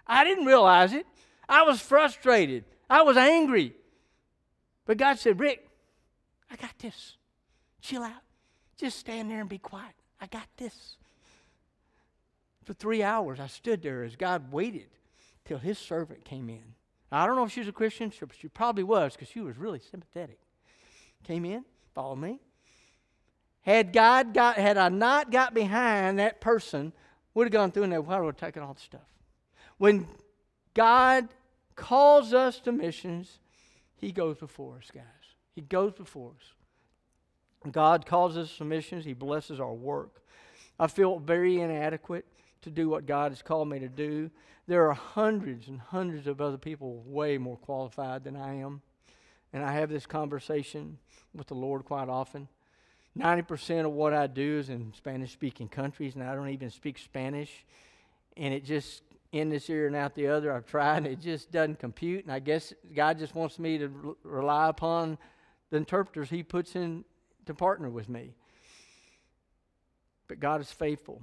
I 0.06 0.24
didn't 0.24 0.46
realize 0.46 0.94
it. 0.94 1.06
I 1.48 1.64
was 1.64 1.80
frustrated. 1.80 2.66
I 2.90 3.04
was 3.04 3.18
angry. 3.18 3.74
But 4.86 4.98
God 4.98 5.18
said, 5.18 5.40
Rick, 5.40 5.68
I 6.52 6.56
got 6.56 6.78
this. 6.80 7.18
Chill 7.82 8.04
out. 8.04 8.22
Just 8.78 9.00
stand 9.00 9.32
there 9.32 9.40
and 9.40 9.50
be 9.50 9.58
quiet. 9.58 9.94
I 10.20 10.28
got 10.28 10.48
this. 10.58 10.98
For 12.66 12.74
three 12.74 13.04
hours, 13.04 13.40
I 13.40 13.48
stood 13.48 13.82
there 13.82 14.04
as 14.04 14.16
God 14.16 14.52
waited 14.52 14.88
till 15.46 15.58
his 15.58 15.78
servant 15.78 16.26
came 16.26 16.50
in. 16.50 16.76
Now, 17.12 17.24
I 17.24 17.28
don't 17.28 17.36
know 17.36 17.44
if 17.44 17.52
she 17.52 17.60
was 17.60 17.70
a 17.70 17.74
Christian, 17.74 18.12
but 18.20 18.36
she 18.40 18.48
probably 18.48 18.84
was 18.84 19.14
because 19.14 19.28
she 19.28 19.42
was 19.42 19.58
really 19.58 19.80
sympathetic. 19.80 20.40
Came 21.24 21.46
in, 21.46 21.64
followed 21.94 22.18
me, 22.18 22.40
had 23.62 23.94
God 23.94 24.34
got, 24.34 24.58
had 24.58 24.78
I 24.78 24.90
not 24.90 25.32
got 25.32 25.54
behind 25.54 26.20
that 26.20 26.42
person, 26.42 26.92
would 27.34 27.46
have 27.46 27.52
gone 27.54 27.72
through 27.72 27.84
and 27.84 27.94
they 27.94 27.98
would 27.98 28.26
have 28.26 28.38
taken 28.38 28.62
all 28.62 28.74
the 28.74 28.82
stuff. 28.82 29.02
When 29.78 30.08
God 30.74 31.30
calls 31.76 32.34
us 32.34 32.60
to 32.62 32.72
missions, 32.72 33.40
He 33.96 34.12
goes 34.12 34.38
before 34.38 34.78
us, 34.78 34.92
guys. 34.94 35.04
He 35.56 35.62
goes 35.62 35.94
before 35.94 36.32
us. 36.32 37.72
God 37.72 38.06
calls 38.06 38.36
us 38.38 38.58
to 38.58 38.66
missions, 38.66 39.06
He 39.06 39.14
blesses 39.14 39.60
our 39.60 39.74
work. 39.74 40.22
I 40.80 40.88
feel 40.88 41.20
very 41.20 41.62
inadequate 41.62 42.26
to 42.64 42.70
do 42.70 42.90
what 42.90 43.06
God 43.06 43.32
has 43.32 43.42
called 43.42 43.70
me 43.70 43.80
to 43.80 43.90
do. 43.90 44.30
There 44.66 44.88
are 44.88 44.94
hundreds 44.94 45.68
and 45.68 45.80
hundreds 45.80 46.26
of 46.28 46.40
other 46.40 46.58
people 46.58 47.04
way 47.06 47.38
more 47.38 47.58
qualified 47.58 48.24
than 48.24 48.38
I 48.38 48.56
am. 48.56 48.82
And 49.52 49.64
I 49.64 49.74
have 49.74 49.90
this 49.90 50.06
conversation 50.06 50.98
with 51.34 51.48
the 51.48 51.54
Lord 51.54 51.86
quite 51.86 52.10
often. 52.10 52.48
90% 53.18 53.86
of 53.86 53.92
what 53.92 54.14
I 54.14 54.26
do 54.28 54.58
is 54.60 54.70
in 54.70 54.94
Spanish 54.94 55.32
speaking 55.32 55.68
countries, 55.68 56.16
and 56.16 56.24
I 56.24 56.34
don't 56.34 56.50
even 56.50 56.72
speak 56.72 56.98
Spanish. 56.98 57.66
And 58.38 58.54
it 58.54 58.66
just, 58.66 59.04
in 59.32 59.50
this 59.50 59.70
ear 59.70 59.86
and 59.86 59.96
out 59.96 60.16
the 60.16 60.28
other, 60.28 60.52
I've 60.52 60.66
tried, 60.66 60.98
and 60.98 61.08
it 61.08 61.20
just 61.20 61.52
doesn't 61.52 61.80
compute. 61.80 62.24
And 62.24 62.34
I 62.34 62.40
guess 62.40 62.74
God 62.96 63.20
just 63.20 63.36
wants 63.36 63.60
me 63.60 63.78
to 63.78 64.18
rely 64.24 64.70
upon 64.70 65.20
the 65.70 65.78
interpreters 65.78 66.30
He 66.30 66.42
puts 66.42 66.76
in 66.76 67.04
to 67.46 67.54
partner 67.54 67.90
with 67.90 68.10
me. 68.10 68.34
But 70.28 70.40
God 70.40 70.62
is 70.62 70.72
faithful. 70.72 71.22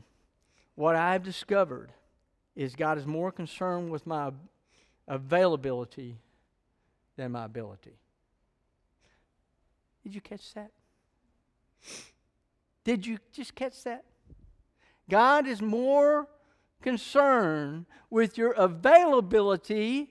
What 0.77 0.95
I've 0.95 1.25
discovered 1.25 1.91
is 2.61 2.77
God 2.77 2.99
is 2.99 3.07
more 3.07 3.33
concerned 3.33 3.91
with 3.91 4.07
my 4.07 4.31
availability 5.09 6.19
than 7.17 7.33
my 7.33 7.47
ability. 7.47 7.95
Did 10.03 10.15
you 10.15 10.21
catch 10.21 10.53
that? 10.53 10.71
Did 12.85 13.07
you 13.07 13.17
just 13.33 13.55
catch 13.55 13.83
that? 13.85 14.05
God 15.09 15.47
is 15.47 15.63
more 15.63 16.29
concerned 16.83 17.87
with 18.11 18.37
your 18.37 18.53
availability 18.53 20.11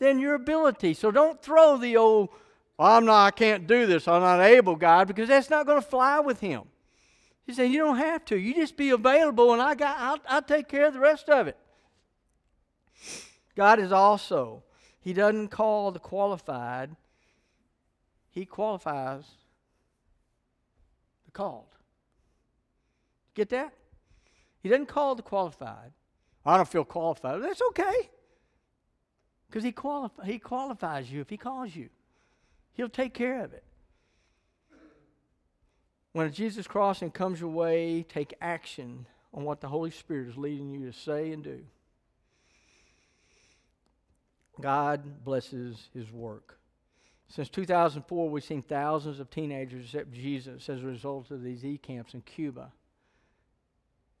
than 0.00 0.18
your 0.18 0.34
ability. 0.34 0.94
So 0.94 1.12
don't 1.12 1.40
throw 1.40 1.76
the 1.76 1.96
old, 1.96 2.30
I'm 2.76 3.04
not, 3.04 3.24
I 3.26 3.30
can't 3.30 3.68
do 3.68 3.86
this, 3.86 4.08
I'm 4.08 4.20
not 4.22 4.40
able, 4.40 4.74
God, 4.74 5.06
because 5.06 5.28
that's 5.28 5.48
not 5.48 5.66
going 5.66 5.80
to 5.80 5.86
fly 5.86 6.18
with 6.18 6.40
Him. 6.40 6.62
He 7.44 7.52
said, 7.52 7.70
You 7.70 7.78
don't 7.78 7.96
have 7.96 8.24
to. 8.26 8.36
You 8.36 8.54
just 8.54 8.76
be 8.76 8.90
available, 8.90 9.52
and 9.52 9.60
I 9.60 9.74
got, 9.74 9.96
I'll, 9.98 10.18
I'll 10.28 10.42
take 10.42 10.68
care 10.68 10.86
of 10.86 10.94
the 10.94 11.00
rest 11.00 11.28
of 11.28 11.48
it. 11.48 11.56
God 13.56 13.78
is 13.78 13.92
also, 13.92 14.62
He 15.00 15.12
doesn't 15.12 15.48
call 15.48 15.90
the 15.90 15.98
qualified, 15.98 16.96
He 18.30 18.44
qualifies 18.44 19.24
the 21.24 21.32
called. 21.32 21.66
Get 23.34 23.48
that? 23.50 23.72
He 24.62 24.68
doesn't 24.68 24.86
call 24.86 25.14
the 25.14 25.22
qualified 25.22 25.92
I 26.44 26.56
don't 26.56 26.68
feel 26.68 26.84
qualified. 26.84 27.42
That's 27.42 27.62
okay. 27.68 28.10
Because 29.48 29.64
he, 29.64 29.72
qualif- 29.72 30.24
he 30.24 30.38
qualifies 30.38 31.10
you 31.10 31.20
if 31.20 31.28
he 31.30 31.36
calls 31.36 31.74
you, 31.76 31.88
he'll 32.72 32.88
take 32.88 33.14
care 33.14 33.44
of 33.44 33.52
it. 33.52 33.64
When 36.12 36.26
a 36.26 36.30
Jesus 36.30 36.66
crossing 36.66 37.10
comes 37.10 37.40
your 37.40 37.50
way, 37.50 38.04
take 38.08 38.34
action 38.40 39.06
on 39.32 39.44
what 39.44 39.60
the 39.60 39.68
Holy 39.68 39.90
Spirit 39.90 40.28
is 40.28 40.36
leading 40.36 40.70
you 40.70 40.90
to 40.90 40.92
say 40.92 41.32
and 41.32 41.42
do. 41.42 41.60
God 44.60 45.24
blesses 45.24 45.88
his 45.94 46.12
work. 46.12 46.58
Since 47.28 47.48
2004, 47.48 48.28
we've 48.28 48.44
seen 48.44 48.60
thousands 48.62 49.18
of 49.18 49.30
teenagers 49.30 49.86
accept 49.86 50.12
Jesus 50.12 50.68
as 50.68 50.82
a 50.82 50.86
result 50.86 51.30
of 51.30 51.42
these 51.42 51.64
e 51.64 51.78
camps 51.78 52.14
in 52.14 52.20
Cuba 52.20 52.72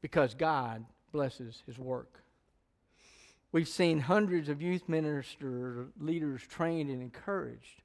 because 0.00 0.34
God 0.34 0.84
blesses 1.12 1.62
his 1.66 1.78
work. 1.78 2.22
We've 3.52 3.68
seen 3.68 4.00
hundreds 4.00 4.48
of 4.48 4.62
youth 4.62 4.88
minister 4.88 5.88
leaders 6.00 6.40
trained 6.42 6.88
and 6.88 7.02
encouraged 7.02 7.82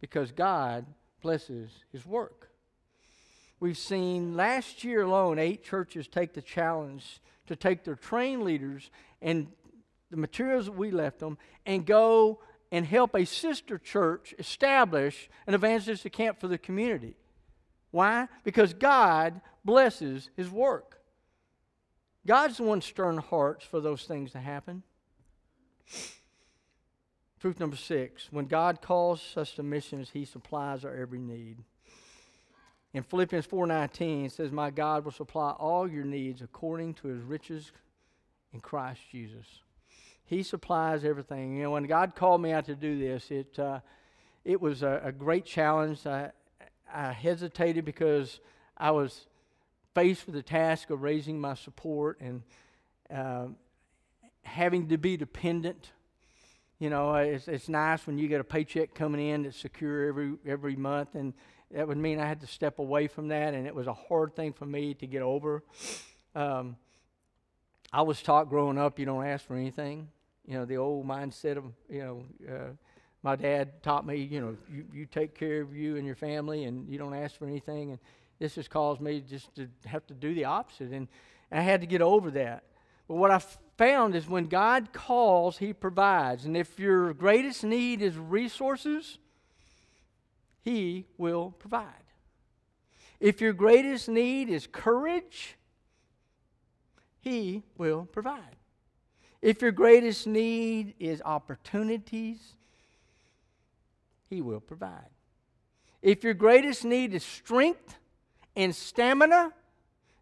because 0.00 0.30
God 0.30 0.86
blesses 1.20 1.70
his 1.92 2.06
work. 2.06 2.50
We've 3.58 3.76
seen 3.76 4.36
last 4.36 4.84
year 4.84 5.02
alone 5.02 5.38
eight 5.38 5.64
churches 5.64 6.06
take 6.06 6.32
the 6.32 6.42
challenge 6.42 7.20
to 7.48 7.56
take 7.56 7.84
their 7.84 7.96
trained 7.96 8.44
leaders 8.44 8.90
and 9.20 9.48
the 10.10 10.16
materials 10.16 10.66
that 10.66 10.76
we 10.76 10.90
left 10.90 11.20
them 11.20 11.38
and 11.66 11.86
go 11.86 12.40
and 12.72 12.86
help 12.86 13.14
a 13.14 13.24
sister 13.24 13.78
church 13.78 14.34
establish 14.38 15.28
an 15.46 15.54
evangelistic 15.54 16.12
camp 16.12 16.40
for 16.40 16.48
the 16.48 16.58
community. 16.58 17.16
Why? 17.90 18.28
Because 18.44 18.72
God 18.72 19.40
blesses 19.64 20.30
his 20.36 20.50
work. 20.50 21.00
God's 22.26 22.58
the 22.58 22.64
one 22.64 22.80
stirring 22.80 23.18
hearts 23.18 23.64
for 23.64 23.80
those 23.80 24.04
things 24.04 24.32
to 24.32 24.38
happen. 24.38 24.82
Truth 27.40 27.58
number 27.58 27.76
six 27.76 28.28
when 28.30 28.44
God 28.46 28.82
calls 28.82 29.36
us 29.36 29.52
to 29.52 29.62
missions, 29.62 30.10
he 30.10 30.24
supplies 30.24 30.84
our 30.84 30.94
every 30.94 31.18
need. 31.18 31.58
In 32.92 33.02
Philippians 33.02 33.46
4:19 33.46 34.26
it 34.26 34.32
says, 34.32 34.52
"My 34.52 34.70
God 34.70 35.04
will 35.04 35.12
supply 35.12 35.52
all 35.52 35.88
your 35.88 36.04
needs 36.04 36.42
according 36.42 36.94
to 36.94 37.08
his 37.08 37.22
riches 37.22 37.72
in 38.52 38.60
Christ 38.60 39.00
Jesus." 39.10 39.62
He 40.30 40.44
supplies 40.44 41.04
everything. 41.04 41.56
You 41.56 41.64
know, 41.64 41.70
when 41.72 41.82
God 41.88 42.14
called 42.14 42.40
me 42.40 42.52
out 42.52 42.66
to 42.66 42.76
do 42.76 42.96
this, 42.96 43.32
it 43.32 43.58
uh, 43.58 43.80
it 44.44 44.60
was 44.60 44.84
a, 44.84 45.02
a, 45.06 45.10
great 45.10 45.44
challenge. 45.44 46.06
I, 46.06 46.30
I 46.94 47.10
hesitated 47.10 47.84
because 47.84 48.38
I 48.76 48.92
was 48.92 49.26
faced 49.92 50.26
with 50.26 50.36
the 50.36 50.42
task 50.44 50.90
of 50.90 51.02
raising 51.02 51.40
my 51.40 51.54
support 51.54 52.20
and 52.20 52.42
uh, 53.12 53.46
having 54.44 54.88
to 54.90 54.98
be 54.98 55.16
dependent. 55.16 55.90
You 56.78 56.90
know, 56.90 57.12
it's, 57.16 57.48
it's 57.48 57.68
nice 57.68 58.06
when 58.06 58.16
you 58.16 58.28
get 58.28 58.40
a 58.40 58.44
paycheck 58.44 58.94
coming 58.94 59.30
in 59.30 59.42
that's 59.42 59.56
secure 59.56 60.06
every 60.06 60.34
every 60.46 60.76
month, 60.76 61.16
and 61.16 61.34
that 61.72 61.88
would 61.88 61.98
mean 61.98 62.20
I 62.20 62.26
had 62.28 62.40
to 62.42 62.46
step 62.46 62.78
away 62.78 63.08
from 63.08 63.26
that, 63.28 63.52
and 63.52 63.66
it 63.66 63.74
was 63.74 63.88
a 63.88 63.94
hard 63.94 64.36
thing 64.36 64.52
for 64.52 64.64
me 64.64 64.94
to 64.94 65.08
get 65.08 65.22
over. 65.22 65.64
Um, 66.36 66.76
I 67.92 68.02
was 68.02 68.22
taught 68.22 68.48
growing 68.48 68.78
up, 68.78 69.00
you 69.00 69.06
don't 69.06 69.26
ask 69.26 69.44
for 69.44 69.56
anything. 69.56 70.06
You 70.46 70.54
know, 70.54 70.64
the 70.64 70.76
old 70.76 71.06
mindset 71.06 71.56
of, 71.56 71.64
you 71.88 72.00
know, 72.00 72.24
uh, 72.48 72.70
my 73.22 73.36
dad 73.36 73.82
taught 73.82 74.06
me, 74.06 74.16
you 74.16 74.40
know, 74.40 74.56
you, 74.72 74.84
you 74.92 75.06
take 75.06 75.34
care 75.34 75.60
of 75.60 75.74
you 75.74 75.96
and 75.96 76.06
your 76.06 76.16
family, 76.16 76.64
and 76.64 76.88
you 76.88 76.98
don't 76.98 77.14
ask 77.14 77.36
for 77.36 77.46
anything. 77.46 77.90
And 77.90 78.00
this 78.38 78.56
has 78.56 78.66
caused 78.66 79.00
me 79.00 79.20
just 79.20 79.54
to 79.56 79.68
have 79.84 80.06
to 80.06 80.14
do 80.14 80.34
the 80.34 80.44
opposite, 80.46 80.92
and 80.92 81.08
I 81.52 81.60
had 81.60 81.80
to 81.82 81.86
get 81.86 82.00
over 82.00 82.30
that. 82.32 82.64
But 83.06 83.16
what 83.16 83.30
I 83.30 83.42
found 83.76 84.14
is 84.14 84.28
when 84.28 84.46
God 84.46 84.92
calls, 84.92 85.58
He 85.58 85.72
provides. 85.72 86.46
And 86.46 86.56
if 86.56 86.78
your 86.78 87.12
greatest 87.12 87.64
need 87.64 88.00
is 88.00 88.16
resources, 88.16 89.18
he 90.62 91.06
will 91.16 91.50
provide. 91.50 91.86
If 93.18 93.40
your 93.40 93.52
greatest 93.52 94.08
need 94.08 94.48
is 94.48 94.66
courage, 94.66 95.56
He 97.20 97.62
will 97.76 98.06
provide. 98.06 98.56
If 99.42 99.62
your 99.62 99.72
greatest 99.72 100.26
need 100.26 100.94
is 100.98 101.22
opportunities, 101.24 102.54
He 104.28 104.42
will 104.42 104.60
provide. 104.60 105.08
If 106.02 106.24
your 106.24 106.34
greatest 106.34 106.84
need 106.84 107.14
is 107.14 107.24
strength 107.24 107.96
and 108.56 108.74
stamina, 108.74 109.52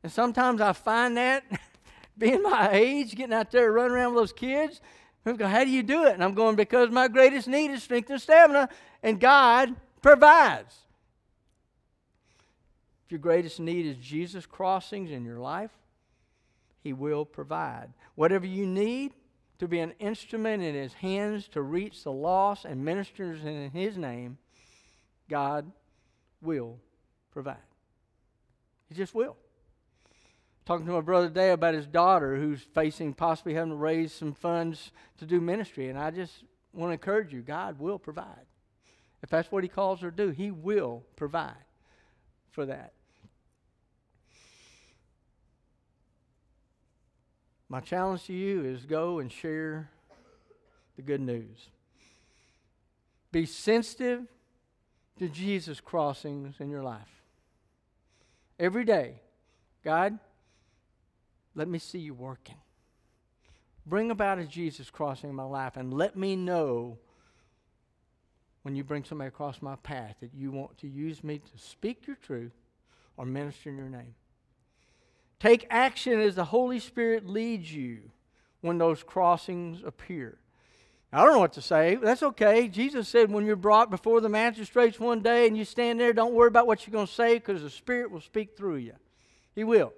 and 0.03 0.13
sometimes 0.13 0.61
I 0.61 0.73
find 0.73 1.17
that 1.17 1.45
being 2.19 2.43
my 2.43 2.71
age, 2.73 3.15
getting 3.15 3.35
out 3.35 3.51
there 3.51 3.73
running 3.73 3.93
around 3.93 4.15
with 4.15 4.23
those 4.23 4.33
kids, 4.33 4.81
how 5.25 5.65
do 5.65 5.71
you 5.71 5.83
do 5.83 6.05
it? 6.05 6.15
And 6.15 6.25
I'm 6.25 6.35
going, 6.35 6.57
because 6.57 6.91
my 6.91 7.09
greatest 7.09 7.49
need 7.49 7.71
is 7.71 7.83
strength 7.83 8.11
and 8.11 8.21
stamina, 8.21 8.69
and 9.03 9.21
God 9.21 9.75
provides. 10.01 10.75
If 13.05 13.13
your 13.13 13.19
greatest 13.19 13.61
need 13.61 13.87
is 13.87 13.97
Jesus 13.97 14.47
crossings 14.47 15.11
in 15.11 15.25
your 15.25 15.39
life, 15.39 15.71
He 16.89 16.95
will 16.95 17.27
provide. 17.27 17.93
Whatever 18.15 18.47
you 18.47 18.67
need 18.67 19.13
to 19.59 19.69
be 19.69 19.79
an 19.81 19.93
instrument 19.99 20.63
in 20.63 20.75
His 20.75 20.95
hands 20.95 21.47
to 21.49 21.61
reach 21.61 22.03
the 22.03 22.11
lost 22.11 22.65
and 22.65 22.83
ministers 22.83 23.45
in 23.45 23.71
His 23.73 23.99
name, 23.99 24.39
God 25.29 25.71
will 26.41 26.79
provide. 27.31 27.57
He 28.89 28.95
just 28.95 29.15
will. 29.15 29.37
Talking 30.65 30.87
to 30.87 30.93
my 30.93 31.03
brother 31.03 31.29
today 31.29 31.51
about 31.51 31.75
his 31.75 31.87
daughter 31.87 32.37
who's 32.37 32.63
facing 32.75 33.13
possibly 33.13 33.53
having 33.53 33.73
to 33.73 33.77
raise 33.77 34.11
some 34.11 34.33
funds 34.33 34.91
to 35.19 35.27
do 35.27 35.43
ministry, 35.43 35.91
and 35.91 35.99
I 35.99 36.11
just 36.11 36.43
want 36.73 36.89
to 36.89 36.95
encourage 36.95 37.35
you 37.35 37.43
God 37.43 37.79
will 37.79 37.99
provide. 37.99 38.47
If 39.23 39.29
that's 39.29 39.53
what 39.53 39.63
He 39.63 39.69
calls 39.69 40.01
her 40.01 40.11
to 40.11 40.17
do, 40.17 40.31
He 40.31 40.51
will 40.51 41.05
provide 41.17 41.53
for 42.51 42.65
that. 42.65 42.95
My 47.69 47.81
challenge 47.81 48.25
to 48.25 48.33
you 48.33 48.65
is 48.65 48.87
go 48.87 49.19
and 49.19 49.31
share 49.31 49.91
the 50.97 51.03
good 51.03 51.21
news. 51.21 51.69
Be 53.31 53.45
sensitive 53.45 54.23
to 55.19 55.29
Jesus 55.29 55.81
crossings 55.81 56.57
in 56.61 56.71
your 56.71 56.83
life. 56.83 57.23
Every 58.59 58.85
day, 58.85 59.21
God, 59.85 60.19
let 61.55 61.69
me 61.69 61.79
see 61.79 61.99
you 61.99 62.15
working. 62.15 62.57
Bring 63.87 64.11
about 64.11 64.39
a 64.39 64.45
Jesus 64.45 64.91
crossing 64.91 65.31
in 65.31 65.37
my 65.37 65.45
life 65.45 65.77
and 65.77 65.93
let 65.93 66.17
me 66.17 66.37
know 66.37 66.99
when 68.63 68.75
you 68.75 68.85
bring 68.85 69.05
somebody 69.05 69.29
across 69.29 69.63
my 69.63 69.77
path 69.77 70.17
that 70.21 70.35
you 70.35 70.51
want 70.51 70.77
to 70.79 70.89
use 70.89 71.23
me 71.23 71.39
to 71.39 71.59
speak 71.63 72.07
your 72.07 72.17
truth 72.17 72.53
or 73.17 73.25
minister 73.25 73.71
in 73.71 73.77
your 73.77 73.89
name. 73.89 74.15
Take 75.41 75.67
action 75.71 76.21
as 76.21 76.35
the 76.35 76.45
Holy 76.45 76.81
Spirit 76.81 77.29
leads 77.29 77.73
you 77.73 78.11
when 78.61 78.79
those 78.79 79.03
crossings 79.03 79.83
appear. 79.85 80.39
I 81.13 81.25
don't 81.25 81.33
know 81.33 81.39
what 81.39 81.55
to 81.55 81.63
say. 81.63 81.95
That's 81.95 82.23
okay. 82.23 82.69
Jesus 82.69 83.09
said, 83.09 83.31
when 83.31 83.47
you're 83.47 83.57
brought 83.57 83.91
before 83.91 84.21
the 84.21 84.29
magistrates 84.29 85.01
one 85.01 85.21
day 85.21 85.47
and 85.47 85.57
you 85.57 85.65
stand 85.65 85.99
there, 85.99 86.13
don't 86.13 86.35
worry 86.35 86.49
about 86.49 86.67
what 86.67 86.87
you're 86.87 86.93
going 86.93 87.07
to 87.07 87.13
say 87.13 87.35
because 87.35 87.63
the 87.63 87.71
Spirit 87.71 88.11
will 88.11 88.21
speak 88.21 88.57
through 88.57 88.77
you. 88.77 88.93
He 89.55 89.65
will. 89.65 89.95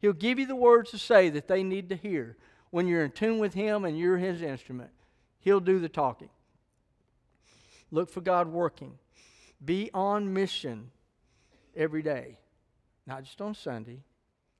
He'll 0.00 0.12
give 0.12 0.38
you 0.38 0.46
the 0.46 0.56
words 0.56 0.90
to 0.90 0.98
say 0.98 1.30
that 1.30 1.48
they 1.48 1.62
need 1.62 1.88
to 1.88 1.96
hear 1.96 2.36
when 2.70 2.86
you're 2.86 3.04
in 3.04 3.12
tune 3.12 3.38
with 3.38 3.54
Him 3.54 3.84
and 3.84 3.98
you're 3.98 4.18
His 4.18 4.42
instrument. 4.42 4.90
He'll 5.40 5.60
do 5.60 5.78
the 5.78 5.88
talking. 5.88 6.28
Look 7.90 8.10
for 8.10 8.20
God 8.20 8.48
working. 8.48 8.98
Be 9.64 9.90
on 9.94 10.34
mission 10.34 10.90
every 11.74 12.02
day, 12.02 12.38
not 13.06 13.24
just 13.24 13.40
on 13.40 13.54
Sunday. 13.54 14.00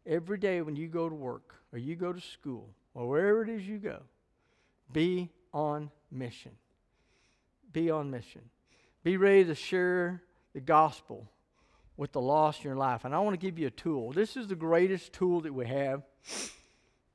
Every 0.07 0.38
day 0.38 0.62
when 0.62 0.76
you 0.76 0.88
go 0.88 1.09
to 1.09 1.14
work 1.14 1.55
or 1.72 1.78
you 1.78 1.94
go 1.96 2.12
to 2.12 2.20
school 2.20 2.68
or 2.94 3.09
wherever 3.09 3.42
it 3.42 3.48
is 3.48 3.66
you 3.66 3.78
go, 3.78 4.00
be 4.92 5.30
on 5.53 5.90
mission. 6.11 6.53
Be 7.72 7.90
on 7.90 8.11
mission. 8.11 8.42
Be 9.05 9.16
ready 9.16 9.44
to 9.44 9.55
share 9.55 10.22
the 10.53 10.61
gospel 10.61 11.28
with 11.96 12.12
the 12.12 12.20
lost 12.20 12.61
in 12.61 12.68
your 12.68 12.76
life. 12.76 13.05
And 13.05 13.14
I 13.14 13.18
want 13.20 13.38
to 13.38 13.44
give 13.44 13.59
you 13.59 13.68
a 13.68 13.70
tool. 13.70 14.12
This 14.12 14.36
is 14.36 14.48
the 14.48 14.55
greatest 14.55 15.12
tool 15.12 15.40
that 15.42 15.53
we 15.53 15.66
have, 15.66 16.03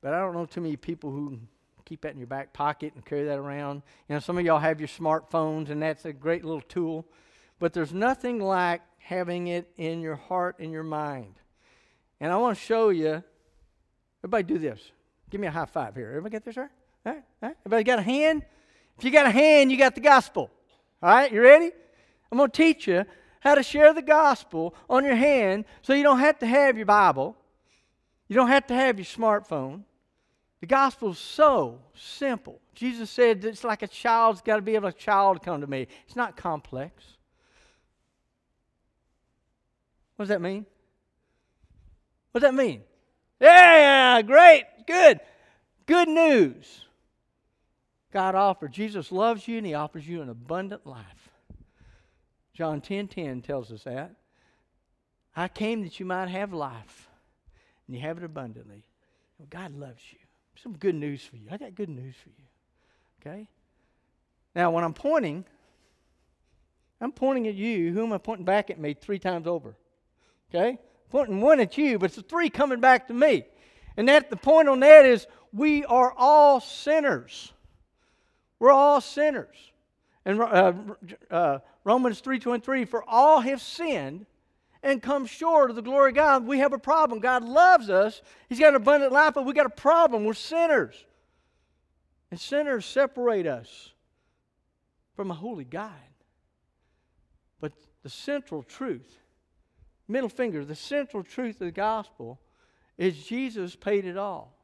but 0.00 0.14
I 0.14 0.20
don't 0.20 0.34
know 0.34 0.46
too 0.46 0.60
many 0.60 0.76
people 0.76 1.10
who 1.10 1.38
keep 1.84 2.02
that 2.02 2.12
in 2.12 2.18
your 2.18 2.26
back 2.26 2.52
pocket 2.52 2.92
and 2.94 3.04
carry 3.04 3.24
that 3.24 3.38
around. 3.38 3.82
You 4.08 4.14
know, 4.14 4.20
some 4.20 4.38
of 4.38 4.44
y'all 4.44 4.58
have 4.58 4.80
your 4.80 4.88
smartphones, 4.88 5.70
and 5.70 5.80
that's 5.80 6.04
a 6.04 6.12
great 6.12 6.44
little 6.44 6.60
tool. 6.60 7.06
But 7.58 7.72
there's 7.72 7.92
nothing 7.92 8.40
like 8.40 8.82
having 8.98 9.48
it 9.48 9.70
in 9.76 10.00
your 10.00 10.16
heart 10.16 10.56
and 10.58 10.70
your 10.70 10.82
mind. 10.82 11.34
And 12.20 12.32
I 12.32 12.36
want 12.36 12.56
to 12.56 12.62
show 12.62 12.88
you. 12.90 13.22
Everybody 14.20 14.42
do 14.44 14.58
this. 14.58 14.80
Give 15.30 15.40
me 15.40 15.46
a 15.46 15.50
high 15.50 15.66
five 15.66 15.94
here. 15.94 16.08
Everybody 16.08 16.32
get 16.32 16.44
this, 16.44 16.56
right? 16.56 16.70
All 17.06 17.14
right? 17.42 17.56
Everybody 17.64 17.84
got 17.84 17.98
a 17.98 18.02
hand? 18.02 18.42
If 18.96 19.04
you 19.04 19.10
got 19.10 19.26
a 19.26 19.30
hand, 19.30 19.70
you 19.70 19.78
got 19.78 19.94
the 19.94 20.00
gospel. 20.00 20.50
All 21.02 21.10
right? 21.10 21.32
You 21.32 21.40
ready? 21.40 21.70
I'm 22.30 22.38
going 22.38 22.50
to 22.50 22.56
teach 22.56 22.88
you 22.88 23.04
how 23.40 23.54
to 23.54 23.62
share 23.62 23.94
the 23.94 24.02
gospel 24.02 24.74
on 24.90 25.04
your 25.04 25.14
hand 25.14 25.64
so 25.82 25.92
you 25.92 26.02
don't 26.02 26.18
have 26.18 26.38
to 26.40 26.46
have 26.46 26.76
your 26.76 26.86
Bible. 26.86 27.36
You 28.26 28.34
don't 28.34 28.48
have 28.48 28.66
to 28.66 28.74
have 28.74 28.98
your 28.98 29.06
smartphone. 29.06 29.82
The 30.60 30.66
gospel's 30.66 31.18
so 31.18 31.80
simple. 31.94 32.60
Jesus 32.74 33.10
said 33.10 33.44
it's 33.44 33.62
like 33.62 33.82
a 33.82 33.86
child's 33.86 34.40
got 34.40 34.56
to 34.56 34.62
be 34.62 34.74
able 34.74 34.88
a 34.88 34.92
child 34.92 35.42
come 35.42 35.60
to 35.60 35.66
me. 35.66 35.86
It's 36.06 36.16
not 36.16 36.36
complex. 36.36 37.16
What 40.16 40.24
does 40.24 40.30
that 40.30 40.40
mean? 40.40 40.66
What 42.38 42.42
does 42.42 42.56
that 42.56 42.62
mean? 42.62 42.82
Yeah, 43.40 44.22
great, 44.22 44.62
good. 44.86 45.18
Good 45.86 46.08
news. 46.08 46.84
God 48.12 48.36
offered. 48.36 48.70
Jesus 48.70 49.10
loves 49.10 49.48
you 49.48 49.58
and 49.58 49.66
he 49.66 49.74
offers 49.74 50.06
you 50.06 50.22
an 50.22 50.28
abundant 50.28 50.86
life. 50.86 51.30
John 52.54 52.80
10 52.80 53.08
10 53.08 53.42
tells 53.42 53.72
us 53.72 53.82
that. 53.82 54.12
I 55.34 55.48
came 55.48 55.82
that 55.82 55.98
you 55.98 56.06
might 56.06 56.28
have 56.28 56.52
life 56.52 57.08
and 57.88 57.96
you 57.96 58.02
have 58.02 58.18
it 58.18 58.22
abundantly. 58.22 58.84
God 59.50 59.74
loves 59.74 60.02
you. 60.12 60.20
Some 60.62 60.76
good 60.76 60.94
news 60.94 61.24
for 61.24 61.34
you. 61.34 61.48
I 61.50 61.56
got 61.56 61.74
good 61.74 61.88
news 61.88 62.14
for 62.22 62.28
you. 62.28 62.46
Okay? 63.20 63.48
Now, 64.54 64.70
when 64.70 64.84
I'm 64.84 64.94
pointing, 64.94 65.44
I'm 67.00 67.10
pointing 67.10 67.48
at 67.48 67.56
you. 67.56 67.92
Who 67.92 68.04
am 68.04 68.12
I 68.12 68.18
pointing 68.18 68.44
back 68.44 68.70
at 68.70 68.78
me 68.78 68.94
three 68.94 69.18
times 69.18 69.48
over? 69.48 69.74
Okay? 70.54 70.78
Pointing 71.10 71.40
one 71.40 71.60
at 71.60 71.78
you, 71.78 71.98
but 71.98 72.06
it's 72.06 72.16
the 72.16 72.22
three 72.22 72.50
coming 72.50 72.80
back 72.80 73.08
to 73.08 73.14
me. 73.14 73.44
And 73.96 74.08
that 74.08 74.30
the 74.30 74.36
point 74.36 74.68
on 74.68 74.80
that 74.80 75.04
is 75.04 75.26
we 75.52 75.84
are 75.84 76.12
all 76.16 76.60
sinners. 76.60 77.52
We're 78.58 78.72
all 78.72 79.00
sinners. 79.00 79.56
And 80.24 80.40
uh, 80.40 80.72
uh, 81.30 81.58
Romans 81.84 82.20
3.23, 82.20 82.86
for 82.86 83.02
all 83.08 83.40
have 83.40 83.62
sinned 83.62 84.26
and 84.82 85.02
come 85.02 85.26
short 85.26 85.70
of 85.70 85.76
the 85.76 85.82
glory 85.82 86.10
of 86.10 86.16
God. 86.16 86.46
We 86.46 86.58
have 86.58 86.72
a 86.72 86.78
problem. 86.78 87.20
God 87.20 87.44
loves 87.44 87.90
us. 87.90 88.20
He's 88.48 88.58
got 88.58 88.70
an 88.70 88.76
abundant 88.76 89.12
life, 89.12 89.34
but 89.34 89.44
we 89.44 89.52
got 89.52 89.66
a 89.66 89.70
problem. 89.70 90.24
We're 90.24 90.34
sinners. 90.34 91.04
And 92.30 92.38
sinners 92.38 92.84
separate 92.84 93.46
us 93.46 93.92
from 95.16 95.30
a 95.30 95.34
holy 95.34 95.64
God. 95.64 95.90
But 97.60 97.72
the 98.02 98.10
central 98.10 98.62
truth, 98.62 99.18
middle 100.08 100.28
finger, 100.28 100.64
the 100.64 100.74
central 100.74 101.22
truth 101.22 101.56
of 101.56 101.66
the 101.66 101.72
gospel 101.72 102.40
is 102.96 103.24
Jesus 103.24 103.76
paid 103.76 104.04
it 104.04 104.16
all. 104.16 104.54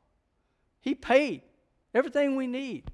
He 0.80 0.94
paid 0.94 1.42
everything 1.94 2.36
we 2.36 2.46
need. 2.46 2.90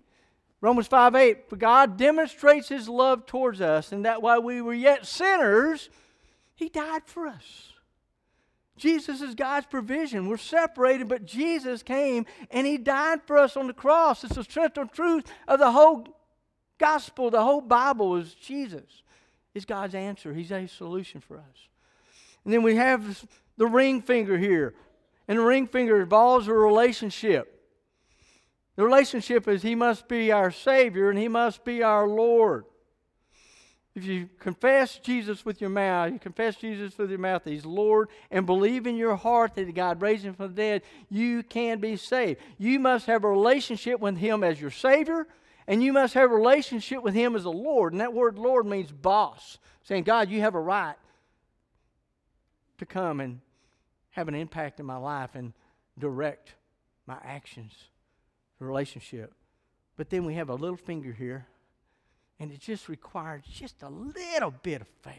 Romans 0.61 0.87
5 0.87 1.15
8, 1.15 1.49
for 1.49 1.57
God 1.57 1.97
demonstrates 1.97 2.69
his 2.69 2.89
love 2.89 3.25
towards 3.25 3.61
us, 3.61 3.93
and 3.93 4.05
that 4.05 4.21
while 4.21 4.43
we 4.43 4.61
were 4.61 4.75
yet 4.75 5.07
sinners, 5.07 5.89
he 6.55 6.69
died 6.69 7.03
for 7.07 7.27
us. 7.27 7.73
Jesus 8.81 9.21
is 9.21 9.35
God's 9.35 9.67
provision. 9.67 10.27
We're 10.27 10.39
separated, 10.39 11.07
but 11.07 11.27
Jesus 11.27 11.83
came 11.83 12.25
and 12.51 12.67
He 12.67 12.79
died 12.79 13.21
for 13.27 13.37
us 13.37 13.57
on 13.57 13.67
the 13.67 13.75
cross. 13.75 14.25
It's 14.25 14.37
the 14.37 14.45
central 14.45 14.87
truth 14.87 15.25
of 15.47 15.59
the 15.59 15.71
whole 15.71 16.09
gospel, 16.79 17.31
the 17.31 17.43
whole 17.43 17.61
Bible 17.61 18.17
is 18.17 18.35
Jesus. 18.35 19.03
Is 19.53 19.65
God's 19.65 19.95
answer. 19.95 20.33
He's 20.33 20.53
a 20.53 20.67
solution 20.67 21.21
for 21.21 21.37
us. 21.37 21.69
And 22.45 22.53
then 22.53 22.63
we 22.63 22.77
have 22.77 23.25
the 23.57 23.67
ring 23.67 24.03
finger 24.03 24.39
here. 24.39 24.75
And 25.29 25.39
the 25.39 25.43
ring 25.45 25.67
finger 25.67 26.01
involves 26.01 26.49
a 26.49 26.53
relationship. 26.53 27.57
The 28.77 28.85
relationship 28.85 29.47
is 29.47 29.63
He 29.63 29.75
must 29.75 30.09
be 30.09 30.33
our 30.33 30.51
Savior 30.51 31.11
and 31.11 31.19
He 31.19 31.29
must 31.29 31.65
be 31.65 31.83
our 31.83 32.09
Lord. 32.09 32.65
If 33.95 34.05
you 34.05 34.29
confess 34.39 34.99
Jesus 34.99 35.45
with 35.45 35.61
your 35.61 35.71
mouth, 35.71 36.13
you 36.13 36.19
confess 36.19 36.57
Jesus 36.57 36.97
with 36.97 37.11
your 37.11 37.19
mouth 37.19 37.45
that 37.45 37.51
He's 37.51 37.67
Lord, 37.67 38.09
and 38.31 38.47
believe 38.47 38.87
in 38.87 38.97
your 38.97 39.17
heart 39.17 39.55
that 39.55 39.75
God 39.75 40.01
raised 40.01 40.25
Him 40.25 40.35
from 40.35 40.49
the 40.49 40.55
dead, 40.55 40.83
you 41.09 41.43
can 41.43 41.81
be 41.81 41.97
saved. 41.97 42.41
You 42.57 42.79
must 42.79 43.07
have 43.07 43.25
a 43.25 43.29
relationship 43.29 44.01
with 44.01 44.17
Him 44.17 44.45
as 44.45 44.61
your 44.61 44.71
Savior, 44.71 45.27
and 45.67 45.83
you 45.83 45.93
must 45.93 46.15
have 46.15 46.31
a 46.31 46.35
relationship 46.35 47.03
with 47.03 47.15
Him 47.15 47.35
as 47.35 47.45
a 47.45 47.51
Lord. 47.51 47.93
And 47.93 48.01
that 48.01 48.15
word 48.15 48.39
Lord 48.39 48.65
means 48.65 48.93
boss, 48.93 49.59
saying, 49.83 50.05
God, 50.05 50.31
you 50.31 50.41
have 50.41 50.55
a 50.55 50.61
right 50.61 50.97
to 52.81 52.87
come 52.87 53.21
and 53.21 53.41
have 54.11 54.27
an 54.27 54.35
impact 54.35 54.81
in 54.81 54.87
my 54.87 54.97
life 54.97 55.35
and 55.35 55.53
direct 55.99 56.55
my 57.07 57.19
actions, 57.23 57.73
the 58.59 58.65
relationship. 58.65 59.33
But 59.97 60.11
then 60.11 60.25
we 60.25 60.35
have 60.35 60.49
a 60.49 60.55
little 60.55 60.77
finger 60.77 61.13
here 61.13 61.47
and 62.41 62.51
it 62.51 62.61
just 62.61 62.89
requires 62.89 63.45
just 63.45 63.83
a 63.83 63.89
little 63.89 64.51
bit 64.51 64.81
of 64.81 64.89
faith. 65.03 65.15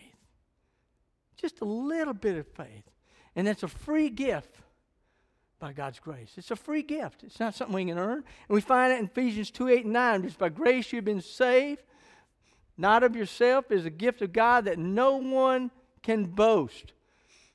Just 1.38 1.62
a 1.62 1.66
little 1.66 2.16
bit 2.16 2.36
of 2.36 2.48
faith. 2.48 2.84
And 3.36 3.48
that's 3.48 3.64
a 3.64 3.68
free 3.68 4.10
gift 4.10 4.58
by 5.60 5.72
God's 5.72 6.00
grace. 6.00 6.32
It's 6.38 6.50
a 6.50 6.56
free 6.56 6.82
gift. 6.82 7.24
It's 7.24 7.40
not 7.40 7.54
something 7.54 7.76
we 7.76 7.86
can 7.86 8.00
earn. 8.00 8.18
And 8.18 8.50
we 8.50 8.62
find 8.62 8.92
it 8.92 9.00
in 9.00 9.06
Ephesians 9.06 9.52
2 9.52 9.68
8 9.70 9.84
and 9.86 9.94
9. 9.94 10.24
Just 10.24 10.40
by 10.40 10.50
grace 10.50 10.92
you've 10.92 11.06
been 11.06 11.22
saved, 11.22 11.84
not 12.76 13.04
of 13.04 13.16
yourself, 13.16 13.72
is 13.72 13.86
a 13.86 13.92
gift 13.92 14.24
of 14.24 14.34
God 14.34 14.66
that 14.66 14.80
no 14.80 15.18
one 15.18 15.70
can 16.02 16.26
boast. 16.26 16.94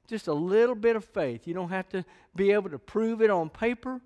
Just 0.07 0.29
a 0.29 0.33
little 0.33 0.75
bit 0.75 0.97
of 0.97 1.05
faith. 1.05 1.47
You 1.47 1.55
don't 1.55 1.71
have 1.71 1.89
to 1.91 2.05
be 2.35 2.53
able 2.53 2.71
to 2.71 2.79
prove 2.79 3.21
it 3.23 3.31
on 3.31 3.49
paper. 3.49 4.01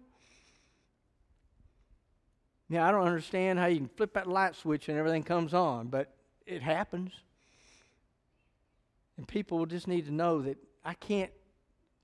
Yeah, 2.69 2.87
I 2.87 2.93
don't 2.93 3.07
understand 3.07 3.59
how 3.59 3.67
you 3.67 3.79
can 3.79 3.89
flip 3.89 4.15
that 4.15 4.29
light 4.29 4.55
switch 4.55 4.89
and 4.89 4.97
everything 4.97 5.25
comes 5.25 5.53
on, 5.53 5.89
but 5.89 6.15
it 6.47 6.63
happens. 6.63 7.13
And 9.17 9.27
people 9.27 9.59
will 9.59 9.67
just 9.67 9.89
need 9.89 10.07
to 10.07 10.13
know 10.13 10.41
that 10.43 10.57
I 10.85 10.95
can't 10.95 11.33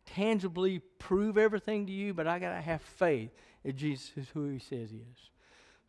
tangibly 0.06 0.80
prove 0.98 1.38
everything 1.38 1.86
to 1.86 1.92
you, 1.92 2.14
but 2.14 2.26
I 2.26 2.38
got 2.38 2.54
to 2.54 2.60
have 2.60 2.82
faith 2.82 3.30
that 3.64 3.76
Jesus 3.76 4.10
is 4.16 4.28
who 4.30 4.48
he 4.48 4.58
says 4.58 4.90
he 4.90 4.98
is. 4.98 5.30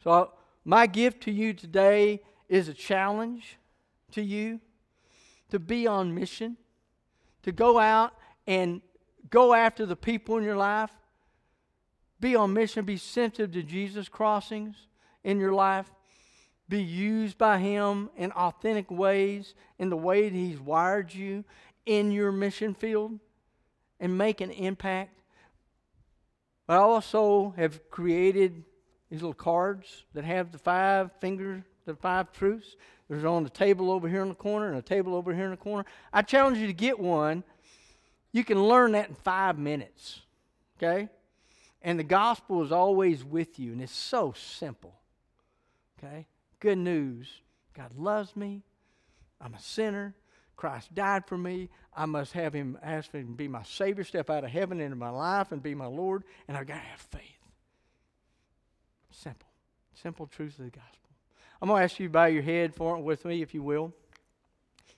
So, 0.03 0.31
my 0.63 0.85
gift 0.85 1.21
to 1.23 1.31
you 1.31 1.53
today 1.53 2.21
is 2.49 2.67
a 2.67 2.73
challenge 2.73 3.57
to 4.11 4.21
you 4.21 4.59
to 5.49 5.59
be 5.59 5.87
on 5.87 6.13
mission, 6.13 6.57
to 7.47 7.53
go 7.53 7.79
out 7.79 8.13
and 8.45 8.81
go 9.29 9.53
after 9.53 9.85
the 9.85 9.95
people 9.95 10.37
in 10.37 10.43
your 10.43 10.57
life 10.57 10.91
be 12.19 12.35
on 12.35 12.51
mission, 12.51 12.83
be 12.83 12.97
sensitive 12.97 13.53
to 13.53 13.63
Jesus' 13.63 14.09
crossings 14.09 14.75
in 15.23 15.39
your 15.39 15.53
life, 15.53 15.89
be 16.67 16.81
used 16.81 17.37
by 17.37 17.59
Him 17.59 18.09
in 18.17 18.31
authentic 18.33 18.91
ways, 18.91 19.53
in 19.79 19.89
the 19.89 19.95
way 19.95 20.27
that 20.27 20.35
He's 20.35 20.59
wired 20.59 21.13
you 21.13 21.45
in 21.85 22.11
your 22.11 22.33
mission 22.33 22.73
field, 22.73 23.17
and 23.99 24.17
make 24.17 24.41
an 24.41 24.51
impact. 24.51 25.21
But 26.65 26.73
I 26.73 26.81
also 26.81 27.53
have 27.55 27.89
created 27.89 28.65
these 29.09 29.21
little 29.21 29.33
cards 29.33 30.03
that 30.13 30.25
have 30.25 30.51
the 30.51 30.57
five 30.57 31.11
fingers, 31.21 31.63
the 31.85 31.95
five 31.95 32.33
truths. 32.33 32.75
There's 33.09 33.23
on 33.23 33.43
the 33.43 33.49
table 33.49 33.89
over 33.89 34.09
here 34.09 34.21
in 34.21 34.29
the 34.29 34.35
corner 34.35 34.67
and 34.67 34.77
a 34.77 34.81
table 34.81 35.15
over 35.15 35.33
here 35.33 35.45
in 35.45 35.51
the 35.51 35.57
corner. 35.57 35.85
I 36.11 36.21
challenge 36.21 36.57
you 36.57 36.67
to 36.67 36.73
get 36.73 36.99
one. 36.99 37.43
You 38.33 38.43
can 38.43 38.61
learn 38.67 38.91
that 38.93 39.09
in 39.09 39.15
five 39.15 39.57
minutes. 39.57 40.21
Okay? 40.77 41.07
And 41.81 41.97
the 41.97 42.03
gospel 42.03 42.63
is 42.63 42.71
always 42.71 43.23
with 43.23 43.59
you, 43.59 43.71
and 43.71 43.81
it's 43.81 43.95
so 43.95 44.33
simple. 44.35 44.93
Okay? 45.97 46.27
Good 46.59 46.77
news. 46.77 47.29
God 47.73 47.93
loves 47.97 48.35
me. 48.35 48.63
I'm 49.39 49.53
a 49.53 49.59
sinner. 49.59 50.15
Christ 50.57 50.93
died 50.93 51.27
for 51.27 51.37
me. 51.37 51.69
I 51.95 52.05
must 52.05 52.33
have 52.33 52.53
him 52.53 52.77
ask 52.81 53.11
him 53.11 53.27
to 53.27 53.33
be 53.33 53.47
my 53.47 53.63
Savior, 53.63 54.03
step 54.03 54.29
out 54.29 54.43
of 54.43 54.49
heaven 54.49 54.81
into 54.81 54.95
my 54.95 55.09
life 55.09 55.51
and 55.51 55.61
be 55.61 55.75
my 55.75 55.85
Lord, 55.85 56.23
and 56.47 56.57
I've 56.57 56.67
got 56.67 56.75
to 56.75 56.79
have 56.79 56.99
faith. 56.99 57.21
Simple. 59.11 59.47
Simple 59.93 60.27
truths 60.27 60.57
of 60.59 60.65
the 60.65 60.71
gospel. 60.71 61.06
I'm 61.59 61.69
going 61.69 61.79
to 61.79 61.83
ask 61.83 61.99
you 61.99 62.07
to 62.07 62.11
bow 62.11 62.25
your 62.25 62.43
head 62.43 62.75
for 62.75 62.95
it 62.97 63.01
with 63.01 63.25
me, 63.25 63.41
if 63.41 63.55
you 63.55 63.63
will. 63.63 63.91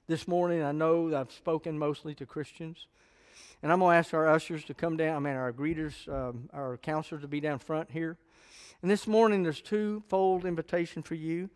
This 0.07 0.27
morning, 0.27 0.61
I 0.61 0.73
know 0.73 1.15
I've 1.15 1.31
spoken 1.31 1.79
mostly 1.79 2.13
to 2.15 2.25
Christians. 2.25 2.87
And 3.63 3.71
I'm 3.71 3.79
going 3.79 3.93
to 3.93 3.97
ask 3.97 4.13
our 4.13 4.27
ushers 4.27 4.65
to 4.65 4.73
come 4.73 4.97
down, 4.97 5.15
I 5.15 5.19
mean, 5.19 5.35
our 5.35 5.53
greeters, 5.53 6.07
um, 6.09 6.49
our 6.51 6.75
counselors 6.77 7.21
to 7.21 7.29
be 7.29 7.39
down 7.39 7.59
front 7.59 7.91
here. 7.91 8.17
And 8.81 8.91
this 8.91 9.07
morning, 9.07 9.43
there's 9.43 9.61
two-fold 9.61 10.43
invitation 10.43 11.01
for 11.01 11.15
you. 11.15 11.49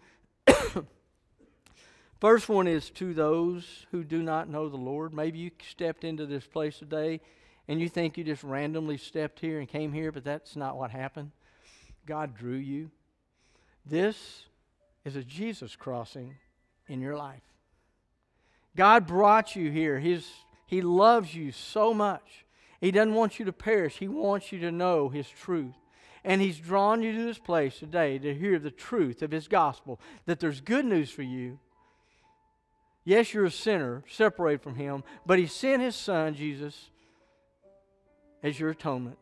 First 2.22 2.48
one 2.48 2.68
is 2.68 2.90
to 2.92 3.14
those 3.14 3.86
who 3.92 4.06
do 4.06 4.24
not 4.24 4.48
know 4.48 4.70
the 4.70 4.78
Lord. 4.78 5.14
Maybe 5.14 5.40
you 5.40 5.52
stepped 5.70 6.06
into 6.06 6.26
this 6.26 6.48
place 6.48 6.80
today 6.80 7.20
and 7.68 7.82
you 7.82 7.90
think 7.90 8.18
you 8.18 8.24
just 8.24 8.44
randomly 8.44 8.98
stepped 8.98 9.42
here 9.42 9.60
and 9.60 9.68
came 9.68 9.92
here, 9.92 10.14
but 10.14 10.24
that's 10.24 10.56
not 10.56 10.78
what 10.78 10.92
happened. 10.92 11.32
God 12.06 12.36
drew 12.36 12.56
you. 12.56 12.90
This 13.86 14.46
is 15.06 15.16
a 15.16 15.24
Jesus 15.24 15.76
crossing 15.76 16.36
in 16.88 17.02
your 17.02 17.16
life. 17.16 17.42
God 18.76 19.06
brought 19.06 19.56
you 19.56 19.70
here. 19.70 20.00
His 20.00 20.26
he 20.74 20.82
loves 20.82 21.36
you 21.36 21.52
so 21.52 21.94
much. 21.94 22.46
He 22.82 22.90
doesn't 22.90 23.14
want 23.14 23.38
you 23.38 23.46
to 23.46 23.54
perish, 23.54 23.98
He 23.98 24.08
wants 24.08 24.52
you 24.52 24.60
to 24.62 24.72
know 24.72 25.10
His 25.10 25.30
truth. 25.30 25.76
And 26.24 26.42
He's 26.42 26.58
drawn 26.58 27.04
you 27.04 27.12
to 27.14 27.24
this 27.24 27.38
place 27.38 27.78
today 27.78 28.18
to 28.18 28.34
hear 28.34 28.58
the 28.58 28.72
truth 28.72 29.22
of 29.22 29.30
His 29.30 29.48
gospel 29.48 30.00
that 30.26 30.40
there's 30.40 30.62
good 30.62 30.86
news 30.86 31.12
for 31.12 31.22
you. 31.22 31.60
Yes, 33.06 33.36
you're 33.36 33.46
a 33.46 33.52
sinner, 33.52 34.04
separated 34.10 34.64
from 34.64 34.76
Him, 34.76 35.04
but 35.28 35.38
He 35.38 35.46
sent 35.46 35.84
His 35.84 35.96
Son, 35.96 36.34
Jesus, 36.34 36.90
as 38.42 38.60
your 38.60 38.72
atonement. 38.72 39.20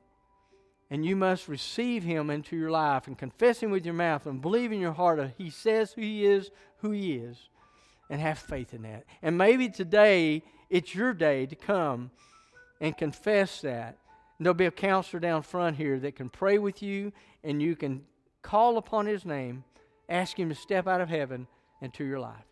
And 0.91 1.05
you 1.05 1.15
must 1.15 1.47
receive 1.47 2.03
him 2.03 2.29
into 2.29 2.57
your 2.57 2.69
life 2.69 3.07
and 3.07 3.17
confess 3.17 3.63
him 3.63 3.71
with 3.71 3.85
your 3.85 3.93
mouth 3.93 4.25
and 4.25 4.41
believe 4.41 4.73
in 4.73 4.81
your 4.81 4.91
heart 4.91 5.17
that 5.17 5.33
he 5.37 5.49
says 5.49 5.93
who 5.93 6.01
he 6.01 6.25
is, 6.25 6.51
who 6.79 6.91
he 6.91 7.13
is, 7.13 7.49
and 8.09 8.19
have 8.19 8.37
faith 8.37 8.73
in 8.73 8.81
that. 8.81 9.05
And 9.21 9.37
maybe 9.37 9.69
today 9.69 10.43
it's 10.69 10.93
your 10.93 11.13
day 11.13 11.45
to 11.45 11.55
come 11.55 12.11
and 12.81 12.97
confess 12.97 13.61
that. 13.61 13.97
And 14.37 14.45
there'll 14.45 14.53
be 14.53 14.65
a 14.65 14.71
counselor 14.71 15.21
down 15.21 15.43
front 15.43 15.77
here 15.77 15.97
that 15.99 16.17
can 16.17 16.29
pray 16.29 16.57
with 16.57 16.83
you 16.83 17.13
and 17.41 17.61
you 17.61 17.77
can 17.77 18.03
call 18.41 18.77
upon 18.77 19.05
his 19.05 19.23
name, 19.23 19.63
ask 20.09 20.37
him 20.37 20.49
to 20.49 20.55
step 20.55 20.87
out 20.87 20.99
of 20.99 21.07
heaven 21.07 21.47
into 21.81 22.03
your 22.03 22.19
life. 22.19 22.43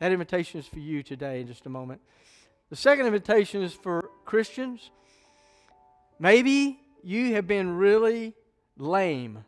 That 0.00 0.10
invitation 0.10 0.58
is 0.58 0.66
for 0.66 0.80
you 0.80 1.04
today 1.04 1.42
in 1.42 1.46
just 1.46 1.66
a 1.66 1.70
moment. 1.70 2.00
The 2.68 2.76
second 2.76 3.06
invitation 3.06 3.62
is 3.62 3.74
for 3.74 4.08
Christians. 4.24 4.90
Maybe 6.18 6.80
you 7.04 7.34
have 7.34 7.46
been 7.46 7.76
really 7.76 8.34
lame 8.76 9.44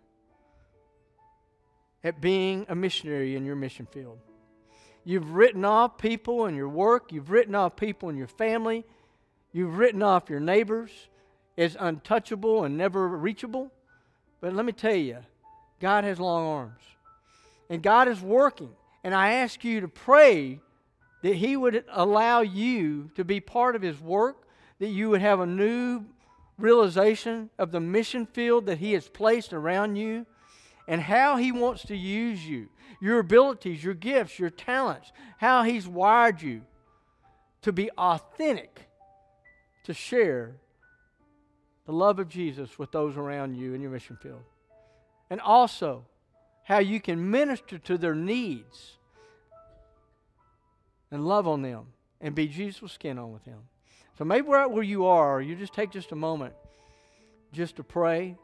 at 2.04 2.20
being 2.20 2.66
a 2.68 2.74
missionary 2.74 3.36
in 3.36 3.44
your 3.44 3.56
mission 3.56 3.86
field. 3.86 4.18
You've 5.04 5.32
written 5.32 5.64
off 5.64 5.98
people 5.98 6.46
in 6.46 6.54
your 6.54 6.68
work, 6.68 7.12
you've 7.12 7.30
written 7.30 7.54
off 7.54 7.76
people 7.76 8.08
in 8.08 8.16
your 8.16 8.28
family, 8.28 8.84
you've 9.52 9.76
written 9.76 10.02
off 10.02 10.30
your 10.30 10.40
neighbors 10.40 10.90
as 11.58 11.76
untouchable 11.78 12.64
and 12.64 12.76
never 12.76 13.08
reachable. 13.08 13.72
But 14.40 14.54
let 14.54 14.64
me 14.64 14.72
tell 14.72 14.94
you, 14.94 15.18
God 15.80 16.04
has 16.04 16.18
long 16.20 16.46
arms. 16.46 16.82
And 17.68 17.82
God 17.82 18.08
is 18.08 18.20
working. 18.20 18.70
And 19.04 19.14
I 19.14 19.34
ask 19.34 19.64
you 19.64 19.80
to 19.80 19.88
pray 19.88 20.60
that 21.22 21.34
He 21.34 21.56
would 21.56 21.84
allow 21.90 22.40
you 22.40 23.10
to 23.14 23.24
be 23.24 23.40
part 23.40 23.76
of 23.76 23.82
His 23.82 24.00
work, 24.00 24.46
that 24.78 24.88
you 24.88 25.10
would 25.10 25.20
have 25.20 25.40
a 25.40 25.46
new 25.46 26.04
realization 26.62 27.50
of 27.58 27.72
the 27.72 27.80
mission 27.80 28.24
field 28.24 28.66
that 28.66 28.78
He 28.78 28.92
has 28.92 29.08
placed 29.08 29.52
around 29.52 29.96
you 29.96 30.24
and 30.86 31.00
how 31.00 31.36
He 31.36 31.50
wants 31.50 31.82
to 31.86 31.96
use 31.96 32.46
you, 32.46 32.68
your 33.00 33.18
abilities, 33.18 33.82
your 33.82 33.94
gifts, 33.94 34.38
your 34.38 34.48
talents, 34.48 35.12
how 35.38 35.64
He's 35.64 35.88
wired 35.88 36.40
you 36.40 36.62
to 37.62 37.72
be 37.72 37.90
authentic, 37.98 38.88
to 39.84 39.92
share 39.92 40.54
the 41.86 41.92
love 41.92 42.20
of 42.20 42.28
Jesus 42.28 42.78
with 42.78 42.92
those 42.92 43.16
around 43.16 43.56
you 43.56 43.74
in 43.74 43.80
your 43.80 43.90
mission 43.90 44.16
field. 44.22 44.42
And 45.30 45.40
also, 45.40 46.06
how 46.62 46.78
you 46.78 47.00
can 47.00 47.28
minister 47.30 47.76
to 47.78 47.98
their 47.98 48.14
needs 48.14 48.98
and 51.10 51.26
love 51.26 51.48
on 51.48 51.62
them 51.62 51.86
and 52.20 52.36
be 52.36 52.46
Jesus' 52.46 52.92
skin 52.92 53.18
on 53.18 53.32
with 53.32 53.44
them. 53.44 53.62
So 54.18 54.24
maybe 54.24 54.48
right 54.48 54.70
where 54.70 54.82
you 54.82 55.06
are, 55.06 55.40
you 55.40 55.56
just 55.56 55.72
take 55.72 55.90
just 55.90 56.12
a 56.12 56.16
moment 56.16 56.54
just 57.52 57.76
to 57.76 57.84
pray 57.84 58.36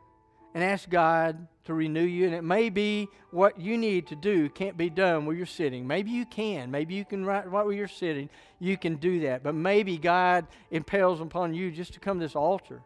and 0.55 0.65
ask 0.65 0.89
God 0.89 1.47
to 1.65 1.75
renew 1.75 2.03
you. 2.03 2.27
And 2.27 2.35
it 2.35 2.43
may 2.43 2.71
be 2.71 3.09
what 3.31 3.61
you 3.61 3.77
need 3.77 4.07
to 4.09 4.17
do 4.17 4.49
can't 4.49 4.77
be 4.77 4.91
done 4.91 5.27
where 5.27 5.37
you're 5.37 5.47
sitting. 5.47 5.87
Maybe 5.87 6.11
you 6.11 6.25
can. 6.25 6.71
Maybe 6.71 6.95
you 6.95 7.05
can 7.05 7.25
right, 7.25 7.49
right 7.51 7.65
where 7.65 7.75
you're 7.75 7.89
sitting, 7.89 8.31
you 8.59 8.77
can 8.77 8.97
do 8.97 9.21
that. 9.21 9.43
But 9.43 9.55
maybe 9.55 9.99
God 9.99 10.47
impels 10.71 11.21
upon 11.21 11.55
you 11.55 11.71
just 11.71 11.95
to 11.95 12.01
come 12.01 12.19
to 12.19 12.25
this 12.25 12.37
altar. 12.37 12.81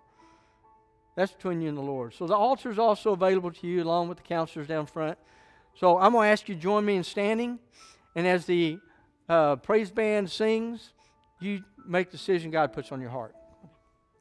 That's 1.15 1.33
between 1.33 1.61
you 1.61 1.69
and 1.69 1.77
the 1.77 1.83
Lord. 1.83 2.15
So 2.15 2.27
the 2.27 2.35
altar 2.35 2.71
is 2.71 2.79
also 2.79 3.13
available 3.13 3.53
to 3.53 3.67
you 3.67 3.83
along 3.83 4.09
with 4.09 4.19
the 4.19 4.25
counselors 4.25 4.67
down 4.67 4.87
front. 4.87 5.19
So 5.75 5.99
I'm 5.99 6.13
going 6.13 6.27
to 6.27 6.33
ask 6.33 6.49
you 6.49 6.55
to 6.55 6.61
join 6.61 6.85
me 6.85 6.97
in 6.97 7.05
standing. 7.05 7.59
And 8.15 8.27
as 8.27 8.47
the 8.47 8.79
uh, 9.29 9.57
praise 9.57 9.91
band 9.91 10.31
sings, 10.31 10.93
you 11.41 11.65
make 11.87 12.11
decision 12.11 12.51
God 12.51 12.73
puts 12.73 12.93
on 12.93 13.01
your 13.01 13.11
heart. 13.11 13.35